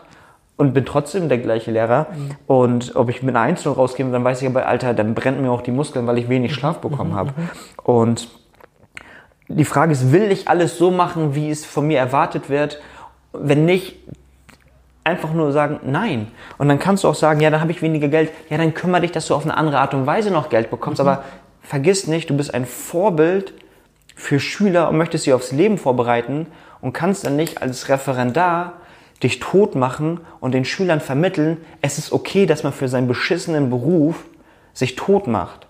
und 0.56 0.72
bin 0.72 0.84
trotzdem 0.84 1.28
der 1.28 1.38
gleiche 1.38 1.72
Lehrer. 1.72 2.06
Und 2.46 2.94
ob 2.94 3.10
ich 3.10 3.24
mit 3.24 3.34
einer 3.34 3.56
1-0 3.56 3.68
rausgehe, 3.68 4.08
dann 4.12 4.22
weiß 4.22 4.42
ich 4.42 4.48
aber, 4.48 4.68
Alter, 4.68 4.94
dann 4.94 5.14
brennen 5.14 5.42
mir 5.42 5.50
auch 5.50 5.62
die 5.62 5.72
Muskeln, 5.72 6.06
weil 6.06 6.18
ich 6.18 6.28
wenig 6.28 6.54
Schlaf 6.54 6.78
bekommen 6.78 7.14
habe. 7.14 7.32
Und 7.82 8.28
die 9.48 9.64
Frage 9.64 9.92
ist, 9.92 10.12
will 10.12 10.30
ich 10.30 10.46
alles 10.48 10.78
so 10.78 10.92
machen, 10.92 11.34
wie 11.34 11.50
es 11.50 11.64
von 11.64 11.86
mir 11.86 11.98
erwartet 11.98 12.48
wird? 12.48 12.80
Wenn 13.32 13.64
nicht, 13.64 13.96
einfach 15.04 15.32
nur 15.32 15.52
sagen, 15.52 15.80
nein. 15.84 16.28
Und 16.58 16.68
dann 16.68 16.78
kannst 16.78 17.04
du 17.04 17.08
auch 17.08 17.14
sagen, 17.14 17.40
ja, 17.40 17.50
dann 17.50 17.60
habe 17.60 17.72
ich 17.72 17.82
weniger 17.82 18.08
Geld. 18.08 18.30
Ja, 18.50 18.58
dann 18.58 18.74
kümmere 18.74 19.02
dich, 19.02 19.12
dass 19.12 19.26
du 19.26 19.34
auf 19.34 19.44
eine 19.44 19.56
andere 19.56 19.78
Art 19.78 19.94
und 19.94 20.06
Weise 20.06 20.30
noch 20.30 20.48
Geld 20.48 20.70
bekommst. 20.70 21.00
Aber 21.00 21.24
vergiss 21.62 22.06
nicht, 22.06 22.30
du 22.30 22.36
bist 22.36 22.54
ein 22.54 22.66
Vorbild 22.66 23.54
für 24.14 24.38
Schüler 24.38 24.88
und 24.88 24.98
möchtest 24.98 25.24
sie 25.24 25.32
aufs 25.32 25.52
Leben 25.52 25.78
vorbereiten 25.78 26.46
und 26.80 26.92
kannst 26.92 27.26
dann 27.26 27.36
nicht 27.36 27.62
als 27.62 27.88
Referendar 27.88 28.74
dich 29.22 29.38
tot 29.38 29.74
machen 29.74 30.20
und 30.40 30.52
den 30.52 30.64
Schülern 30.64 31.00
vermitteln, 31.00 31.58
es 31.80 31.98
ist 31.98 32.12
okay, 32.12 32.44
dass 32.46 32.64
man 32.64 32.72
für 32.72 32.88
seinen 32.88 33.06
beschissenen 33.06 33.70
Beruf 33.70 34.24
sich 34.74 34.96
tot 34.96 35.26
macht. 35.26 35.66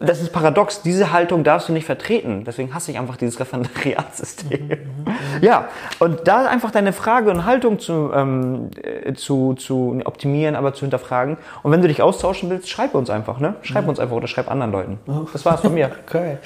Das 0.00 0.20
ist 0.20 0.32
paradox. 0.32 0.82
Diese 0.82 1.12
Haltung 1.12 1.44
darfst 1.44 1.68
du 1.68 1.72
nicht 1.72 1.86
vertreten. 1.86 2.44
Deswegen 2.44 2.74
hasse 2.74 2.90
ich 2.90 2.98
einfach 2.98 3.16
dieses 3.16 3.40
Referendariatssystem. 3.40 4.70
Ja, 5.40 5.68
und 5.98 6.28
da 6.28 6.46
einfach 6.46 6.70
deine 6.70 6.92
Frage 6.92 7.30
und 7.30 7.44
Haltung 7.44 7.78
zu, 7.80 8.10
ähm, 8.14 8.70
äh, 8.82 9.12
zu, 9.14 9.54
zu 9.54 10.00
optimieren, 10.04 10.54
aber 10.54 10.74
zu 10.74 10.82
hinterfragen. 10.82 11.36
Und 11.62 11.72
wenn 11.72 11.82
du 11.82 11.88
dich 11.88 12.02
austauschen 12.02 12.50
willst, 12.50 12.70
schreib 12.70 12.94
uns 12.94 13.10
einfach, 13.10 13.40
ne? 13.40 13.56
Schreib 13.62 13.88
uns 13.88 13.98
einfach 13.98 14.14
oder 14.16 14.28
schreib 14.28 14.50
anderen 14.50 14.72
Leuten. 14.72 14.98
Das 15.32 15.44
war's 15.44 15.60
von 15.60 15.74
mir. 15.74 15.90
Okay. 16.06 16.38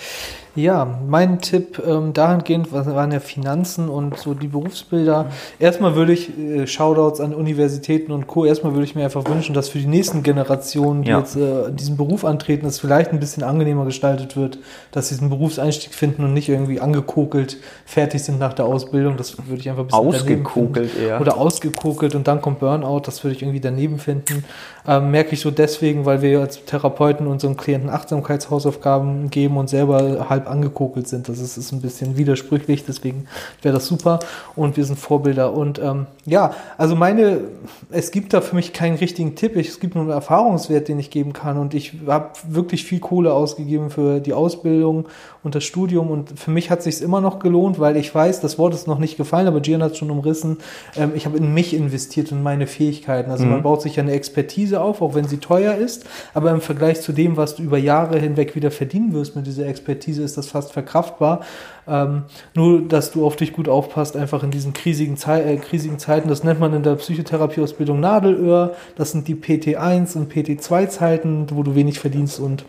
Ja, 0.59 0.99
mein 1.07 1.41
Tipp 1.41 1.81
ähm, 1.87 2.13
dahingehend 2.13 2.73
was 2.73 2.87
waren 2.87 3.13
ja 3.13 3.21
Finanzen 3.21 3.89
und 3.89 4.19
so 4.19 4.35
die 4.35 4.49
Berufsbilder. 4.49 5.27
Erstmal 5.61 5.95
würde 5.95 6.13
ich 6.13 6.37
äh, 6.37 6.67
Shoutouts 6.67 7.21
an 7.21 7.33
Universitäten 7.33 8.11
und 8.11 8.27
Co. 8.27 8.45
Erstmal 8.45 8.73
würde 8.73 8.85
ich 8.85 8.97
mir 8.97 9.05
einfach 9.05 9.25
wünschen, 9.29 9.55
dass 9.55 9.69
für 9.69 9.79
die 9.79 9.87
nächsten 9.87 10.25
Generationen, 10.25 11.05
die 11.05 11.11
Ja. 11.11 11.21
jetzt 11.21 11.37
äh, 11.37 11.71
diesen 11.71 11.97
Beruf 11.97 12.25
antreten, 12.25 12.67
es 12.67 12.81
vielleicht 12.81 13.13
ein 13.13 13.21
bisschen 13.21 13.45
angenehmer 13.45 13.85
gestaltet 13.85 14.37
wird, 14.37 14.59
dass 14.91 15.11
sie 15.11 15.15
diesen 15.15 15.31
Berufseinstieg 15.31 15.95
finden 15.95 16.25
und 16.25 16.33
nicht 16.33 16.49
irgendwie 16.49 16.81
angekokelt 16.81 17.59
fertig 17.87 18.25
sind 18.25 18.41
nach 18.41 18.53
der 18.53 18.65
Ausbildung. 18.65 19.17
Das 19.17 19.37
würde 19.47 19.61
ich 19.61 19.71
einfach 19.71 19.85
ein 19.85 19.87
bisschen 19.87 20.07
Ausgekokelt 20.09 20.91
eher. 21.01 21.21
Oder 21.21 21.37
ausgekokelt 21.39 22.17
und 22.17 22.27
dann 22.27 22.41
kommt 22.43 22.59
Burnout. 22.59 23.03
Das 23.07 23.23
würde 23.23 23.37
ich 23.37 23.43
irgendwie 23.43 23.61
daneben 23.61 24.01
finden. 24.01 24.45
Ähm, 24.89 25.11
merke 25.11 25.35
ich 25.35 25.41
so 25.41 25.51
deswegen, 25.51 26.07
weil 26.07 26.23
wir 26.23 26.41
als 26.41 26.65
Therapeuten 26.65 27.27
unseren 27.27 27.59
Klienten 27.59 27.91
Achtsamkeitshausaufgaben 27.91 29.29
geben 29.29 29.59
und 29.59 29.69
selber 29.69 30.31
halb 30.31 30.51
angekokelt 30.51 31.07
sind. 31.07 31.29
Das 31.29 31.41
ist, 31.41 31.59
ist 31.59 31.73
ein 31.73 31.83
bisschen 31.83 32.17
widersprüchlich, 32.17 32.87
deswegen 32.87 33.27
wäre 33.61 33.75
das 33.75 33.87
super. 33.87 34.21
Und 34.57 34.79
wir 34.79 34.87
sind 34.87 34.99
Vorbilder. 34.99 35.53
Und 35.53 35.79
ähm, 35.79 36.07
ja, 36.25 36.55
also 36.79 36.97
meine, 36.97 37.43
es 37.91 38.11
gibt 38.11 38.33
da 38.33 38.41
für 38.41 38.57
mich 38.57 38.73
keinen 38.73 38.97
richtigen 38.97 39.37
Tipp. 39.37 39.57
Es 39.57 39.79
gibt 39.79 39.95
nur 39.95 40.05
einen 40.05 40.13
Erfahrungswert, 40.13 40.89
den 40.89 40.99
ich 40.99 41.11
geben 41.11 41.35
kann. 41.35 41.59
Und 41.59 41.75
ich 41.75 41.93
habe 42.07 42.31
wirklich 42.49 42.85
viel 42.85 43.01
Kohle 43.01 43.35
ausgegeben 43.35 43.91
für 43.91 44.21
die 44.21 44.33
Ausbildung 44.33 45.07
und 45.43 45.55
das 45.55 45.65
Studium. 45.65 46.11
Und 46.11 46.41
für 46.41 46.51
mich 46.51 46.71
hat 46.71 46.83
sich 46.83 47.03
immer 47.03 47.21
noch 47.21 47.41
gelohnt, 47.41 47.79
weil 47.79 47.99
ich 47.99 48.15
weiß, 48.15 48.41
das 48.41 48.59
Wort 48.59 48.73
ist 48.73 48.87
noch 48.87 48.99
nicht 48.99 49.19
gefallen, 49.19 49.49
aber 49.49 49.61
Gian 49.61 49.83
hat 49.83 49.93
es 49.93 49.99
schon 49.99 50.11
umrissen. 50.11 50.57
Ähm, 50.97 51.13
ich 51.15 51.27
habe 51.27 51.37
in 51.37 51.53
mich 51.53 51.75
investiert 51.75 52.33
und 52.33 52.43
meine 52.43 52.67
Fähigkeiten. 52.67 53.31
Also 53.31 53.45
man 53.45 53.63
baut 53.63 53.83
sich 53.83 53.97
ja 53.97 54.03
eine 54.03 54.13
Expertise 54.13 54.78
auf, 54.81 55.03
auch 55.03 55.15
wenn 55.15 55.27
sie 55.27 55.39
teuer 55.39 55.75
ist. 55.75 56.07
Aber 56.35 56.51
im 56.51 56.61
Vergleich 56.61 57.01
zu 57.01 57.13
dem, 57.13 57.37
was 57.37 57.57
du 57.57 57.63
über 57.63 57.79
Jahre 57.79 58.19
hinweg 58.19 58.55
wieder 58.55 58.71
verdienen 58.71 59.13
wirst 59.13 59.37
mit 59.37 59.47
dieser 59.47 59.67
Expertise, 59.67 60.23
ist 60.23 60.37
das 60.37 60.49
fast 60.49 60.73
verkraftbar. 60.73 61.41
Ähm, 61.87 62.25
nur, 62.55 62.83
dass 62.83 63.13
du 63.13 63.27
auf 63.27 63.37
dich 63.37 63.53
gut 63.53 63.69
aufpasst, 63.69 64.17
einfach 64.17 64.43
in 64.43 64.51
diesen 64.51 64.73
kriesigen, 64.73 65.17
Zei 65.17 65.43
äh, 65.43 65.57
kriesigen 65.57 65.99
Zeiten. 65.99 66.29
Das 66.29 66.45
nennt 66.45 66.61
man 66.61 66.75
in 66.75 66.83
der 66.83 66.97
Psychotherapieausbildung 66.97 68.01
Nadelöhr. 68.01 68.75
Das 68.97 69.13
sind 69.13 69.29
die 69.29 69.35
PT1 69.35 70.17
und 70.17 70.33
PT2-Zeiten, 70.33 71.47
wo 71.53 71.63
du 71.63 71.75
wenig 71.75 71.99
verdienst 71.99 72.41
und 72.41 72.65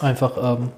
einfach 0.00 0.36
ähm, 0.40 0.70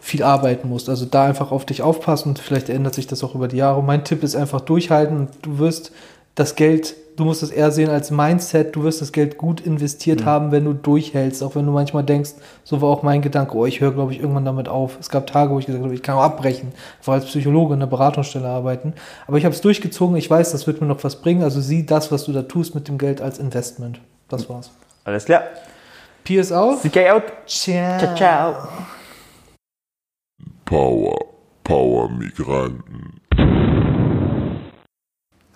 viel 0.00 0.22
arbeiten 0.22 0.68
musst. 0.68 0.88
Also 0.88 1.04
da 1.04 1.24
einfach 1.24 1.52
auf 1.52 1.64
dich 1.64 1.82
aufpassen 1.82 2.30
und 2.30 2.38
vielleicht 2.38 2.68
ändert 2.68 2.94
sich 2.94 3.06
das 3.06 3.22
auch 3.24 3.34
über 3.34 3.48
die 3.48 3.58
Jahre. 3.58 3.82
Mein 3.82 4.04
Tipp 4.04 4.22
ist 4.22 4.36
einfach 4.36 4.60
durchhalten 4.60 5.28
du 5.42 5.58
wirst 5.58 5.92
das 6.38 6.54
Geld, 6.54 6.94
du 7.16 7.24
musst 7.24 7.42
es 7.42 7.50
eher 7.50 7.72
sehen 7.72 7.90
als 7.90 8.12
Mindset, 8.12 8.76
du 8.76 8.84
wirst 8.84 9.02
das 9.02 9.10
Geld 9.10 9.38
gut 9.38 9.60
investiert 9.60 10.24
haben, 10.24 10.52
wenn 10.52 10.64
du 10.64 10.72
durchhältst, 10.72 11.42
auch 11.42 11.56
wenn 11.56 11.66
du 11.66 11.72
manchmal 11.72 12.04
denkst, 12.04 12.30
so 12.62 12.80
war 12.80 12.90
auch 12.90 13.02
mein 13.02 13.22
Gedanke, 13.22 13.56
oh, 13.56 13.66
ich 13.66 13.80
höre, 13.80 13.90
glaube 13.90 14.12
ich, 14.12 14.20
irgendwann 14.20 14.44
damit 14.44 14.68
auf. 14.68 14.98
Es 15.00 15.10
gab 15.10 15.26
Tage, 15.26 15.52
wo 15.52 15.58
ich 15.58 15.66
gesagt 15.66 15.82
habe, 15.82 15.92
ich 15.92 16.02
kann 16.02 16.16
auch 16.16 16.22
abbrechen, 16.22 16.70
vor 17.00 17.14
als 17.14 17.24
Psychologe 17.24 17.74
in 17.74 17.80
der 17.80 17.88
Beratungsstelle 17.88 18.46
arbeiten. 18.46 18.92
Aber 19.26 19.36
ich 19.36 19.44
habe 19.44 19.52
es 19.52 19.60
durchgezogen, 19.60 20.14
ich 20.14 20.30
weiß, 20.30 20.52
das 20.52 20.68
wird 20.68 20.80
mir 20.80 20.86
noch 20.86 21.02
was 21.02 21.16
bringen, 21.16 21.42
also 21.42 21.60
sieh 21.60 21.84
das, 21.84 22.12
was 22.12 22.24
du 22.24 22.32
da 22.32 22.42
tust 22.42 22.76
mit 22.76 22.86
dem 22.86 22.98
Geld 22.98 23.20
als 23.20 23.40
Investment. 23.40 24.00
Das 24.28 24.48
war's. 24.48 24.70
Alles 25.02 25.24
klar. 25.24 25.42
Peace 26.22 26.52
out. 26.52 26.82
CK 26.82 27.10
out. 27.10 27.22
Ciao. 27.46 27.98
Ciao, 27.98 28.14
ciao. 28.14 28.68
Power, 30.64 31.16
Power 31.64 32.08
Migranten. 32.10 33.20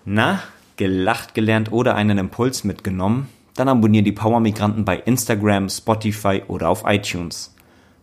Na, 0.04 0.40
gelacht 0.76 1.34
gelernt 1.34 1.72
oder 1.72 1.94
einen 1.94 2.18
Impuls 2.18 2.64
mitgenommen? 2.64 3.28
Dann 3.54 3.68
abonniere 3.68 4.04
die 4.04 4.12
Power 4.12 4.40
Migranten 4.40 4.84
bei 4.84 4.96
Instagram, 4.96 5.68
Spotify 5.68 6.42
oder 6.48 6.68
auf 6.68 6.84
iTunes. 6.86 7.54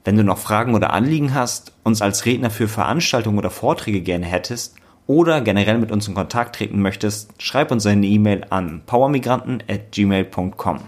Wenn 0.03 0.15
du 0.15 0.23
noch 0.23 0.37
Fragen 0.37 0.75
oder 0.75 0.93
Anliegen 0.93 1.33
hast, 1.33 1.73
uns 1.83 2.01
als 2.01 2.25
Redner 2.25 2.49
für 2.49 2.67
Veranstaltungen 2.67 3.37
oder 3.37 3.49
Vorträge 3.49 4.01
gerne 4.01 4.25
hättest 4.25 4.75
oder 5.07 5.41
generell 5.41 5.77
mit 5.79 5.91
uns 5.91 6.07
in 6.07 6.13
Kontakt 6.13 6.55
treten 6.55 6.81
möchtest, 6.81 7.41
schreib 7.41 7.71
uns 7.71 7.85
eine 7.85 8.05
E-Mail 8.05 8.45
an 8.49 8.83
powermigranten@gmail.com. 8.85 10.79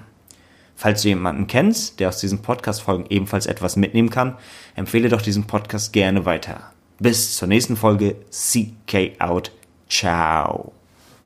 Falls 0.75 1.01
du 1.03 1.09
jemanden 1.09 1.45
kennst, 1.47 1.99
der 1.99 2.09
aus 2.09 2.19
diesen 2.19 2.41
Podcast-Folgen 2.41 3.05
ebenfalls 3.09 3.45
etwas 3.45 3.75
mitnehmen 3.75 4.09
kann, 4.09 4.37
empfehle 4.75 5.09
doch 5.09 5.21
diesen 5.21 5.45
Podcast 5.45 5.93
gerne 5.93 6.25
weiter. 6.25 6.71
Bis 6.99 7.35
zur 7.35 7.47
nächsten 7.47 7.75
Folge. 7.75 8.15
CK 8.31 9.19
out. 9.19 9.51
Ciao. 9.89 10.80